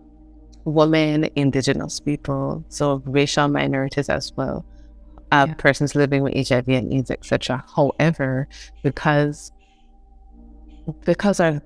women, 0.66 1.30
indigenous 1.36 2.00
people, 2.00 2.66
so 2.68 3.02
racial 3.06 3.48
minorities 3.48 4.10
as 4.10 4.34
well, 4.36 4.66
uh, 5.32 5.46
yeah. 5.48 5.54
persons 5.56 5.96
living 5.96 6.24
with 6.24 6.48
HIV 6.48 6.68
and 6.70 6.94
AIDS, 6.94 7.12
etc. 7.12 7.64
However, 7.76 8.48
because 8.84 9.52
because 11.06 11.40
our 11.40 11.62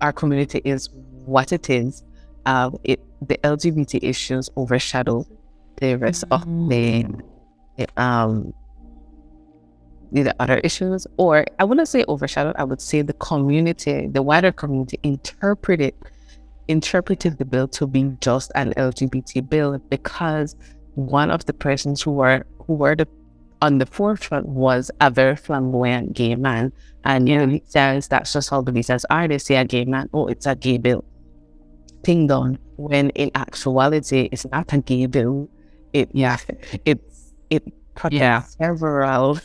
our 0.00 0.12
community 0.12 0.60
is 0.64 0.88
what 1.24 1.52
it 1.52 1.70
is, 1.70 2.04
uh, 2.46 2.70
it, 2.84 3.00
the 3.26 3.38
LGBT 3.38 4.00
issues 4.02 4.50
overshadow 4.56 5.26
the 5.76 5.96
rest 5.96 6.24
mm-hmm. 6.28 6.64
of 6.64 6.68
the, 6.68 7.06
the 7.76 8.02
um 8.02 8.52
the 10.12 10.34
other 10.40 10.58
issues, 10.58 11.06
or 11.16 11.44
I 11.58 11.64
wouldn't 11.64 11.88
say 11.88 12.04
overshadowed. 12.08 12.56
I 12.56 12.64
would 12.64 12.80
say 12.80 13.02
the 13.02 13.12
community, 13.14 14.06
the 14.06 14.22
wider 14.22 14.52
community, 14.52 14.98
interpreted 15.02 15.94
interpreted 16.68 17.38
the 17.38 17.44
bill 17.44 17.68
to 17.68 17.86
be 17.86 18.16
just 18.20 18.50
an 18.54 18.72
LGBT 18.74 19.48
bill 19.48 19.78
because 19.88 20.56
one 20.94 21.30
of 21.30 21.44
the 21.44 21.52
persons 21.52 22.02
who 22.02 22.12
were 22.12 22.44
who 22.66 22.74
were 22.74 22.96
the 22.96 23.08
on 23.62 23.78
the 23.78 23.86
forefront 23.86 24.46
was 24.46 24.90
a 25.00 25.10
very 25.10 25.36
flamboyant 25.36 26.12
gay 26.12 26.34
man, 26.34 26.72
and 27.04 27.28
you 27.28 27.38
know 27.38 27.48
he 27.48 27.62
says 27.66 28.08
that's 28.08 28.32
just 28.32 28.50
how 28.50 28.60
the 28.60 28.72
visas 28.72 29.06
are. 29.10 29.26
They 29.26 29.38
say 29.38 29.56
a 29.56 29.64
gay 29.64 29.84
man, 29.84 30.08
oh, 30.12 30.26
it's 30.26 30.46
a 30.46 30.54
gay 30.54 30.78
bill 30.78 31.04
thing 32.04 32.26
done 32.26 32.58
when 32.76 33.10
in 33.10 33.30
actuality 33.34 34.28
it's 34.30 34.46
not 34.46 34.72
a 34.72 34.78
gay 34.78 35.06
bill. 35.06 35.48
It 35.92 36.10
yeah, 36.12 36.38
it's 36.84 37.32
it 37.50 37.64
protects 37.94 38.20
yeah. 38.20 38.42
several 38.42 39.38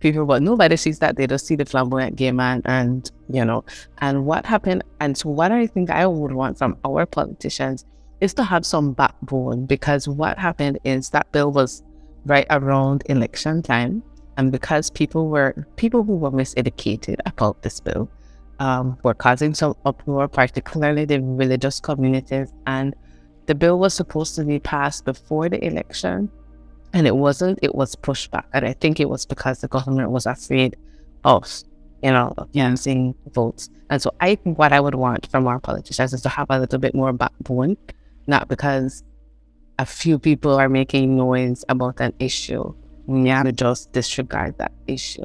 people, 0.00 0.26
but 0.26 0.42
nobody 0.42 0.76
sees 0.76 0.98
that. 1.00 1.16
They 1.16 1.26
just 1.26 1.46
see 1.46 1.56
the 1.56 1.64
flamboyant 1.64 2.16
gay 2.16 2.32
man, 2.32 2.62
and 2.64 3.10
you 3.28 3.44
know, 3.44 3.64
and 3.98 4.24
what 4.26 4.46
happened. 4.46 4.84
And 5.00 5.16
so, 5.16 5.28
what 5.28 5.52
I 5.52 5.66
think 5.66 5.90
I 5.90 6.06
would 6.06 6.32
want 6.32 6.58
from 6.58 6.76
our 6.84 7.06
politicians 7.06 7.84
is 8.20 8.34
to 8.34 8.44
have 8.44 8.64
some 8.64 8.92
backbone, 8.92 9.66
because 9.66 10.08
what 10.08 10.38
happened 10.38 10.78
is 10.84 11.10
that 11.10 11.30
bill 11.32 11.52
was 11.52 11.82
right 12.26 12.46
around 12.50 13.02
election 13.06 13.62
time, 13.62 14.02
and 14.36 14.50
because 14.50 14.90
people 14.90 15.28
were 15.28 15.66
people 15.76 16.02
who 16.02 16.16
were 16.16 16.30
miseducated 16.30 17.16
about 17.26 17.62
this 17.62 17.80
bill 17.80 18.08
um, 18.58 18.98
were 19.02 19.14
causing 19.14 19.54
some 19.54 19.74
uproar, 19.84 20.28
particularly 20.28 21.04
the 21.04 21.20
religious 21.20 21.80
communities. 21.80 22.52
And 22.66 22.94
the 23.46 23.54
bill 23.54 23.78
was 23.78 23.94
supposed 23.94 24.34
to 24.36 24.44
be 24.44 24.58
passed 24.58 25.04
before 25.04 25.48
the 25.48 25.64
election, 25.64 26.30
and 26.92 27.06
it 27.06 27.16
wasn't. 27.16 27.58
It 27.62 27.74
was 27.74 27.94
pushed 27.94 28.30
back, 28.30 28.46
and 28.52 28.64
I 28.64 28.72
think 28.72 29.00
it 29.00 29.08
was 29.08 29.26
because 29.26 29.60
the 29.60 29.68
government 29.68 30.10
was 30.10 30.26
afraid 30.26 30.76
of, 31.24 31.46
you 32.02 32.10
know, 32.10 32.34
using 32.52 33.14
votes. 33.32 33.68
And 33.90 34.00
so 34.00 34.12
I 34.20 34.36
think 34.36 34.58
what 34.58 34.72
I 34.72 34.80
would 34.80 34.94
want 34.94 35.26
from 35.30 35.46
our 35.46 35.60
politicians 35.60 36.12
is 36.12 36.22
to 36.22 36.28
have 36.28 36.46
a 36.50 36.58
little 36.58 36.78
bit 36.78 36.94
more 36.94 37.12
backbone, 37.12 37.76
not 38.26 38.48
because 38.48 39.02
a 39.78 39.86
few 39.86 40.18
people 40.18 40.58
are 40.58 40.68
making 40.68 41.16
noise 41.16 41.64
about 41.68 42.00
an 42.00 42.12
issue. 42.18 42.74
We 43.06 43.28
have 43.28 43.44
to 43.44 43.52
just 43.52 43.92
disregard 43.92 44.58
that 44.58 44.72
issue. 44.86 45.24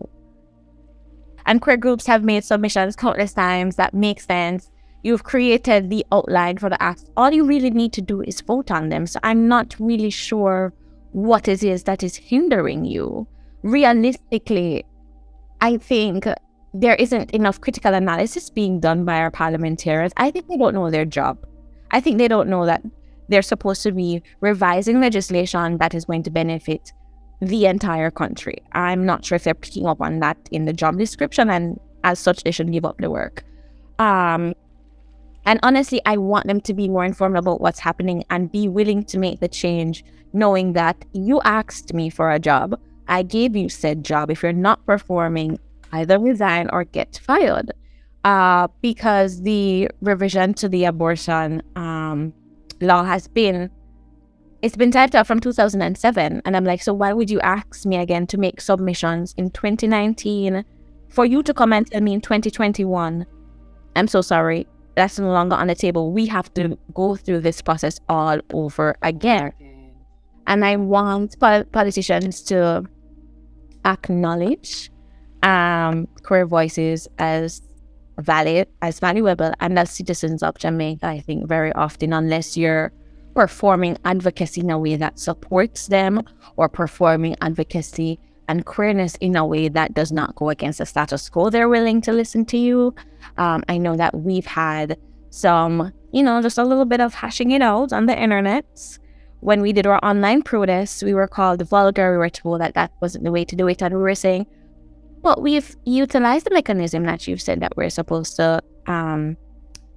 And 1.45 1.61
queer 1.61 1.77
groups 1.77 2.05
have 2.05 2.23
made 2.23 2.43
submissions 2.43 2.95
countless 2.95 3.33
times 3.33 3.75
that 3.77 3.93
make 3.93 4.19
sense. 4.21 4.71
You've 5.01 5.23
created 5.23 5.89
the 5.89 6.05
outline 6.11 6.57
for 6.57 6.69
the 6.69 6.81
act. 6.81 7.09
All 7.15 7.31
you 7.31 7.45
really 7.45 7.69
need 7.69 7.93
to 7.93 8.01
do 8.01 8.21
is 8.21 8.41
vote 8.41 8.69
on 8.69 8.89
them. 8.89 9.07
So 9.07 9.19
I'm 9.23 9.47
not 9.47 9.75
really 9.79 10.09
sure 10.09 10.73
what 11.11 11.47
it 11.47 11.63
is 11.63 11.83
that 11.83 12.03
is 12.03 12.15
hindering 12.15 12.85
you. 12.85 13.27
Realistically, 13.63 14.85
I 15.61 15.77
think 15.77 16.27
there 16.73 16.95
isn't 16.95 17.31
enough 17.31 17.61
critical 17.61 17.93
analysis 17.93 18.49
being 18.49 18.79
done 18.79 19.05
by 19.05 19.17
our 19.19 19.31
parliamentarians. 19.31 20.13
I 20.17 20.31
think 20.31 20.47
they 20.47 20.57
don't 20.57 20.75
know 20.75 20.91
their 20.91 21.05
job. 21.05 21.45
I 21.91 21.99
think 21.99 22.17
they 22.17 22.27
don't 22.27 22.49
know 22.49 22.65
that 22.65 22.83
they're 23.29 23.41
supposed 23.41 23.83
to 23.83 23.91
be 23.91 24.21
revising 24.41 24.99
legislation 24.99 25.77
that 25.77 25.93
is 25.93 26.05
going 26.05 26.23
to 26.23 26.31
benefit 26.31 26.91
the 27.41 27.65
entire 27.65 28.11
country. 28.11 28.57
I'm 28.73 29.05
not 29.05 29.23
sure 29.23 29.37
if 29.37 29.43
they're 29.43 29.53
picking 29.53 29.85
up 29.85 30.01
on 30.01 30.19
that 30.19 30.37
in 30.51 30.65
the 30.65 30.73
job 30.73 30.97
description, 30.97 31.49
and 31.49 31.79
as 32.03 32.19
such, 32.19 32.43
they 32.43 32.51
should 32.51 32.71
give 32.71 32.85
up 32.85 32.97
the 32.97 33.09
work. 33.09 33.43
Um, 33.97 34.53
and 35.45 35.59
honestly, 35.63 36.01
I 36.05 36.17
want 36.17 36.47
them 36.47 36.59
to 36.61 36.73
be 36.73 36.89
more 36.89 37.05
informed 37.05 37.37
about 37.37 37.61
what's 37.61 37.79
happening 37.79 38.23
and 38.29 38.51
be 38.51 38.67
willing 38.67 39.05
to 39.05 39.17
make 39.17 39.39
the 39.39 39.47
change, 39.47 40.03
knowing 40.33 40.73
that 40.73 40.97
you 41.13 41.41
asked 41.41 41.93
me 41.93 42.09
for 42.09 42.31
a 42.31 42.39
job 42.39 42.79
I 43.09 43.23
gave 43.23 43.55
you 43.55 43.67
said 43.67 44.05
job. 44.05 44.29
If 44.29 44.43
you're 44.43 44.53
not 44.53 44.85
performing, 44.85 45.59
either 45.91 46.19
resign 46.19 46.69
or 46.71 46.83
get 46.85 47.19
fired. 47.21 47.71
Uh, 48.23 48.67
because 48.81 49.41
the 49.41 49.89
revision 50.01 50.53
to 50.53 50.69
the 50.69 50.85
abortion 50.85 51.63
um, 51.75 52.33
law 52.81 53.03
has 53.03 53.27
been 53.27 53.69
it's 54.61 54.75
been 54.75 54.91
typed 54.91 55.15
up 55.15 55.25
from 55.25 55.39
2007 55.39 56.41
and 56.43 56.57
i'm 56.57 56.65
like 56.65 56.81
so 56.81 56.93
why 56.93 57.13
would 57.13 57.29
you 57.29 57.39
ask 57.41 57.85
me 57.85 57.97
again 57.97 58.27
to 58.27 58.37
make 58.37 58.59
submissions 58.59 59.33
in 59.37 59.49
2019 59.51 60.63
for 61.09 61.25
you 61.25 61.41
to 61.43 61.53
come 61.53 61.73
and 61.73 61.89
tell 61.89 62.01
me 62.01 62.13
in 62.13 62.21
2021 62.21 63.25
i'm 63.95 64.07
so 64.07 64.21
sorry. 64.21 64.67
That's 64.95 65.17
no 65.17 65.31
longer 65.31 65.55
on 65.55 65.67
the 65.67 65.75
table. 65.75 66.11
We 66.11 66.25
have 66.25 66.53
to 66.55 66.77
go 66.93 67.15
through 67.15 67.39
this 67.39 67.61
process 67.61 68.01
all 68.09 68.39
over 68.51 68.97
again. 69.01 69.53
And 70.45 70.65
i 70.65 70.75
want 70.75 71.39
politicians 71.39 72.41
to 72.43 72.83
acknowledge 73.85 74.91
um, 75.43 76.07
queer 76.23 76.45
voices 76.45 77.07
as 77.17 77.61
valid, 78.19 78.67
as 78.81 78.99
valuable, 78.99 79.51
and 79.59 79.77
as 79.79 79.89
citizens 79.89 80.43
of 80.43 80.57
Jamaica. 80.57 81.05
I 81.07 81.19
think 81.19 81.47
very 81.47 81.73
often, 81.73 82.13
unless 82.13 82.57
you're 82.57 82.91
performing 83.35 83.97
advocacy 84.05 84.61
in 84.61 84.69
a 84.69 84.77
way 84.77 84.95
that 84.95 85.19
supports 85.19 85.87
them 85.87 86.21
or 86.57 86.67
performing 86.67 87.35
advocacy 87.41 88.19
and 88.47 88.65
queerness 88.65 89.15
in 89.21 89.35
a 89.35 89.45
way 89.45 89.69
that 89.69 89.93
does 89.93 90.11
not 90.11 90.35
go 90.35 90.49
against 90.49 90.79
the 90.79 90.85
status 90.85 91.29
quo, 91.29 91.49
they're 91.49 91.69
willing 91.69 92.01
to 92.01 92.11
listen 92.11 92.45
to 92.45 92.57
you. 92.57 92.93
Um, 93.37 93.63
I 93.69 93.77
know 93.77 93.95
that 93.95 94.15
we've 94.15 94.45
had 94.45 94.97
some, 95.29 95.93
you 96.11 96.23
know, 96.23 96.41
just 96.41 96.57
a 96.57 96.63
little 96.63 96.85
bit 96.85 96.99
of 96.99 97.13
hashing 97.13 97.51
it 97.51 97.61
out 97.61 97.93
on 97.93 98.07
the 98.07 98.19
internet. 98.19 98.65
When 99.41 99.61
we 99.61 99.71
did 99.71 99.85
our 99.87 100.03
online 100.03 100.41
protests, 100.41 101.01
we 101.03 101.13
were 101.13 101.27
called 101.27 101.61
vulgar. 101.61 102.11
We 102.11 102.17
were 102.17 102.29
told 102.29 102.59
that 102.61 102.73
that 102.73 102.91
wasn't 103.01 103.23
the 103.23 103.31
way 103.31 103.45
to 103.45 103.55
do 103.55 103.67
it. 103.67 103.81
And 103.81 103.95
we 103.95 104.01
were 104.01 104.15
saying, 104.15 104.47
well, 105.21 105.37
we've 105.39 105.75
utilized 105.85 106.45
the 106.45 106.53
mechanism 106.53 107.03
that 107.05 107.27
you've 107.27 107.41
said 107.41 107.59
that 107.61 107.75
we're 107.75 107.89
supposed 107.89 108.35
to 108.37 108.61
um, 108.87 109.37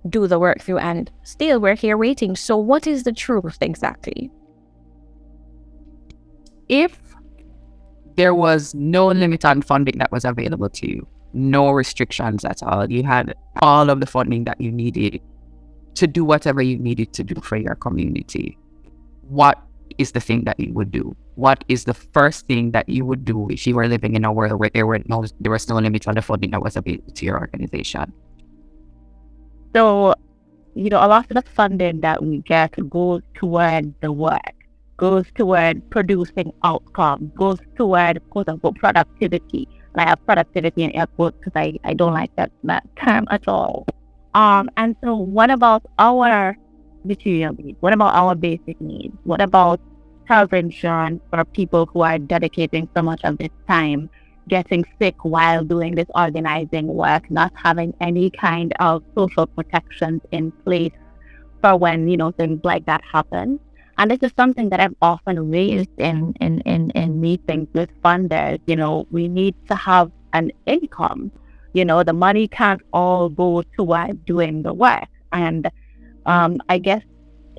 do 0.08 0.26
the 0.26 0.38
work 0.38 0.60
through, 0.60 0.78
and 0.78 1.10
still 1.22 1.60
we're 1.60 1.76
here 1.76 1.96
waiting. 1.96 2.34
So, 2.36 2.56
what 2.56 2.86
is 2.86 3.04
the 3.04 3.12
truth 3.12 3.58
exactly? 3.60 4.30
If 6.68 6.98
there 8.16 8.34
was 8.34 8.74
no 8.74 9.08
limit 9.08 9.44
on 9.44 9.62
funding 9.62 9.98
that 9.98 10.10
was 10.10 10.24
available 10.24 10.68
to 10.68 10.90
you, 10.90 11.06
no 11.32 11.70
restrictions 11.70 12.44
at 12.44 12.62
all, 12.62 12.90
you 12.90 13.02
had 13.02 13.34
all 13.60 13.90
of 13.90 14.00
the 14.00 14.06
funding 14.06 14.44
that 14.44 14.60
you 14.60 14.72
needed 14.72 15.20
to 15.94 16.06
do 16.06 16.24
whatever 16.24 16.62
you 16.62 16.78
needed 16.78 17.12
to 17.14 17.22
do 17.22 17.40
for 17.40 17.56
your 17.56 17.74
community, 17.74 18.58
what 19.28 19.62
is 19.98 20.12
the 20.12 20.20
thing 20.20 20.44
that 20.44 20.58
you 20.58 20.72
would 20.72 20.90
do? 20.90 21.14
What 21.34 21.64
is 21.68 21.84
the 21.84 21.94
first 21.94 22.46
thing 22.46 22.72
that 22.72 22.88
you 22.88 23.04
would 23.04 23.24
do 23.24 23.48
if 23.48 23.66
you 23.66 23.74
were 23.74 23.88
living 23.88 24.14
in 24.14 24.24
a 24.24 24.32
world 24.32 24.58
where 24.60 24.68
there 24.68 24.86
were 24.86 25.00
no 25.06 25.24
there 25.40 25.52
was 25.52 25.68
no 25.68 25.76
limit 25.76 26.06
on 26.06 26.14
the 26.14 26.22
funding 26.22 26.50
that 26.50 26.62
was 26.62 26.76
available 26.76 27.12
to 27.12 27.24
your 27.24 27.40
organization? 27.40 28.12
So, 29.74 30.14
you 30.74 30.90
know, 30.90 30.98
a 30.98 31.08
lot 31.08 31.30
of 31.30 31.34
the 31.34 31.50
funding 31.50 32.00
that 32.00 32.22
we 32.22 32.38
get 32.38 32.76
goes 32.90 33.22
toward 33.34 33.94
the 34.00 34.12
work, 34.12 34.54
goes 34.98 35.24
toward 35.34 35.88
producing 35.90 36.52
outcomes, 36.64 37.32
goes 37.34 37.58
toward 37.76 38.20
quote 38.30 38.48
unquote 38.48 38.76
productivity. 38.76 39.68
And 39.94 40.02
I 40.02 40.08
have 40.10 40.24
productivity 40.26 40.84
in 40.84 40.92
air 40.92 41.06
quotes 41.06 41.38
because 41.38 41.52
I, 41.56 41.78
I 41.84 41.94
don't 41.94 42.12
like 42.12 42.34
that, 42.36 42.52
that 42.64 42.84
term 42.96 43.26
at 43.30 43.48
all. 43.48 43.86
Um, 44.34 44.70
and 44.76 44.96
so 45.02 45.16
what 45.16 45.50
about 45.50 45.84
our 45.98 46.56
material 47.04 47.54
needs? 47.54 47.76
What 47.80 47.92
about 47.92 48.14
our 48.14 48.34
basic 48.34 48.80
needs? 48.80 49.14
What 49.24 49.40
about 49.40 49.80
health 50.24 50.52
insurance 50.52 51.22
for 51.30 51.44
people 51.44 51.86
who 51.86 52.02
are 52.02 52.18
dedicating 52.18 52.88
so 52.94 53.02
much 53.02 53.22
of 53.24 53.38
this 53.38 53.50
time 53.68 54.08
getting 54.48 54.84
sick 55.00 55.24
while 55.24 55.64
doing 55.64 55.94
this 55.94 56.08
organizing 56.14 56.86
work, 56.86 57.30
not 57.30 57.52
having 57.54 57.94
any 58.00 58.30
kind 58.30 58.72
of 58.80 59.02
social 59.14 59.46
protections 59.46 60.20
in 60.32 60.50
place 60.64 60.92
for 61.60 61.76
when, 61.76 62.08
you 62.08 62.16
know, 62.16 62.32
things 62.32 62.60
like 62.64 62.84
that 62.86 63.02
happen. 63.04 63.60
And 63.98 64.10
this 64.10 64.18
is 64.22 64.32
something 64.36 64.68
that 64.70 64.80
I've 64.80 64.96
often 65.00 65.50
raised 65.50 65.90
in, 65.98 66.34
in, 66.40 66.60
in, 66.62 66.90
in 66.90 67.20
meetings 67.20 67.68
with 67.72 67.90
funders. 68.02 68.58
You 68.66 68.76
know, 68.76 69.06
we 69.10 69.28
need 69.28 69.54
to 69.68 69.76
have 69.76 70.10
an 70.32 70.50
income. 70.66 71.30
You 71.72 71.84
know, 71.84 72.02
the 72.02 72.12
money 72.12 72.48
can't 72.48 72.80
all 72.92 73.28
go 73.28 73.62
toward 73.76 74.24
doing 74.24 74.62
the 74.62 74.72
work. 74.72 75.08
And 75.32 75.70
um, 76.26 76.58
I 76.68 76.78
guess 76.78 77.02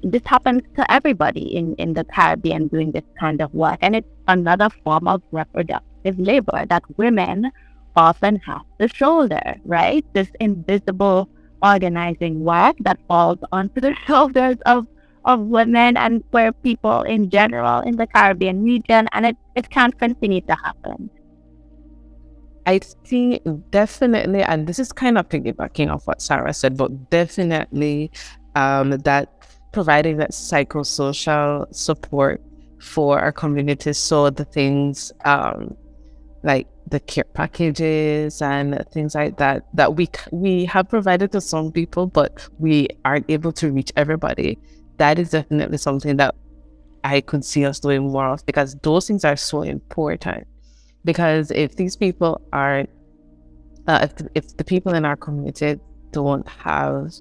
this 0.04 0.22
happens 0.26 0.62
to 0.76 0.92
everybody 0.92 1.56
in, 1.56 1.76
in 1.76 1.94
the 1.94 2.04
Caribbean 2.04 2.68
doing 2.68 2.92
this 2.92 3.04
kind 3.20 3.42
of 3.42 3.54
work. 3.54 3.80
And 3.82 3.96
it's 3.96 4.08
another 4.28 4.70
form 4.84 5.08
of 5.08 5.22
reproductive 5.32 6.20
labor 6.20 6.66
that 6.68 6.84
women 6.98 7.52
often 7.96 8.38
have 8.38 8.64
to 8.80 8.88
shoulder, 8.88 9.56
right? 9.64 10.06
This 10.14 10.30
invisible 10.40 11.30
organizing 11.62 12.44
work 12.44 12.76
that 12.82 13.00
falls 13.08 13.40
onto 13.52 13.80
the 13.80 13.96
shoulders 14.08 14.58
of, 14.66 14.86
of 15.24 15.40
women 15.40 15.96
and 15.96 16.24
queer 16.32 16.52
people 16.52 17.04
in 17.04 17.30
general 17.30 17.80
in 17.82 17.96
the 17.96 18.08
Caribbean 18.08 18.64
region. 18.64 19.08
And 19.14 19.26
it, 19.26 19.38
it 19.56 19.70
can't 19.70 19.98
continue 19.98 20.42
to 20.42 20.56
happen. 20.64 21.10
I 22.66 22.80
think 22.80 23.42
definitely, 23.72 24.42
and 24.42 24.68
this 24.68 24.80
is 24.80 24.92
kind 24.92 25.18
of 25.18 25.28
piggybacking 25.28 25.94
off 25.94 26.08
what 26.08 26.22
Sarah 26.22 26.54
said, 26.54 26.78
but 26.78 27.10
definitely 27.10 28.12
um, 28.56 28.92
that 28.92 29.43
providing 29.74 30.18
that 30.18 30.32
psychosocial 30.32 31.74
support 31.74 32.42
for 32.80 33.20
our 33.20 33.32
communities. 33.32 33.98
So 33.98 34.30
the 34.30 34.46
things 34.46 35.12
um, 35.26 35.76
like 36.44 36.68
the 36.90 37.00
care 37.00 37.24
packages 37.34 38.42
and 38.42 38.86
things 38.92 39.16
like 39.16 39.38
that 39.38 39.66
that 39.74 39.96
we 39.96 40.10
we 40.32 40.66
have 40.66 40.90
provided 40.90 41.32
to 41.32 41.42
some 41.42 41.72
people, 41.72 42.08
but 42.08 42.48
we 42.60 42.88
aren't 43.04 43.30
able 43.30 43.52
to 43.54 43.72
reach 43.72 43.92
everybody. 43.96 44.60
That 44.98 45.18
is 45.20 45.32
definitely 45.32 45.78
something 45.78 46.18
that 46.18 46.36
I 47.04 47.22
could 47.22 47.44
see 47.44 47.66
us 47.66 47.80
doing 47.80 48.12
more 48.12 48.28
of 48.28 48.46
because 48.46 48.76
those 48.84 49.08
things 49.08 49.26
are 49.26 49.36
so 49.36 49.62
important. 49.62 50.48
Because 51.06 51.52
if 51.52 51.76
these 51.76 51.98
people 51.98 52.40
are, 52.54 52.86
uh, 53.88 54.08
if, 54.08 54.28
if 54.36 54.58
the 54.58 54.64
people 54.64 54.94
in 54.94 55.04
our 55.04 55.18
community 55.18 55.80
don't 56.12 56.48
have 56.48 57.12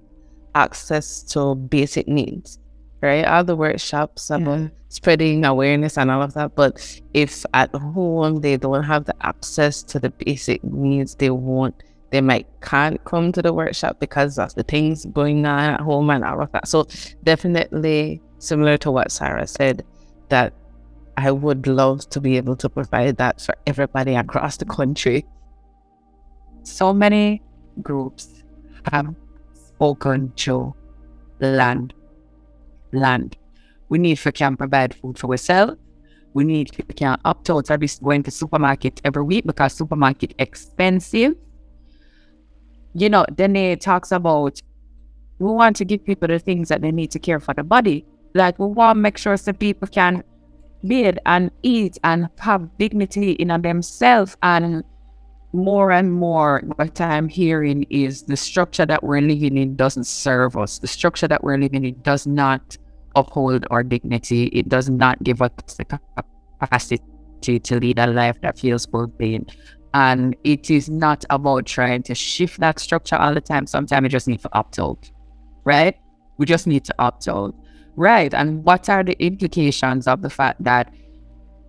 access 0.54 1.22
to 1.22 1.54
basic 1.54 2.08
needs, 2.08 2.58
right? 3.00 3.24
All 3.24 3.44
the 3.44 3.56
workshops 3.56 4.30
about 4.30 4.60
yeah. 4.60 4.68
spreading 4.88 5.44
awareness 5.44 5.98
and 5.98 6.10
all 6.10 6.22
of 6.22 6.34
that. 6.34 6.54
But 6.54 7.00
if 7.14 7.44
at 7.54 7.74
home 7.74 8.40
they 8.40 8.56
don't 8.56 8.84
have 8.84 9.04
the 9.04 9.14
access 9.24 9.82
to 9.84 9.98
the 9.98 10.10
basic 10.10 10.62
needs, 10.64 11.14
they 11.14 11.30
won't, 11.30 11.82
they 12.10 12.20
might 12.20 12.46
can't 12.60 13.02
come 13.04 13.32
to 13.32 13.42
the 13.42 13.52
workshop 13.52 13.98
because 14.00 14.38
of 14.38 14.54
the 14.54 14.62
things 14.62 15.04
going 15.06 15.44
on 15.46 15.74
at 15.74 15.80
home 15.80 16.10
and 16.10 16.24
all 16.24 16.42
of 16.42 16.52
that. 16.52 16.68
So 16.68 16.86
definitely 17.24 18.20
similar 18.38 18.76
to 18.78 18.90
what 18.90 19.10
Sarah 19.12 19.46
said, 19.46 19.84
that 20.28 20.52
I 21.16 21.30
would 21.30 21.66
love 21.66 22.08
to 22.10 22.20
be 22.20 22.36
able 22.36 22.56
to 22.56 22.68
provide 22.68 23.16
that 23.18 23.40
for 23.40 23.54
everybody 23.66 24.14
across 24.14 24.56
the 24.56 24.64
country. 24.64 25.24
So 26.64 26.92
many 26.92 27.42
groups 27.82 28.42
have 28.90 29.14
to 30.36 30.74
land. 31.40 31.92
Land. 32.92 33.36
We 33.88 33.98
need 33.98 34.18
for 34.18 34.30
can 34.30 34.56
provide 34.56 34.94
food 34.94 35.18
for 35.18 35.30
ourselves. 35.30 35.76
We 36.34 36.44
need 36.44 36.74
for 36.74 36.82
can 36.84 37.18
opt 37.24 37.50
out 37.50 37.68
of 37.70 38.00
going 38.02 38.22
to 38.22 38.30
supermarket 38.30 39.00
every 39.04 39.22
week 39.22 39.44
because 39.44 39.74
supermarket 39.74 40.34
expensive. 40.38 41.34
You 42.94 43.10
know, 43.10 43.26
then 43.36 43.56
it 43.56 43.80
talks 43.80 44.12
about 44.12 44.62
we 45.38 45.50
want 45.50 45.76
to 45.76 45.84
give 45.84 46.04
people 46.04 46.28
the 46.28 46.38
things 46.38 46.68
that 46.68 46.80
they 46.80 46.92
need 46.92 47.10
to 47.10 47.18
care 47.18 47.40
for 47.40 47.52
the 47.52 47.64
body. 47.64 48.06
Like 48.34 48.58
we 48.58 48.66
want 48.66 48.96
to 48.96 49.00
make 49.00 49.18
sure 49.18 49.36
so 49.36 49.52
people 49.52 49.88
can 49.88 50.22
build 50.86 51.18
and 51.26 51.50
eat 51.62 51.98
and 52.04 52.28
have 52.38 52.68
dignity 52.78 53.32
in 53.32 53.48
themselves 53.62 54.36
and 54.42 54.84
more 55.52 55.92
and 55.92 56.12
more 56.12 56.62
what 56.76 57.00
I'm 57.00 57.28
hearing 57.28 57.84
is 57.90 58.22
the 58.22 58.36
structure 58.36 58.86
that 58.86 59.02
we're 59.02 59.20
living 59.20 59.58
in 59.58 59.76
doesn't 59.76 60.04
serve 60.04 60.56
us. 60.56 60.78
The 60.78 60.86
structure 60.86 61.28
that 61.28 61.44
we're 61.44 61.58
living 61.58 61.84
in 61.84 62.00
does 62.02 62.26
not 62.26 62.76
uphold 63.16 63.66
our 63.70 63.82
dignity. 63.82 64.46
It 64.46 64.68
does 64.68 64.88
not 64.88 65.22
give 65.22 65.42
us 65.42 65.50
the 65.76 65.84
capacity 65.84 67.02
to 67.42 67.80
lead 67.80 67.98
a 67.98 68.06
life 68.06 68.40
that 68.40 68.58
feels 68.58 68.86
fulfilling. 68.86 69.46
And 69.94 70.34
it 70.42 70.70
is 70.70 70.88
not 70.88 71.24
about 71.28 71.66
trying 71.66 72.02
to 72.04 72.14
shift 72.14 72.60
that 72.60 72.78
structure 72.78 73.16
all 73.16 73.34
the 73.34 73.42
time. 73.42 73.66
Sometimes 73.66 74.02
we 74.04 74.08
just 74.08 74.26
need 74.26 74.40
to 74.40 74.48
opt 74.54 74.78
out, 74.78 75.10
right? 75.64 75.94
We 76.38 76.46
just 76.46 76.66
need 76.66 76.84
to 76.86 76.94
opt 76.98 77.28
out, 77.28 77.54
right? 77.94 78.32
And 78.32 78.64
what 78.64 78.88
are 78.88 79.04
the 79.04 79.22
implications 79.22 80.06
of 80.06 80.22
the 80.22 80.30
fact 80.30 80.64
that 80.64 80.94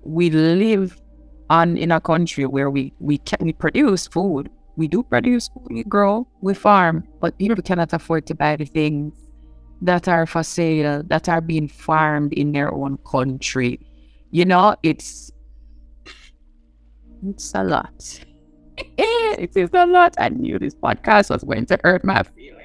we 0.05 0.29
live 0.29 1.01
on 1.49 1.77
in 1.77 1.91
a 1.91 1.99
country 2.01 2.45
where 2.45 2.69
we 2.69 2.93
we 2.99 3.17
can 3.19 3.39
we 3.41 3.53
produce 3.53 4.07
food. 4.07 4.49
We 4.75 4.87
do 4.87 5.03
produce 5.03 5.49
food, 5.49 5.67
we 5.69 5.83
grow, 5.83 6.27
we 6.41 6.55
farm, 6.55 7.03
but 7.21 7.37
people 7.37 7.61
cannot 7.61 7.93
afford 7.93 8.25
to 8.27 8.35
buy 8.35 8.55
the 8.55 8.65
things 8.65 9.13
that 9.81 10.07
are 10.07 10.25
for 10.25 10.43
sale, 10.43 11.03
that 11.07 11.29
are 11.29 11.41
being 11.41 11.67
farmed 11.67 12.33
in 12.33 12.53
their 12.53 12.73
own 12.73 12.97
country. 13.05 13.79
You 14.31 14.45
know, 14.45 14.75
it's 14.81 15.31
It's 17.27 17.53
a 17.55 17.63
lot. 17.63 18.19
it 18.97 19.55
is 19.55 19.69
a 19.73 19.85
lot. 19.85 20.15
I 20.17 20.29
knew 20.29 20.59
this 20.59 20.75
podcast 20.75 21.29
was 21.29 21.43
going 21.43 21.65
to 21.67 21.79
hurt 21.83 22.03
my 22.03 22.23
feelings. 22.23 22.62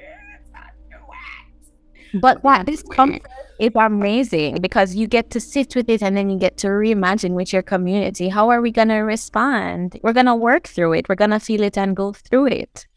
But 2.13 2.41
that 2.43 2.65
discomfort 2.65 3.27
is 3.59 3.71
amazing 3.75 4.61
because 4.61 4.95
you 4.95 5.07
get 5.07 5.29
to 5.31 5.39
sit 5.39 5.75
with 5.75 5.89
it 5.89 6.01
and 6.01 6.15
then 6.15 6.29
you 6.29 6.37
get 6.37 6.57
to 6.57 6.67
reimagine 6.67 7.33
with 7.33 7.53
your 7.53 7.61
community. 7.61 8.29
How 8.29 8.49
are 8.49 8.61
we 8.61 8.71
going 8.71 8.87
to 8.89 8.99
respond? 8.99 9.99
We're 10.01 10.13
going 10.13 10.25
to 10.25 10.35
work 10.35 10.67
through 10.67 10.93
it. 10.93 11.09
We're 11.09 11.15
going 11.15 11.31
to 11.31 11.39
feel 11.39 11.61
it 11.61 11.77
and 11.77 11.95
go 11.95 12.13
through 12.13 12.47
it. 12.47 12.87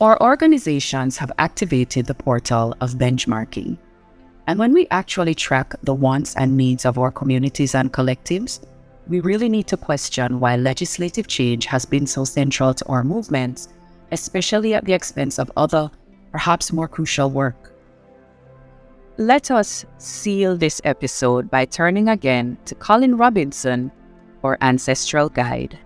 Our 0.00 0.20
organizations 0.22 1.16
have 1.16 1.32
activated 1.38 2.06
the 2.06 2.14
portal 2.14 2.72
of 2.80 2.94
benchmarking. 2.94 3.76
And 4.46 4.58
when 4.58 4.72
we 4.72 4.86
actually 4.92 5.34
track 5.34 5.74
the 5.82 5.92
wants 5.92 6.36
and 6.36 6.56
needs 6.56 6.86
of 6.86 6.98
our 6.98 7.10
communities 7.10 7.74
and 7.74 7.92
collectives, 7.92 8.64
we 9.08 9.20
really 9.20 9.48
need 9.48 9.66
to 9.68 9.76
question 9.76 10.38
why 10.38 10.56
legislative 10.56 11.26
change 11.26 11.64
has 11.66 11.84
been 11.86 12.06
so 12.06 12.24
central 12.24 12.74
to 12.74 12.86
our 12.86 13.02
movements, 13.02 13.68
especially 14.12 14.74
at 14.74 14.84
the 14.84 14.92
expense 14.92 15.38
of 15.38 15.50
other, 15.56 15.90
perhaps 16.30 16.72
more 16.72 16.88
crucial 16.88 17.30
work. 17.30 17.72
Let 19.16 19.50
us 19.50 19.84
seal 19.96 20.56
this 20.56 20.80
episode 20.84 21.50
by 21.50 21.64
turning 21.64 22.08
again 22.08 22.58
to 22.66 22.74
Colin 22.74 23.16
Robinson, 23.16 23.90
our 24.44 24.58
ancestral 24.60 25.28
guide. 25.28 25.78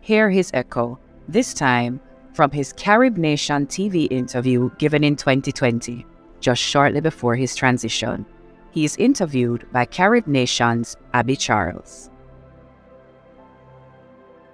Hear 0.00 0.30
his 0.30 0.50
echo, 0.54 0.98
this 1.28 1.52
time 1.52 2.00
from 2.32 2.50
his 2.50 2.72
Carib 2.72 3.18
Nation 3.18 3.66
TV 3.66 4.10
interview 4.10 4.70
given 4.78 5.04
in 5.04 5.16
2020, 5.16 6.06
just 6.40 6.62
shortly 6.62 7.00
before 7.00 7.36
his 7.36 7.54
transition. 7.54 8.24
He 8.70 8.84
is 8.84 8.96
interviewed 8.96 9.66
by 9.72 9.84
Carib 9.84 10.26
Nation's 10.26 10.96
Abby 11.12 11.36
Charles. 11.36 12.10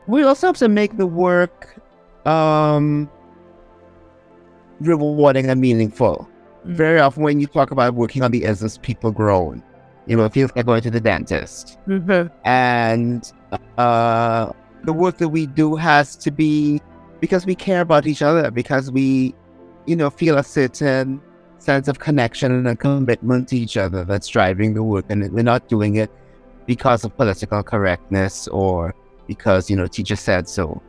We 0.07 0.23
also 0.23 0.49
have 0.49 0.57
to 0.59 0.69
make 0.69 0.97
the 0.97 1.07
work 1.07 1.77
um, 2.27 3.11
rewarding 4.81 5.49
and 5.49 5.61
meaningful. 5.61 6.29
Mm-hmm. 6.61 6.75
Very 6.75 7.01
often, 7.01 7.23
when 7.23 7.41
you 7.41 7.47
talk 7.47 7.71
about 7.71 7.95
working 7.95 8.23
on 8.23 8.31
the 8.31 8.45
essence, 8.45 8.79
people 8.79 9.11
groan. 9.11 9.63
You 10.07 10.17
know, 10.17 10.25
it 10.27 10.33
feels 10.33 10.51
like 10.55 10.67
going 10.67 10.83
to 10.83 10.91
the 10.91 11.01
dentist. 11.01 11.79
Mm-hmm. 11.89 12.35
And 12.47 13.33
uh, 13.79 14.53
the 14.83 14.93
work 14.93 15.19
that 15.19 15.29
we 15.29 15.47
do 15.47 15.77
has 15.77 16.17
to 16.17 16.31
be 16.31 16.81
because 17.21 17.47
we 17.47 17.55
care 17.55 17.81
about 17.81 18.07
each 18.07 18.21
other, 18.21 18.51
because 18.51 18.91
we, 18.91 19.35
you 19.87 19.97
know, 19.97 20.11
feel 20.11 20.37
a 20.37 20.45
certain 20.45 21.23
sense 21.59 21.89
of 21.89 21.99
connection 21.99 22.53
and 22.53 22.69
a 22.69 22.77
commitment 22.77 23.49
to 23.49 23.57
each 23.57 23.79
other 23.79 24.05
that's 24.05 24.29
driving 24.29 24.75
the 24.75 24.83
work. 24.83 25.07
And 25.09 25.33
we're 25.33 25.43
not 25.43 25.69
doing 25.69 25.97
it 25.97 26.11
because 26.67 27.05
of 27.05 27.17
political 27.17 27.63
correctness 27.63 28.47
or 28.49 28.95
because, 29.27 29.71
you 29.71 29.77
know, 29.77 29.87
teacher 29.87 30.17
said 30.17 30.49
so. 30.49 30.83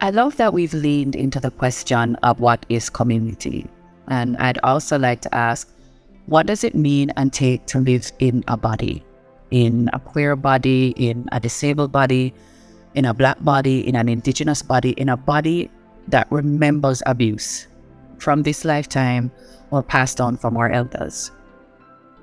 I 0.00 0.10
love 0.10 0.36
that 0.36 0.52
we've 0.52 0.74
leaned 0.74 1.16
into 1.16 1.40
the 1.40 1.50
question 1.50 2.16
of 2.16 2.40
what 2.40 2.66
is 2.68 2.90
community. 2.90 3.66
And 4.08 4.36
I'd 4.36 4.58
also 4.62 4.98
like 4.98 5.22
to 5.22 5.34
ask, 5.34 5.70
what 6.26 6.46
does 6.46 6.64
it 6.64 6.74
mean 6.74 7.10
and 7.16 7.32
take 7.32 7.66
to 7.66 7.78
live 7.78 8.12
in 8.18 8.44
a 8.48 8.56
body? 8.56 9.04
In 9.50 9.88
a 9.92 9.98
queer 9.98 10.36
body, 10.36 10.94
in 10.96 11.28
a 11.32 11.40
disabled 11.40 11.92
body, 11.92 12.34
in 12.94 13.04
a 13.04 13.14
black 13.14 13.42
body, 13.42 13.86
in 13.86 13.96
an 13.96 14.08
indigenous 14.08 14.62
body, 14.62 14.90
in 14.90 15.08
a 15.08 15.16
body 15.16 15.70
that 16.08 16.26
remembers 16.30 17.02
abuse 17.06 17.66
from 18.18 18.42
this 18.42 18.64
lifetime 18.64 19.30
or 19.70 19.82
passed 19.82 20.20
on 20.20 20.36
from 20.36 20.56
our 20.56 20.70
elders. 20.70 21.30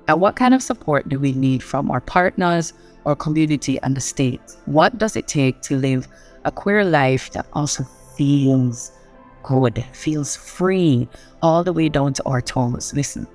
And 0.08 0.20
what 0.20 0.36
kind 0.36 0.54
of 0.54 0.62
support 0.62 1.08
do 1.08 1.18
we 1.18 1.32
need 1.32 1.62
from 1.62 1.90
our 1.90 2.00
partners, 2.00 2.72
our 3.06 3.14
community, 3.14 3.80
and 3.82 3.96
the 3.96 4.00
state? 4.00 4.40
What 4.66 4.98
does 4.98 5.16
it 5.16 5.28
take 5.28 5.60
to 5.62 5.76
live 5.76 6.08
a 6.44 6.50
queer 6.50 6.84
life 6.84 7.30
that 7.32 7.46
also 7.52 7.84
feels 8.16 8.92
good, 9.42 9.84
feels 9.92 10.36
free, 10.36 11.08
all 11.40 11.64
the 11.64 11.72
way 11.72 11.88
down 11.88 12.14
to 12.14 12.22
our 12.24 12.40
toes? 12.40 12.92
Listen, 12.94 13.26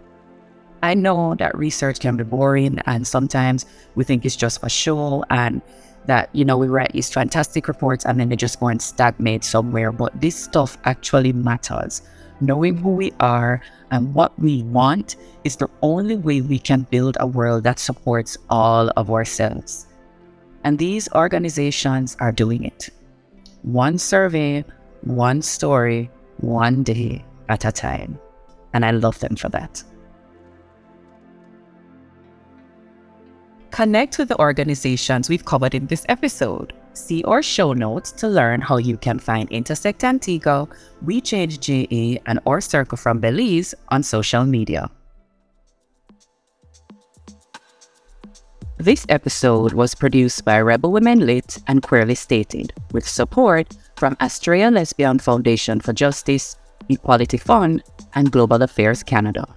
I 0.83 0.93
know 0.93 1.35
that 1.35 1.57
research 1.57 1.99
can 1.99 2.17
be 2.17 2.23
boring, 2.23 2.79
and 2.85 3.07
sometimes 3.07 3.65
we 3.95 4.03
think 4.03 4.25
it's 4.25 4.35
just 4.35 4.59
a 4.63 4.69
show 4.69 5.23
and 5.29 5.61
that, 6.05 6.29
you 6.33 6.45
know, 6.45 6.57
we 6.57 6.67
write 6.67 6.93
these 6.93 7.11
fantastic 7.11 7.67
reports 7.67 8.05
and 8.05 8.19
then 8.19 8.29
they 8.29 8.35
just 8.35 8.59
go 8.59 8.67
and 8.67 8.81
stagnate 8.81 9.43
somewhere. 9.43 9.91
But 9.91 10.19
this 10.19 10.41
stuff 10.41 10.77
actually 10.85 11.33
matters. 11.33 12.01
Knowing 12.39 12.77
who 12.77 12.89
we 12.89 13.11
are 13.19 13.61
and 13.91 14.13
what 14.13 14.37
we 14.39 14.63
want 14.63 15.15
is 15.43 15.55
the 15.55 15.69
only 15.81 16.15
way 16.15 16.41
we 16.41 16.59
can 16.59 16.81
build 16.91 17.17
a 17.19 17.25
world 17.25 17.63
that 17.63 17.79
supports 17.79 18.37
all 18.49 18.91
of 18.95 19.09
ourselves. 19.09 19.87
And 20.63 20.77
these 20.77 21.09
organizations 21.13 22.15
are 22.19 22.31
doing 22.31 22.63
it. 22.63 22.89
One 23.63 23.97
survey, 23.97 24.65
one 25.01 25.41
story, 25.41 26.11
one 26.37 26.83
day 26.83 27.25
at 27.49 27.65
a 27.65 27.71
time. 27.71 28.19
And 28.73 28.85
I 28.85 28.91
love 28.91 29.17
them 29.19 29.35
for 29.35 29.49
that. 29.49 29.83
Connect 33.71 34.17
with 34.17 34.29
the 34.29 34.39
organizations 34.39 35.29
we've 35.29 35.45
covered 35.45 35.73
in 35.73 35.87
this 35.87 36.05
episode. 36.09 36.73
See 36.97 37.23
our 37.23 37.43
show 37.43 37.73
notes 37.73 38.11
to 38.13 38.27
learn 38.27 38.59
how 38.59 38.77
you 38.77 38.97
can 38.97 39.19
find 39.19 39.49
Intersect 39.51 40.03
Antigua, 40.03 40.67
We 41.05 41.21
Change 41.21 41.59
JA, 41.59 42.19
and 42.25 42.39
our 42.47 42.59
Circle 42.59 42.97
from 42.97 43.19
Belize 43.19 43.75
on 43.89 44.01
social 44.01 44.43
media. 44.45 44.89
This 48.79 49.05
episode 49.09 49.73
was 49.73 49.93
produced 49.93 50.43
by 50.43 50.59
Rebel 50.59 50.91
Women 50.91 51.19
Lit 51.25 51.59
and 51.67 51.83
Queerly 51.83 52.15
Stated, 52.15 52.73
with 52.91 53.07
support 53.07 53.77
from 53.95 54.15
Astraea 54.15 54.73
Lesbian 54.73 55.19
Foundation 55.19 55.79
for 55.79 55.93
Justice, 55.93 56.57
Equality 56.89 57.37
Fund, 57.37 57.83
and 58.15 58.31
Global 58.31 58.63
Affairs 58.63 59.03
Canada. 59.03 59.47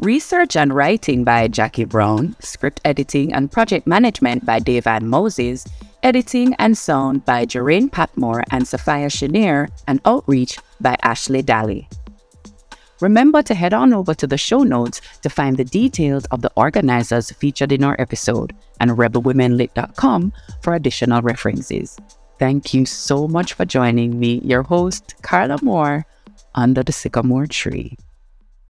Research 0.00 0.56
and 0.56 0.74
writing 0.74 1.24
by 1.24 1.46
Jacqui 1.46 1.86
Brown, 1.86 2.34
script 2.40 2.80
editing 2.86 3.34
and 3.34 3.52
project 3.52 3.86
management 3.86 4.46
by 4.46 4.58
Davan 4.58 5.02
Moses, 5.02 5.66
editing 6.02 6.54
and 6.54 6.78
sound 6.78 7.26
by 7.26 7.44
Jherane 7.44 7.92
Patmore 7.92 8.42
and 8.50 8.66
Sophia 8.66 9.10
Chenier, 9.10 9.68
and 9.86 10.00
outreach 10.06 10.58
by 10.80 10.96
Ashley 11.02 11.42
Daly. 11.42 11.86
Remember 13.02 13.42
to 13.42 13.54
head 13.54 13.74
on 13.74 13.92
over 13.92 14.14
to 14.14 14.26
the 14.26 14.38
show 14.38 14.62
notes 14.62 15.02
to 15.20 15.28
find 15.28 15.58
the 15.58 15.64
details 15.64 16.24
of 16.30 16.40
the 16.40 16.52
organizers 16.56 17.30
featured 17.32 17.70
in 17.70 17.84
our 17.84 17.96
episode 18.00 18.56
and 18.80 18.92
rebelwomenlit.com 18.92 20.32
for 20.62 20.74
additional 20.74 21.20
references. 21.20 21.98
Thank 22.38 22.72
you 22.72 22.86
so 22.86 23.28
much 23.28 23.52
for 23.52 23.66
joining 23.66 24.18
me, 24.18 24.40
your 24.42 24.62
host, 24.62 25.16
Carla 25.20 25.58
Moore, 25.60 26.06
under 26.54 26.82
the 26.82 26.92
sycamore 26.92 27.46
tree. 27.46 27.98